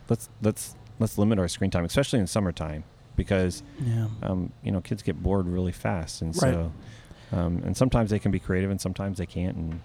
let's 0.09 0.29
let's 0.43 0.77
let's 0.99 1.19
limit 1.19 1.39
our 1.39 1.49
screen 1.49 1.71
time, 1.71 1.85
especially 1.85 2.21
in 2.21 2.27
summertime, 2.27 2.85
because 3.17 3.63
Yeah. 3.85 4.07
um, 4.23 4.53
you 4.63 4.71
know 4.71 4.81
kids 4.81 5.03
get 5.03 5.23
bored 5.23 5.47
really 5.49 5.73
fast, 5.73 6.23
and 6.23 6.31
Right. 6.41 6.53
so 6.55 6.73
um, 7.33 7.63
and 7.65 7.77
sometimes 7.77 8.11
they 8.11 8.19
can 8.19 8.31
be 8.31 8.39
creative, 8.39 8.71
and 8.71 8.81
sometimes 8.81 9.19
they 9.19 9.27
can't, 9.27 9.57
and 9.57 9.81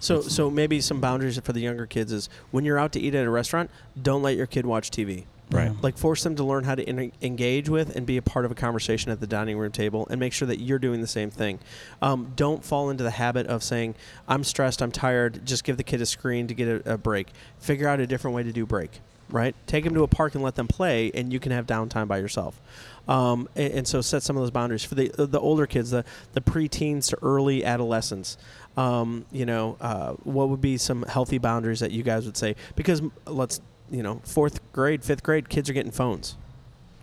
So, 0.00 0.20
so 0.22 0.50
maybe 0.50 0.80
some 0.80 1.00
boundaries 1.00 1.38
for 1.38 1.52
the 1.52 1.60
younger 1.60 1.86
kids 1.86 2.12
is 2.12 2.28
when 2.50 2.64
you're 2.64 2.78
out 2.78 2.92
to 2.92 3.00
eat 3.00 3.14
at 3.14 3.26
a 3.26 3.30
restaurant, 3.30 3.70
don't 4.00 4.22
let 4.22 4.36
your 4.36 4.46
kid 4.46 4.66
watch 4.66 4.90
TV. 4.90 5.24
Right. 5.48 5.66
Yeah. 5.66 5.74
like 5.80 5.96
force 5.96 6.24
them 6.24 6.34
to 6.34 6.42
learn 6.42 6.64
how 6.64 6.74
to 6.74 6.82
in- 6.82 7.12
engage 7.22 7.68
with 7.68 7.94
and 7.94 8.04
be 8.04 8.16
a 8.16 8.22
part 8.22 8.44
of 8.44 8.50
a 8.50 8.54
conversation 8.56 9.12
at 9.12 9.20
the 9.20 9.28
dining 9.28 9.56
room 9.56 9.70
table 9.70 10.04
and 10.10 10.18
make 10.18 10.32
sure 10.32 10.48
that 10.48 10.58
you're 10.58 10.80
doing 10.80 11.02
the 11.02 11.06
same 11.06 11.30
thing 11.30 11.60
um, 12.02 12.32
don't 12.34 12.64
fall 12.64 12.90
into 12.90 13.04
the 13.04 13.12
habit 13.12 13.46
of 13.46 13.62
saying 13.62 13.94
i'm 14.26 14.42
stressed 14.42 14.82
i'm 14.82 14.90
tired 14.90 15.46
just 15.46 15.62
give 15.62 15.76
the 15.76 15.84
kid 15.84 16.00
a 16.00 16.06
screen 16.06 16.48
to 16.48 16.54
get 16.54 16.66
a, 16.84 16.94
a 16.94 16.98
break 16.98 17.28
figure 17.60 17.86
out 17.86 18.00
a 18.00 18.08
different 18.08 18.34
way 18.34 18.42
to 18.42 18.50
do 18.50 18.66
break 18.66 19.00
right? 19.30 19.54
Take 19.66 19.84
them 19.84 19.94
to 19.94 20.02
a 20.02 20.08
park 20.08 20.34
and 20.34 20.42
let 20.42 20.54
them 20.54 20.68
play 20.68 21.10
and 21.14 21.32
you 21.32 21.40
can 21.40 21.52
have 21.52 21.66
downtime 21.66 22.08
by 22.08 22.18
yourself. 22.18 22.60
Um, 23.08 23.48
and, 23.54 23.72
and 23.72 23.88
so 23.88 24.00
set 24.00 24.22
some 24.22 24.36
of 24.36 24.42
those 24.42 24.50
boundaries. 24.50 24.84
For 24.84 24.94
the 24.94 25.08
the 25.16 25.40
older 25.40 25.66
kids 25.66 25.90
the 25.90 26.04
the 26.32 26.40
preteens 26.40 27.08
to 27.10 27.18
early 27.22 27.64
adolescents 27.64 28.36
um, 28.76 29.24
you 29.30 29.46
know 29.46 29.76
uh, 29.80 30.12
what 30.24 30.48
would 30.48 30.60
be 30.60 30.76
some 30.76 31.02
healthy 31.02 31.38
boundaries 31.38 31.80
that 31.80 31.90
you 31.90 32.02
guys 32.02 32.26
would 32.26 32.36
say? 32.36 32.56
Because 32.74 33.02
let's 33.26 33.60
you 33.90 34.02
know 34.02 34.20
fourth 34.24 34.60
grade 34.72 35.04
fifth 35.04 35.22
grade 35.22 35.48
kids 35.48 35.70
are 35.70 35.72
getting 35.72 35.92
phones 35.92 36.36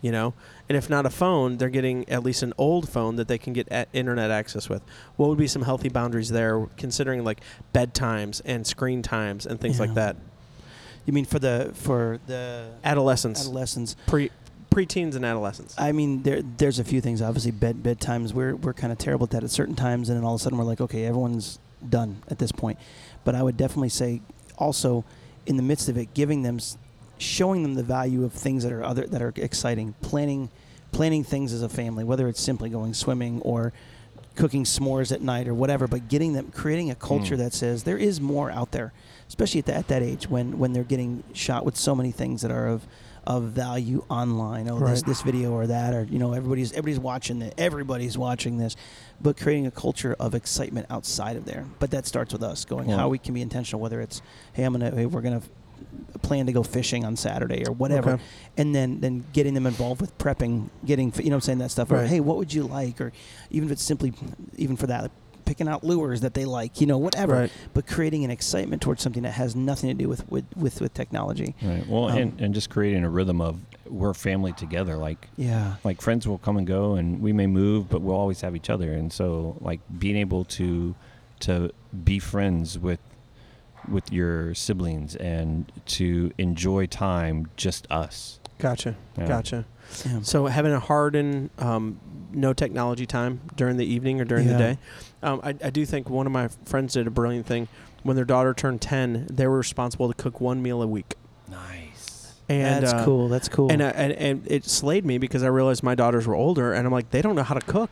you 0.02 0.12
know? 0.12 0.34
And 0.68 0.78
if 0.78 0.90
not 0.90 1.06
a 1.06 1.10
phone 1.10 1.58
they're 1.58 1.70
getting 1.70 2.08
at 2.10 2.24
least 2.24 2.44
an 2.44 2.52
old 2.58 2.90
phone 2.90 3.16
that 3.16 3.30
they 3.30 3.38
can 3.38 3.54
get 3.54 3.88
internet 3.94 4.32
access 4.32 4.68
with. 4.68 4.82
What 5.16 5.30
would 5.30 5.38
be 5.38 5.48
some 5.48 5.62
healthy 5.62 5.88
boundaries 5.88 6.30
there 6.30 6.68
considering 6.76 7.24
like 7.24 7.40
bedtimes 7.74 8.42
and 8.44 8.68
screen 8.68 9.02
times 9.02 9.46
and 9.46 9.62
things 9.62 9.80
like 9.80 9.94
that 9.94 10.18
You 11.06 11.14
mean 11.14 11.26
for 11.26 11.40
the 11.40 11.72
for 11.74 12.20
the 12.28 12.72
adolescents 12.84 13.42
adolescents? 13.42 13.96
pre 14.08 14.32
preteens 14.72 15.16
and 15.16 15.24
adolescents 15.24 15.76
I 15.78 15.92
mean, 15.92 16.24
there 16.24 16.42
there's 16.42 16.80
a 16.80 16.84
few 16.84 17.02
things. 17.02 17.22
Obviously, 17.22 17.52
bed 17.52 17.84
bedtimes. 17.84 18.34
We're 18.34 18.56
we're 18.56 18.74
kind 18.74 18.92
of 18.92 18.98
terrible 18.98 19.26
at 19.26 19.32
that 19.32 19.44
at 19.44 19.52
certain 19.52 19.76
times, 19.76 20.10
and 20.10 20.18
then 20.18 20.26
all 20.26 20.36
of 20.36 20.42
a 20.42 20.44
sudden 20.44 20.58
we're 20.58 20.64
like, 20.64 20.82
okay, 20.82 21.06
everyone's 21.06 21.60
done 21.88 22.22
at 22.30 22.40
this 22.40 22.52
point. 22.52 22.80
But 23.24 23.36
I 23.36 23.44
would 23.44 23.58
definitely 23.58 23.90
say, 23.90 24.22
also, 24.58 25.04
in 25.46 25.58
the 25.58 25.64
midst 25.64 25.90
of 25.90 25.98
it, 25.98 26.14
giving 26.14 26.42
them, 26.44 26.60
showing 27.18 27.64
them 27.64 27.76
the 27.76 27.84
value 27.84 28.24
of 28.24 28.34
things 28.34 28.64
that 28.64 28.72
are 28.72 28.84
other 28.84 29.06
that 29.08 29.22
are 29.22 29.34
exciting. 29.36 29.96
Planning, 30.02 30.50
planning 30.92 31.24
things 31.24 31.54
as 31.54 31.62
a 31.62 31.70
family, 31.70 32.04
whether 32.04 32.28
it's 32.28 32.42
simply 32.42 32.70
going 32.70 32.94
swimming 32.94 33.42
or 33.42 33.74
cooking 34.36 34.64
s'mores 34.64 35.12
at 35.12 35.22
night 35.22 35.48
or 35.48 35.54
whatever. 35.54 35.88
But 35.88 36.08
getting 36.08 36.34
them, 36.34 36.52
creating 36.52 36.90
a 36.92 36.96
culture 36.96 37.36
Mm. 37.36 37.40
that 37.40 37.54
says 37.54 37.84
there 37.84 37.98
is 37.98 38.20
more 38.22 38.50
out 38.52 38.72
there, 38.72 38.92
especially 39.28 39.60
at, 39.60 39.66
the, 39.68 39.74
at 39.76 39.88
that 39.90 40.02
age 40.04 40.30
when 40.30 40.58
when 40.60 40.74
they're 40.74 40.84
getting 40.84 41.24
shot 41.34 41.66
with 41.66 41.76
so 41.78 41.94
many 41.96 42.12
things 42.12 42.42
that 42.42 42.52
are 42.52 42.68
of 42.68 42.88
of 43.26 43.44
value 43.44 44.04
online. 44.10 44.70
Oh, 44.70 44.80
this 44.80 44.90
Right. 45.00 45.06
this 45.06 45.22
video 45.22 45.52
or 45.54 45.66
that, 45.68 45.94
or 45.94 46.04
you 46.04 46.20
know, 46.20 46.34
everybody's 46.34 46.72
everybody's 46.74 47.00
watching 47.00 47.42
it. 47.42 47.54
Everybody's 47.58 48.18
watching 48.18 48.58
this, 48.58 48.76
but 49.22 49.38
creating 49.38 49.66
a 49.66 49.72
culture 49.72 50.14
of 50.20 50.36
excitement 50.36 50.88
outside 50.90 51.38
of 51.38 51.46
there. 51.46 51.66
But 51.80 51.92
that 51.92 52.06
starts 52.06 52.34
with 52.34 52.44
us 52.44 52.66
going 52.66 52.88
Well- 52.88 52.98
how 52.98 53.08
we 53.10 53.18
can 53.20 53.34
be 53.34 53.42
intentional. 53.42 53.82
Whether 53.82 54.02
it's 54.02 54.22
hey, 54.54 54.64
I'm 54.64 54.74
gonna 54.74 54.92
hey, 54.92 55.06
we're 55.06 55.22
gonna 55.22 55.42
plan 56.22 56.46
to 56.46 56.52
go 56.54 56.64
fishing 56.64 57.04
on 57.06 57.16
Saturday 57.16 57.66
or 57.68 57.72
whatever, 57.74 58.12
Okay. 58.14 58.24
and 58.58 58.74
then 58.74 59.00
then 59.02 59.26
getting 59.34 59.54
them 59.54 59.66
involved 59.68 60.00
with 60.02 60.18
prepping, 60.18 60.70
getting 60.86 61.12
you 61.18 61.26
know 61.26 61.30
what 61.32 61.36
I'm 61.36 61.42
saying 61.42 61.58
that 61.60 61.72
stuff. 61.72 61.92
Or 61.92 62.06
hey, 62.06 62.20
what 62.20 62.38
would 62.38 62.54
you 62.54 62.64
like? 62.64 63.02
Or 63.02 63.12
even 63.52 63.68
if 63.70 63.74
it's 63.74 63.84
simply 63.84 64.14
even 64.58 64.76
for 64.78 64.88
that. 64.88 65.12
Picking 65.46 65.68
out 65.68 65.84
lures 65.84 66.22
that 66.22 66.36
they 66.36 66.46
like, 66.46 66.80
you 66.80 66.88
know, 66.88 66.98
whatever. 66.98 67.34
Right. 67.34 67.52
But 67.74 67.86
creating 67.86 68.24
an 68.24 68.32
excitement 68.32 68.82
towards 68.82 69.02
something 69.04 69.24
that 69.24 69.34
has 69.34 69.58
nothing 69.58 69.90
to 69.90 69.94
do 69.94 70.08
with 70.08 70.26
with 70.32 70.46
with, 70.56 70.80
with 70.80 70.94
technology. 70.94 71.54
Right. 71.62 71.86
Well, 71.86 72.08
Um, 72.08 72.18
and, 72.18 72.40
and 72.42 72.54
just 72.54 72.70
creating 72.70 73.04
a 73.04 73.10
rhythm 73.10 73.42
of 73.42 73.60
we're 73.90 74.14
family 74.14 74.54
together. 74.54 74.96
Like 74.96 75.28
Yeah. 75.36 75.76
like 75.84 76.00
friends 76.00 76.26
will 76.30 76.38
come 76.38 76.56
and 76.56 76.66
go, 76.66 76.94
and 76.96 77.22
we 77.22 77.34
may 77.34 77.46
move, 77.48 77.90
but 77.90 78.02
we'll 78.02 78.16
always 78.16 78.40
have 78.40 78.56
each 78.56 78.70
other. 78.70 78.94
And 78.94 79.12
so, 79.12 79.58
like 79.60 79.82
being 80.00 80.16
able 80.16 80.46
to 80.46 80.96
to 81.42 81.72
be 82.06 82.20
friends 82.20 82.80
with 82.80 83.02
with 83.90 84.12
your 84.12 84.54
siblings 84.54 85.16
and 85.16 85.72
to 85.86 86.32
enjoy 86.38 86.86
time 86.86 87.48
just 87.58 87.88
us. 87.92 88.40
Gotcha. 88.60 88.96
Yeah. 89.18 89.28
Gotcha. 89.28 89.66
Yeah. 90.06 90.22
So 90.22 90.48
having 90.48 90.72
a 90.72 90.80
hard 90.80 91.16
and 91.16 91.50
um, 91.60 92.00
no 92.32 92.54
technology 92.54 93.06
time 93.06 93.42
during 93.56 93.78
the 93.78 93.86
evening 93.86 94.22
or 94.22 94.26
during 94.26 94.48
the 94.48 94.58
day, 94.58 94.78
um, 95.22 95.42
I, 95.44 95.50
I 95.50 95.70
do 95.70 95.86
think 95.86 96.10
one 96.10 96.26
of 96.26 96.32
my 96.32 96.48
friends 96.66 96.94
did 96.94 97.08
a 97.08 97.12
brilliant 97.12 97.46
thing. 97.46 97.68
When 98.04 98.16
their 98.16 98.26
daughter 98.26 98.54
turned 98.54 98.82
ten, 98.82 99.28
they 99.30 99.48
were 99.48 99.58
responsible 99.58 100.08
to 100.08 100.14
cook 100.14 100.42
one 100.42 100.62
meal 100.62 100.82
a 100.82 100.88
week. 100.88 101.16
Nice. 101.50 102.34
And 102.50 102.84
That's 102.84 102.94
uh, 102.94 103.06
cool. 103.06 103.30
That's 103.30 103.48
cool. 103.48 103.72
And, 103.72 103.82
uh, 103.82 103.94
and 103.96 104.14
and 104.14 104.48
it 104.52 104.66
slayed 104.66 105.06
me 105.06 105.18
because 105.18 105.44
I 105.44 105.48
realized 105.48 105.84
my 105.84 105.96
daughters 105.96 106.28
were 106.28 106.36
older, 106.36 106.74
and 106.74 106.86
I'm 106.86 106.92
like, 106.92 107.12
they 107.12 107.22
don't 107.22 107.36
know 107.36 107.44
how 107.44 107.56
to 107.56 107.66
cook. 107.66 107.90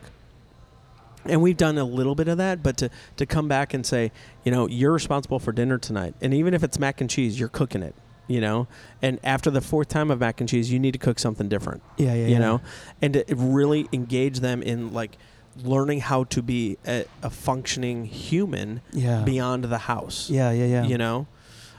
And 1.24 1.40
we've 1.42 1.56
done 1.56 1.78
a 1.78 1.84
little 1.84 2.14
bit 2.14 2.28
of 2.28 2.38
that, 2.38 2.62
but 2.62 2.76
to 2.78 2.90
to 3.16 3.26
come 3.26 3.46
back 3.48 3.74
and 3.74 3.84
say, 3.86 4.10
you 4.44 4.50
know, 4.52 4.66
you're 4.68 4.92
responsible 4.92 5.38
for 5.38 5.52
dinner 5.52 5.78
tonight, 5.78 6.14
and 6.20 6.34
even 6.34 6.52
if 6.54 6.62
it's 6.64 6.78
mac 6.78 7.00
and 7.00 7.08
cheese, 7.08 7.38
you're 7.38 7.48
cooking 7.48 7.82
it. 7.82 7.94
You 8.28 8.40
know, 8.40 8.66
and 9.02 9.18
after 9.24 9.50
the 9.50 9.60
fourth 9.60 9.88
time 9.88 10.10
of 10.10 10.20
mac 10.20 10.40
and 10.40 10.48
cheese, 10.48 10.72
you 10.72 10.78
need 10.78 10.92
to 10.92 10.98
cook 10.98 11.18
something 11.18 11.48
different. 11.48 11.82
yeah, 11.98 12.14
yeah, 12.14 12.26
you 12.26 12.32
yeah. 12.32 12.38
know, 12.38 12.60
and 13.02 13.14
to 13.14 13.24
really 13.36 13.88
engage 13.92 14.40
them 14.40 14.62
in 14.62 14.92
like 14.92 15.18
learning 15.62 16.00
how 16.00 16.24
to 16.24 16.40
be 16.42 16.78
a, 16.86 17.04
a 17.22 17.28
functioning 17.28 18.06
human 18.06 18.80
yeah, 18.92 19.22
beyond 19.22 19.64
the 19.64 19.76
house 19.76 20.30
yeah, 20.30 20.50
yeah, 20.50 20.64
yeah. 20.64 20.82
you 20.84 20.96
know 20.96 21.26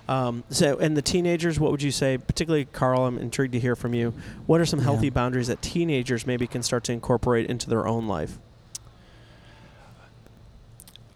um, 0.07 0.43
so 0.49 0.77
and 0.77 0.95
the 0.95 1.01
teenagers 1.01 1.59
what 1.59 1.71
would 1.71 1.81
you 1.81 1.89
say 1.89 2.15
particularly 2.19 2.65
carl 2.65 3.07
i'm 3.07 3.17
intrigued 3.17 3.51
to 3.53 3.59
hear 3.59 3.75
from 3.75 3.95
you 3.95 4.13
what 4.45 4.61
are 4.61 4.65
some 4.67 4.77
Yeah. 4.77 4.83
healthy 4.85 5.09
boundaries 5.09 5.47
that 5.47 5.59
teenagers 5.63 6.27
maybe 6.27 6.45
can 6.45 6.61
start 6.61 6.83
to 6.83 6.91
incorporate 6.91 7.49
into 7.49 7.67
their 7.67 7.87
own 7.87 8.05
life 8.07 8.37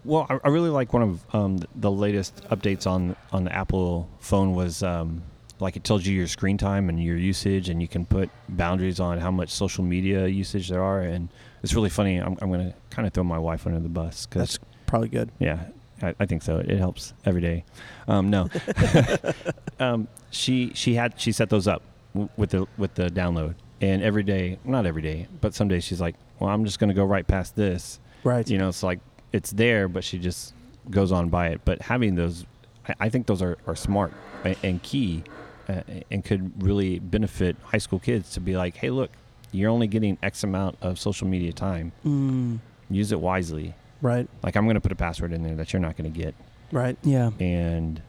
Well, 0.08 0.26
I, 0.30 0.38
I 0.42 0.48
really 0.48 0.70
like 0.70 0.94
one 0.94 1.02
of 1.02 1.34
um, 1.34 1.60
the 1.76 1.90
latest 1.90 2.42
updates 2.48 2.86
on 2.86 3.14
on 3.30 3.44
the 3.44 3.54
Apple 3.54 4.08
phone 4.20 4.54
was 4.54 4.82
um, 4.82 5.22
like 5.60 5.76
it 5.76 5.84
tells 5.84 6.06
you 6.06 6.14
your 6.16 6.26
screen 6.26 6.56
time 6.56 6.88
and 6.88 7.02
your 7.02 7.18
usage, 7.18 7.68
and 7.68 7.82
you 7.82 7.88
can 7.88 8.06
put 8.06 8.30
boundaries 8.48 9.00
on 9.00 9.18
how 9.18 9.30
much 9.30 9.50
social 9.50 9.84
media 9.84 10.26
usage 10.26 10.70
there 10.70 10.82
are. 10.82 11.02
And 11.02 11.28
it's 11.62 11.74
really 11.74 11.90
funny. 11.90 12.16
I'm, 12.16 12.38
I'm 12.40 12.50
going 12.50 12.72
to 12.72 12.74
kind 12.88 13.06
of 13.06 13.12
throw 13.12 13.22
my 13.22 13.38
wife 13.38 13.66
under 13.66 13.80
the 13.80 13.90
bus 13.90 14.24
because 14.24 14.40
that's 14.40 14.58
probably 14.86 15.10
good 15.10 15.30
yeah, 15.38 15.66
I, 16.00 16.14
I 16.18 16.24
think 16.24 16.42
so. 16.42 16.56
It 16.56 16.78
helps 16.78 17.12
every 17.26 17.42
day. 17.42 17.66
Um, 18.06 18.30
no, 18.30 18.48
um, 19.78 20.08
she 20.30 20.72
she 20.72 20.94
had 20.94 21.20
she 21.20 21.32
set 21.32 21.50
those 21.50 21.68
up 21.68 21.82
w- 22.14 22.30
with 22.38 22.48
the 22.48 22.66
with 22.78 22.94
the 22.94 23.10
download, 23.10 23.56
and 23.82 24.02
every 24.02 24.22
day, 24.22 24.58
not 24.64 24.86
every 24.86 25.02
day, 25.02 25.28
but 25.42 25.54
some 25.54 25.68
days 25.68 25.84
she's 25.84 26.00
like, 26.00 26.14
well, 26.40 26.48
I'm 26.48 26.64
just 26.64 26.78
going 26.78 26.88
to 26.88 26.94
go 26.94 27.04
right 27.04 27.26
past 27.26 27.56
this 27.56 28.00
right 28.24 28.50
you 28.50 28.58
know 28.58 28.68
it's 28.68 28.82
like 28.82 28.98
it's 29.32 29.50
there 29.50 29.88
but 29.88 30.04
she 30.04 30.18
just 30.18 30.54
goes 30.90 31.12
on 31.12 31.28
by 31.28 31.48
it. 31.48 31.60
But 31.64 31.82
having 31.82 32.14
those 32.14 32.46
i, 32.88 32.94
I 33.00 33.08
think 33.08 33.26
those 33.26 33.42
are, 33.42 33.58
are 33.66 33.76
smart 33.76 34.12
and, 34.44 34.56
and 34.62 34.82
key 34.82 35.24
uh, 35.68 35.82
and 36.10 36.24
could 36.24 36.62
really 36.62 36.98
benefit 36.98 37.56
high 37.62 37.78
school 37.78 37.98
kids 37.98 38.32
to 38.32 38.40
be 38.40 38.56
like 38.56 38.76
hey 38.76 38.90
look 38.90 39.10
you're 39.52 39.70
only 39.70 39.86
getting 39.86 40.18
x 40.22 40.44
amount 40.44 40.76
of 40.82 40.98
social 40.98 41.26
media 41.26 41.52
time. 41.52 41.90
Mm, 42.04 42.58
use 42.90 43.12
it 43.12 43.20
wisely. 43.20 43.74
Right. 44.02 44.28
Like 44.42 44.56
i'm 44.56 44.64
going 44.64 44.74
to 44.74 44.80
put 44.80 44.92
a 44.92 44.96
password 44.96 45.32
in 45.32 45.42
there 45.42 45.56
that 45.56 45.72
you're 45.72 45.80
not 45.80 45.96
going 45.96 46.12
to 46.12 46.18
get. 46.18 46.34
Right 46.70 46.98
yeah, 47.02 47.30
and 47.40 48.02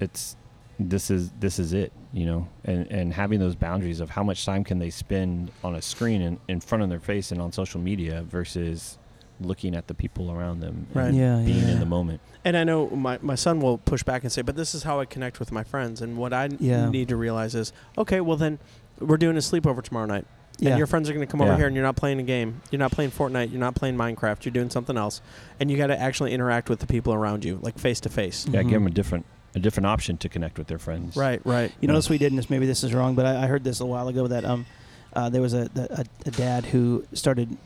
it's 0.00 0.36
this 0.80 1.10
is 1.10 1.30
this 1.38 1.58
is 1.58 1.74
it 1.74 1.92
you 2.12 2.26
know? 2.26 2.48
And 2.64 2.86
and 2.90 3.12
having 3.12 3.40
those 3.40 3.54
boundaries 3.54 4.00
of 4.00 4.10
how 4.10 4.22
much 4.22 4.44
time 4.44 4.64
can 4.64 4.78
they 4.78 4.90
spend 4.90 5.50
on 5.64 5.74
a 5.74 5.82
screen 5.82 6.20
in, 6.20 6.38
in 6.48 6.60
front 6.60 6.84
of 6.84 6.90
their 6.90 7.00
face 7.00 7.32
and 7.32 7.40
on 7.40 7.52
social 7.52 7.80
media 7.80 8.22
versus 8.22 8.98
looking 9.40 9.74
at 9.74 9.86
the 9.88 9.94
people 9.94 10.30
around 10.30 10.60
them 10.60 10.86
and 10.94 10.96
Right. 10.96 11.14
Yeah, 11.14 11.42
being 11.44 11.64
yeah. 11.64 11.72
in 11.72 11.80
the 11.80 11.86
moment 11.86 12.20
and 12.44 12.56
i 12.56 12.64
know 12.64 12.88
my, 12.90 13.18
my 13.22 13.34
son 13.34 13.60
will 13.60 13.78
push 13.78 14.02
back 14.02 14.22
and 14.22 14.30
say 14.32 14.42
but 14.42 14.56
this 14.56 14.74
is 14.74 14.82
how 14.84 15.00
i 15.00 15.04
connect 15.04 15.38
with 15.40 15.50
my 15.52 15.64
friends 15.64 16.00
and 16.02 16.16
what 16.16 16.32
I 16.32 16.48
Yeah. 16.60 16.88
need 16.90 17.08
to 17.08 17.16
realize 17.16 17.54
is 17.54 17.72
okay 17.96 18.20
well 18.20 18.36
then 18.36 18.58
we're 19.00 19.16
doing 19.16 19.36
a 19.36 19.40
sleepover 19.40 19.82
tomorrow 19.82 20.06
night 20.06 20.26
yeah. 20.58 20.70
and 20.70 20.78
your 20.78 20.86
friends 20.86 21.08
are 21.08 21.12
going 21.14 21.26
to 21.26 21.30
come 21.30 21.40
over 21.40 21.56
here 21.56 21.66
and 21.66 21.74
you're 21.74 21.84
not 21.84 21.96
playing 21.96 22.18
a 22.20 22.22
game 22.24 22.60
you're 22.70 22.78
not 22.78 22.92
playing 22.92 23.10
fortnite 23.10 23.50
you're 23.50 23.60
not 23.60 23.74
playing 23.74 23.96
minecraft 23.96 24.44
you're 24.44 24.52
doing 24.52 24.70
something 24.70 24.96
else 24.96 25.20
and 25.58 25.70
you 25.70 25.76
got 25.76 25.88
to 25.88 25.98
actually 25.98 26.32
interact 26.32 26.68
with 26.68 26.78
the 26.80 26.86
people 26.86 27.12
around 27.14 27.44
you 27.44 27.58
like 27.62 27.78
face 27.78 28.00
to 28.00 28.08
face 28.08 28.46
yeah 28.50 28.60
Mhm. 28.60 28.68
give 28.68 28.72
them 28.80 28.86
a 28.86 28.90
different 28.90 29.24
a 29.54 29.58
different 29.58 29.86
option 29.86 30.16
to 30.18 30.28
connect 30.28 30.58
with 30.58 30.66
their 30.68 30.78
friends 30.78 31.16
right 31.16 31.40
right 31.44 31.72
You 31.80 31.88
know, 31.88 31.94
this 31.94 32.08
we 32.08 32.18
did, 32.18 32.32
and 32.32 32.38
this, 32.38 32.48
maybe 32.48 32.66
this 32.66 32.82
is 32.84 32.94
wrong, 32.94 33.14
but 33.14 33.26
I, 33.26 33.44
I 33.44 33.46
heard 33.46 33.64
this 33.64 33.80
a 33.80 33.86
while 33.86 34.08
ago 34.08 34.26
that 34.26 34.44
um, 34.46 34.64
uh, 35.12 35.28
there 35.28 35.42
was 35.42 35.52
a, 35.52 35.68
a 35.76 36.04
a 36.26 36.30
dad 36.30 36.64
who 36.66 37.04
started. 37.12 37.56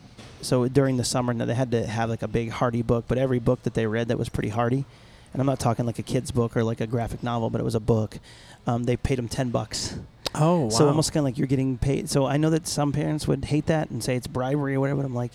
So 0.46 0.68
during 0.68 0.96
the 0.96 1.04
summer, 1.04 1.34
now 1.34 1.44
they 1.44 1.54
had 1.54 1.70
to 1.72 1.86
have 1.86 2.08
like 2.08 2.22
a 2.22 2.28
big 2.28 2.50
hardy 2.50 2.82
book, 2.82 3.04
but 3.08 3.18
every 3.18 3.40
book 3.40 3.62
that 3.64 3.74
they 3.74 3.86
read 3.86 4.08
that 4.08 4.18
was 4.18 4.28
pretty 4.28 4.50
hardy, 4.50 4.84
and 5.32 5.40
I'm 5.40 5.46
not 5.46 5.58
talking 5.58 5.84
like 5.86 5.98
a 5.98 6.02
kid's 6.04 6.30
book 6.30 6.56
or 6.56 6.62
like 6.62 6.80
a 6.80 6.86
graphic 6.86 7.22
novel, 7.22 7.50
but 7.50 7.60
it 7.60 7.64
was 7.64 7.74
a 7.74 7.80
book. 7.80 8.18
Um, 8.66 8.84
they 8.84 8.96
paid 8.96 9.18
them 9.18 9.28
ten 9.28 9.50
bucks. 9.50 9.96
oh 10.34 10.62
wow 10.62 10.68
So 10.70 10.86
almost 10.88 11.12
kind 11.12 11.22
of 11.22 11.24
like 11.24 11.38
you're 11.38 11.46
getting 11.48 11.78
paid. 11.78 12.08
So 12.08 12.26
I 12.26 12.36
know 12.36 12.50
that 12.50 12.66
some 12.68 12.92
parents 12.92 13.26
would 13.26 13.44
hate 13.46 13.66
that 13.66 13.90
and 13.90 14.02
say 14.04 14.14
it's 14.16 14.26
bribery 14.28 14.74
or 14.74 14.80
whatever. 14.80 15.00
But 15.02 15.06
I'm 15.06 15.14
like, 15.14 15.32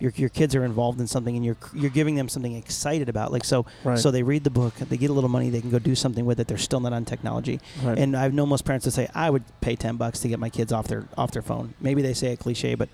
your 0.00 0.12
your 0.16 0.28
kids 0.28 0.54
are 0.54 0.64
involved 0.64 0.98
in 1.00 1.06
something 1.06 1.36
and 1.36 1.44
you're 1.44 1.56
you're 1.74 1.90
giving 1.90 2.14
them 2.14 2.28
something 2.28 2.54
excited 2.56 3.08
about. 3.08 3.32
Like 3.32 3.44
so, 3.44 3.64
right 3.84 3.98
so 3.98 4.10
they 4.10 4.22
read 4.22 4.44
the 4.44 4.50
book, 4.50 4.74
they 4.76 4.96
get 4.96 5.10
a 5.10 5.12
little 5.12 5.30
money, 5.30 5.50
they 5.50 5.60
can 5.60 5.70
go 5.70 5.78
do 5.78 5.94
something 5.94 6.24
with 6.26 6.40
it. 6.40 6.46
They're 6.48 6.58
still 6.58 6.80
not 6.80 6.92
on 6.92 7.04
technology. 7.04 7.60
right. 7.82 7.98
And 7.98 8.16
I've 8.16 8.32
known 8.34 8.48
most 8.48 8.64
parents 8.64 8.84
that 8.86 8.92
say 8.92 9.08
I 9.14 9.28
would 9.30 9.44
pay 9.60 9.76
ten 9.76 9.96
bucks 9.96 10.20
to 10.20 10.28
get 10.28 10.38
my 10.38 10.50
kids 10.50 10.72
off 10.72 10.88
their 10.88 11.04
off 11.18 11.30
their 11.32 11.42
phone. 11.42 11.74
Maybe 11.80 12.00
they 12.02 12.14
say 12.14 12.32
a 12.32 12.36
cliche, 12.36 12.74
but 12.74 12.88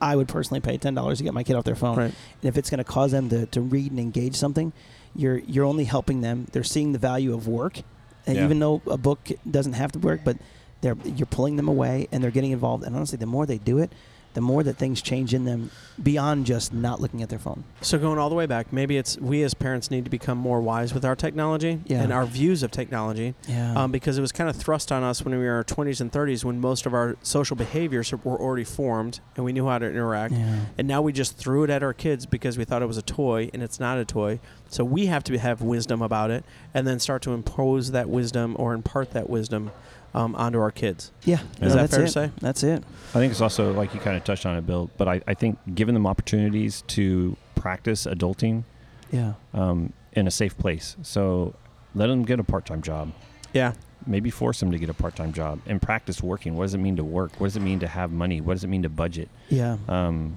I 0.00 0.14
would 0.16 0.28
personally 0.28 0.60
pay 0.60 0.76
ten 0.78 0.94
dollars 0.94 1.18
to 1.18 1.24
get 1.24 1.32
my 1.34 1.42
kid 1.42 1.56
off 1.56 1.64
their 1.64 1.74
phone. 1.74 1.96
right 1.96 2.04
And 2.42 2.44
if 2.48 2.56
it's 2.58 2.70
going 2.70 2.78
to 2.78 2.84
cause 2.84 3.12
them 3.12 3.28
to, 3.30 3.46
to 3.46 3.60
read 3.60 3.90
and 3.90 3.98
engage 4.00 4.34
something, 4.36 4.72
you're 5.14 5.38
you're 5.38 5.64
only 5.64 5.84
helping 5.84 6.20
them. 6.20 6.46
They're 6.52 6.64
seeing 6.64 6.92
the 6.92 6.98
value 6.98 7.32
of 7.34 7.48
work, 7.48 7.80
and 8.26 8.36
Yeah. 8.36 8.44
even 8.44 8.58
though 8.58 8.82
a 8.86 8.98
book 8.98 9.28
doesn't 9.50 9.72
have 9.74 9.92
to 9.92 9.98
work, 9.98 10.20
but 10.24 10.36
they're 10.82 10.96
you're 11.04 11.26
pulling 11.26 11.56
them 11.56 11.68
away 11.68 12.06
and 12.12 12.22
they're 12.22 12.30
getting 12.30 12.52
involved. 12.52 12.84
And 12.84 12.94
honestly, 12.94 13.16
the 13.18 13.26
more 13.26 13.46
they 13.46 13.58
do 13.58 13.78
it, 13.78 13.90
the 14.36 14.42
more 14.42 14.62
that 14.62 14.76
things 14.76 15.00
change 15.00 15.32
in 15.32 15.46
them 15.46 15.70
beyond 16.02 16.44
just 16.44 16.70
not 16.70 17.00
looking 17.00 17.22
at 17.22 17.30
their 17.30 17.38
phone. 17.38 17.64
So 17.80 17.96
going 17.98 18.18
all 18.18 18.28
the 18.28 18.34
way 18.34 18.44
back, 18.44 18.70
maybe 18.70 18.98
it's 18.98 19.16
we 19.18 19.42
as 19.42 19.54
parents 19.54 19.90
need 19.90 20.04
to 20.04 20.10
become 20.10 20.36
more 20.36 20.60
wise 20.60 20.92
with 20.92 21.06
our 21.06 21.16
technology 21.16 21.80
Yeah. 21.86 22.02
and 22.02 22.12
our 22.12 22.26
views 22.26 22.62
of 22.62 22.70
technology, 22.70 23.34
Yeah. 23.48 23.72
um, 23.84 23.90
because 23.92 24.18
it 24.18 24.20
was 24.20 24.32
kind 24.32 24.50
of 24.50 24.56
thrust 24.56 24.92
on 24.92 25.02
us 25.02 25.24
when 25.24 25.32
we 25.32 25.38
were 25.38 25.44
in 25.52 25.56
our 25.56 25.64
20s 25.64 26.02
and 26.02 26.12
30s, 26.12 26.44
when 26.44 26.60
most 26.60 26.84
of 26.84 26.92
our 26.92 27.16
social 27.22 27.56
behaviors 27.56 28.12
were 28.12 28.38
already 28.38 28.64
formed 28.64 29.20
and 29.36 29.44
we 29.46 29.54
knew 29.54 29.66
how 29.66 29.78
to 29.78 29.86
interact. 29.88 30.34
yeah. 30.34 30.66
And 30.76 30.86
now 30.86 31.00
we 31.00 31.14
just 31.14 31.38
threw 31.38 31.64
it 31.64 31.70
at 31.70 31.82
our 31.82 31.94
kids 31.94 32.26
because 32.26 32.58
we 32.58 32.64
thought 32.66 32.82
it 32.82 32.86
was 32.88 32.98
a 32.98 33.02
toy, 33.02 33.48
and 33.54 33.62
it's 33.62 33.80
not 33.80 33.96
a 33.96 34.04
toy. 34.04 34.38
So 34.68 34.84
we 34.84 35.06
have 35.06 35.24
to 35.24 35.38
have 35.38 35.62
wisdom 35.62 36.02
about 36.02 36.30
it, 36.30 36.44
and 36.74 36.86
then 36.86 36.98
start 37.00 37.22
to 37.22 37.32
impose 37.32 37.92
that 37.92 38.10
wisdom 38.10 38.54
or 38.58 38.74
impart 38.74 39.12
that 39.12 39.30
wisdom 39.30 39.70
um, 40.14 40.34
onto 40.34 40.58
our 40.58 40.70
kids. 40.70 41.12
Yeah. 41.24 41.40
Is 41.60 41.74
No, 41.74 41.82
that 41.82 41.90
fair 41.90 42.02
it. 42.02 42.06
to 42.06 42.12
say? 42.12 42.30
That's 42.40 42.62
it. 42.62 42.82
i 43.14 43.18
think 43.18 43.30
it's 43.30 43.40
also 43.40 43.72
like 43.72 43.92
you 43.94 44.00
kind 44.00 44.16
of 44.16 44.24
touched 44.24 44.44
on 44.46 44.56
it 44.56 44.66
bill 44.66 44.90
but 44.98 45.06
i, 45.08 45.20
I 45.26 45.34
think 45.34 45.58
giving 45.74 45.94
them 45.94 46.06
opportunities 46.06 46.82
to 46.88 47.36
practice 47.54 48.04
adulting 48.06 48.64
Yeah. 49.12 49.34
um, 49.54 49.92
in 50.12 50.26
a 50.26 50.30
safe 50.30 50.56
place 50.58 50.96
so 51.02 51.54
let 51.94 52.08
them 52.08 52.24
get 52.24 52.40
a 52.40 52.44
part-time 52.44 52.82
job 52.82 53.12
Yeah, 53.52 53.72
maybe 54.06 54.30
force 54.30 54.60
them 54.60 54.70
to 54.72 54.78
get 54.78 54.88
a 54.90 54.94
part-time 54.94 55.32
job 55.32 55.60
and 55.66 55.80
practice 55.80 56.22
working 56.22 56.56
what 56.56 56.64
does 56.64 56.74
it 56.74 56.78
mean 56.78 56.96
to 56.96 57.04
work 57.04 57.32
what 57.38 57.46
does 57.48 57.56
it 57.56 57.60
mean 57.62 57.78
to 57.80 57.86
have 57.88 58.10
money 58.10 58.40
what 58.40 58.54
does 58.54 58.64
it 58.64 58.68
mean 58.68 58.82
to 58.82 58.88
budget 58.88 59.28
Yeah. 59.48 59.76
um, 59.88 60.36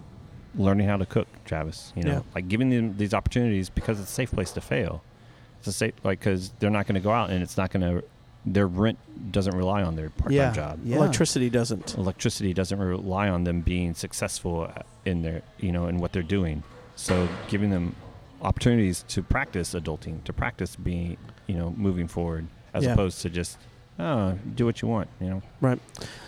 learning 0.55 0.87
how 0.87 0.97
to 0.97 1.05
cook 1.05 1.27
travis 1.45 1.91
you 1.95 2.03
know 2.03 2.11
Yeah. 2.11 2.21
like 2.35 2.47
giving 2.47 2.69
them 2.69 2.95
these 2.97 3.13
opportunities 3.13 3.69
because 3.69 3.99
it's 3.99 4.09
a 4.11 4.13
safe 4.13 4.31
place 4.31 4.51
to 4.51 4.61
fail 4.61 5.01
it's 5.59 5.67
a 5.67 5.71
safe 5.73 5.93
like 6.03 6.19
because 6.19 6.51
they're 6.59 6.69
not 6.69 6.85
going 6.87 6.95
to 6.95 7.01
go 7.01 7.11
out 7.11 7.29
and 7.31 7.41
it's 7.43 7.57
not 7.57 7.71
going 7.71 7.81
to 7.81 8.03
their 8.45 8.67
rent 8.67 8.97
doesn't 9.31 9.55
rely 9.55 9.83
on 9.83 9.95
their 9.95 10.09
part-time 10.09 10.35
Yeah. 10.35 10.51
job 10.53 10.79
Yeah. 10.83 10.95
electricity 10.97 11.49
doesn't. 11.49 11.95
electricity 11.97 12.53
doesn't 12.53 12.79
rely 12.79 13.27
on 13.29 13.43
them 13.43 13.61
being 13.61 13.93
successful 13.93 14.71
in 15.05 15.21
their 15.21 15.41
you 15.59 15.71
know 15.71 15.87
in 15.87 15.97
what 15.97 16.13
they're 16.13 16.23
doing 16.23 16.63
so 16.95 17.27
giving 17.49 17.69
them 17.69 17.95
opportunities 18.41 19.03
to 19.09 19.21
practice 19.21 19.73
adulting 19.73 20.23
to 20.23 20.31
practice 20.33 20.75
being 20.75 21.17
you 21.47 21.55
know 21.55 21.73
moving 21.77 22.07
forward 22.07 22.47
as 22.73 22.83
Yeah. 22.85 22.93
opposed 22.93 23.21
to 23.23 23.29
just 23.29 23.57
oh 23.99 24.37
do 24.55 24.65
what 24.65 24.81
you 24.81 24.87
want 24.87 25.09
you 25.19 25.29
know 25.29 25.41
Right. 25.59 25.79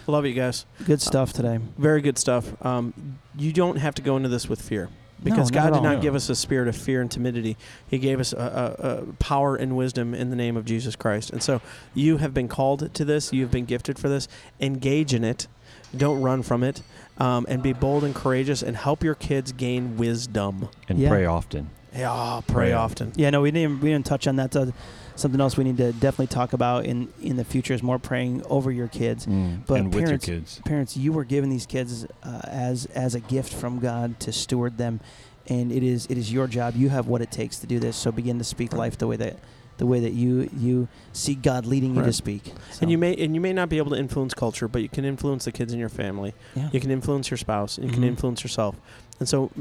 Love 0.07 0.25
you 0.25 0.33
guys. 0.33 0.65
Good 0.85 1.01
stuff 1.01 1.31
today. 1.31 1.59
Very 1.77 2.01
good 2.01 2.17
stuff. 2.17 2.53
Um, 2.65 2.93
you 3.37 3.53
don't 3.53 3.77
have 3.77 3.95
to 3.95 4.01
go 4.01 4.17
into 4.17 4.27
this 4.27 4.49
with 4.49 4.61
fear. 4.61 4.89
Because 5.23 5.51
No, 5.51 5.55
God 5.59 5.67
at 5.67 5.73
did 5.73 5.83
not 5.83 5.95
No. 5.97 6.01
give 6.01 6.15
us 6.15 6.29
a 6.29 6.35
spirit 6.35 6.67
of 6.67 6.75
fear 6.75 7.01
and 7.01 7.09
timidity. 7.11 7.57
He 7.87 7.97
gave 7.99 8.19
us 8.19 8.33
a, 8.33 8.75
a, 8.79 8.87
a 9.09 9.13
power 9.19 9.55
and 9.55 9.75
wisdom 9.77 10.13
in 10.13 10.29
the 10.29 10.35
name 10.35 10.57
of 10.57 10.65
Jesus 10.65 10.95
Christ. 10.95 11.29
And 11.29 11.41
so 11.43 11.61
you 11.93 12.17
have 12.17 12.33
been 12.33 12.47
called 12.47 12.93
to 12.93 13.05
this. 13.05 13.31
You 13.33 13.41
have 13.43 13.51
been 13.51 13.65
gifted 13.65 13.97
for 13.99 14.09
this. 14.09 14.27
Engage 14.59 15.13
in 15.13 15.23
it. 15.23 15.47
Don't 15.95 16.21
run 16.21 16.41
from 16.43 16.63
it. 16.63 16.81
Um, 17.17 17.45
and 17.49 17.61
be 17.61 17.73
bold 17.73 18.03
and 18.03 18.15
courageous 18.15 18.63
and 18.63 18.75
help 18.75 19.03
your 19.03 19.13
kids 19.15 19.51
gain 19.51 19.97
wisdom. 19.97 20.69
and 20.89 20.97
Yeah. 20.97 21.09
pray 21.09 21.25
often. 21.25 21.69
Yeah, 21.95 22.41
pray, 22.47 22.53
Pray. 22.53 22.71
often. 22.73 23.11
Yeah, 23.15 23.29
no, 23.31 23.41
we 23.41 23.51
didn't. 23.51 23.81
We 23.81 23.89
didn't 23.89 24.05
touch 24.05 24.25
on 24.27 24.37
that. 24.37 24.55
Uh, 24.55 24.67
something 25.15 25.41
else 25.41 25.57
we 25.57 25.63
need 25.65 25.77
to 25.77 25.91
definitely 25.91 26.27
talk 26.27 26.53
about 26.53 26.85
in 26.85 27.09
in 27.21 27.35
the 27.35 27.43
future 27.43 27.73
is 27.73 27.83
more 27.83 27.99
praying 27.99 28.43
over 28.49 28.71
your 28.71 28.87
kids. 28.87 29.25
But 29.25 29.79
and 29.79 29.87
with 29.93 29.95
your 29.95 30.05
parents- 30.19 30.25
kids. 30.25 30.61
Parents, 30.65 30.97
you 30.97 31.11
were 31.11 31.25
given 31.25 31.49
these 31.49 31.65
kids 31.65 32.05
uh, 32.23 32.39
as 32.45 32.85
as 32.87 33.13
a 33.15 33.19
gift 33.19 33.53
from 33.53 33.79
God 33.79 34.19
to 34.21 34.31
steward 34.31 34.77
them, 34.77 35.01
and 35.47 35.71
it 35.71 35.83
is 35.83 36.05
it 36.07 36.17
is 36.17 36.31
your 36.31 36.47
job. 36.47 36.75
You 36.77 36.89
have 36.89 37.07
what 37.07 37.21
it 37.21 37.31
takes 37.31 37.59
to 37.59 37.67
do 37.67 37.77
this. 37.79 37.97
So 37.97 38.11
begin 38.11 38.37
to 38.37 38.43
speak 38.45 38.71
life 38.73 38.97
the 38.97 39.07
way 39.07 39.17
that 39.17 39.37
the 39.77 39.85
way 39.85 39.99
that 39.99 40.13
you 40.13 40.49
you 40.55 40.87
see 41.11 41.35
God 41.35 41.65
leading 41.65 41.95
you 41.95 42.03
to 42.03 42.13
speak. 42.13 42.45
So, 42.71 42.83
And 42.83 42.91
you 42.91 42.97
may 42.97 43.13
and 43.15 43.35
you 43.35 43.41
may 43.41 43.51
not 43.51 43.67
be 43.67 43.79
able 43.79 43.89
to 43.91 43.97
influence 43.97 44.33
culture, 44.33 44.69
but 44.69 44.81
you 44.81 44.87
can 44.89 45.03
influence 45.03 45.43
the 45.43 45.51
kids 45.51 45.73
in 45.73 45.79
your 45.79 45.89
family. 45.89 46.33
yeah. 46.55 46.69
You 46.71 46.79
can 46.79 46.89
influence 46.91 47.29
your 47.29 47.37
spouse. 47.37 47.77
You 47.79 47.89
can 47.89 48.03
Mhm. 48.03 48.07
influence 48.07 48.43
yourself. 48.43 48.75
And 49.19 49.27
so 49.27 49.51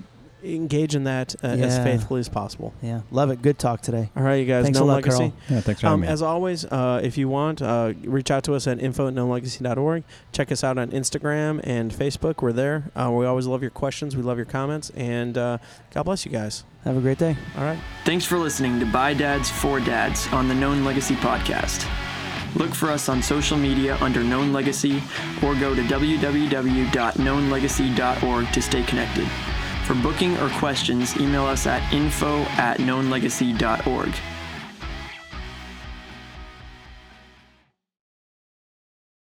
engage 0.45 0.95
in 0.95 1.05
that 1.05 1.34
uh, 1.43 1.49
as 1.49 1.78
faithfully 1.78 2.20
as 2.20 2.28
possible. 2.28 2.72
yeah, 2.82 3.01
love 3.11 3.30
it. 3.30 3.43
Good 3.43 3.59
talk 3.59 3.80
today. 3.82 4.11
All 4.16 4.22
right, 4.22 4.36
you 4.36 4.47
guys. 4.47 4.64
Thanks 4.64 4.78
no 4.78 4.84
a 4.84 4.86
lot, 4.86 4.95
legacy. 4.97 5.16
Carl. 5.18 5.32
Yeah, 5.49 5.61
thanks 5.61 5.80
for 5.80 5.86
having 5.88 5.95
Um, 5.95 6.01
me. 6.03 6.09
as 6.09 6.22
always, 6.22 6.64
uh, 6.64 7.01
if 7.03 7.18
you 7.18 7.28
want, 7.28 7.61
uh, 7.62 7.93
reach 8.05 8.30
out 8.30 8.45
to 8.45 8.55
us 8.55 8.66
at 8.66 8.80
info 8.80 9.09
at 9.09 9.14
knownlegacy.org. 9.14 10.05
Check 10.32 10.51
us 10.53 10.62
out 10.64 10.78
on 10.78 10.91
Instagram 10.91 11.61
and 11.64 11.93
Facebook. 11.93 12.41
We're 12.43 12.53
there. 12.53 12.84
Uh, 12.97 13.11
we 13.12 13.26
always 13.26 13.47
love 13.47 13.62
your 13.62 13.70
questions. 13.70 14.16
We 14.16 14.22
love 14.22 14.36
your 14.38 14.47
comments. 14.47 14.91
And 14.97 15.36
uh, 15.38 15.59
God 15.93 16.05
bless 16.05 16.24
you 16.24 16.32
guys. 16.32 16.64
Have 16.84 16.97
a 16.97 17.01
great 17.01 17.18
day. 17.18 17.36
All 17.59 17.64
right. 17.64 17.78
Thanks 18.05 18.24
for 18.24 18.38
listening 18.38 18.78
to 18.80 18.86
By 18.86 19.12
Dads 19.14 19.51
for 19.51 19.80
Dads 19.80 20.26
on 20.32 20.49
the 20.49 20.55
Known 20.55 20.84
Legacy 20.84 21.14
podcast. 21.16 21.86
Look 22.57 22.74
for 22.74 22.91
us 22.91 23.09
on 23.09 23.22
social 23.22 23.57
media 23.57 23.97
under 24.01 24.24
Known 24.24 24.53
Legacy 24.53 25.01
or 25.43 25.55
go 25.55 25.72
to 25.74 25.82
www.knownlegacy.org 25.82 28.53
to 28.53 28.62
stay 28.62 28.82
connected. 28.82 29.28
For 29.91 30.01
booking 30.03 30.36
or 30.36 30.49
questions, 30.51 31.16
email 31.16 31.45
us 31.45 31.66
at 31.66 31.82
info 31.93 32.43
at 32.51 32.78
knownlegacy.org. 32.78 34.14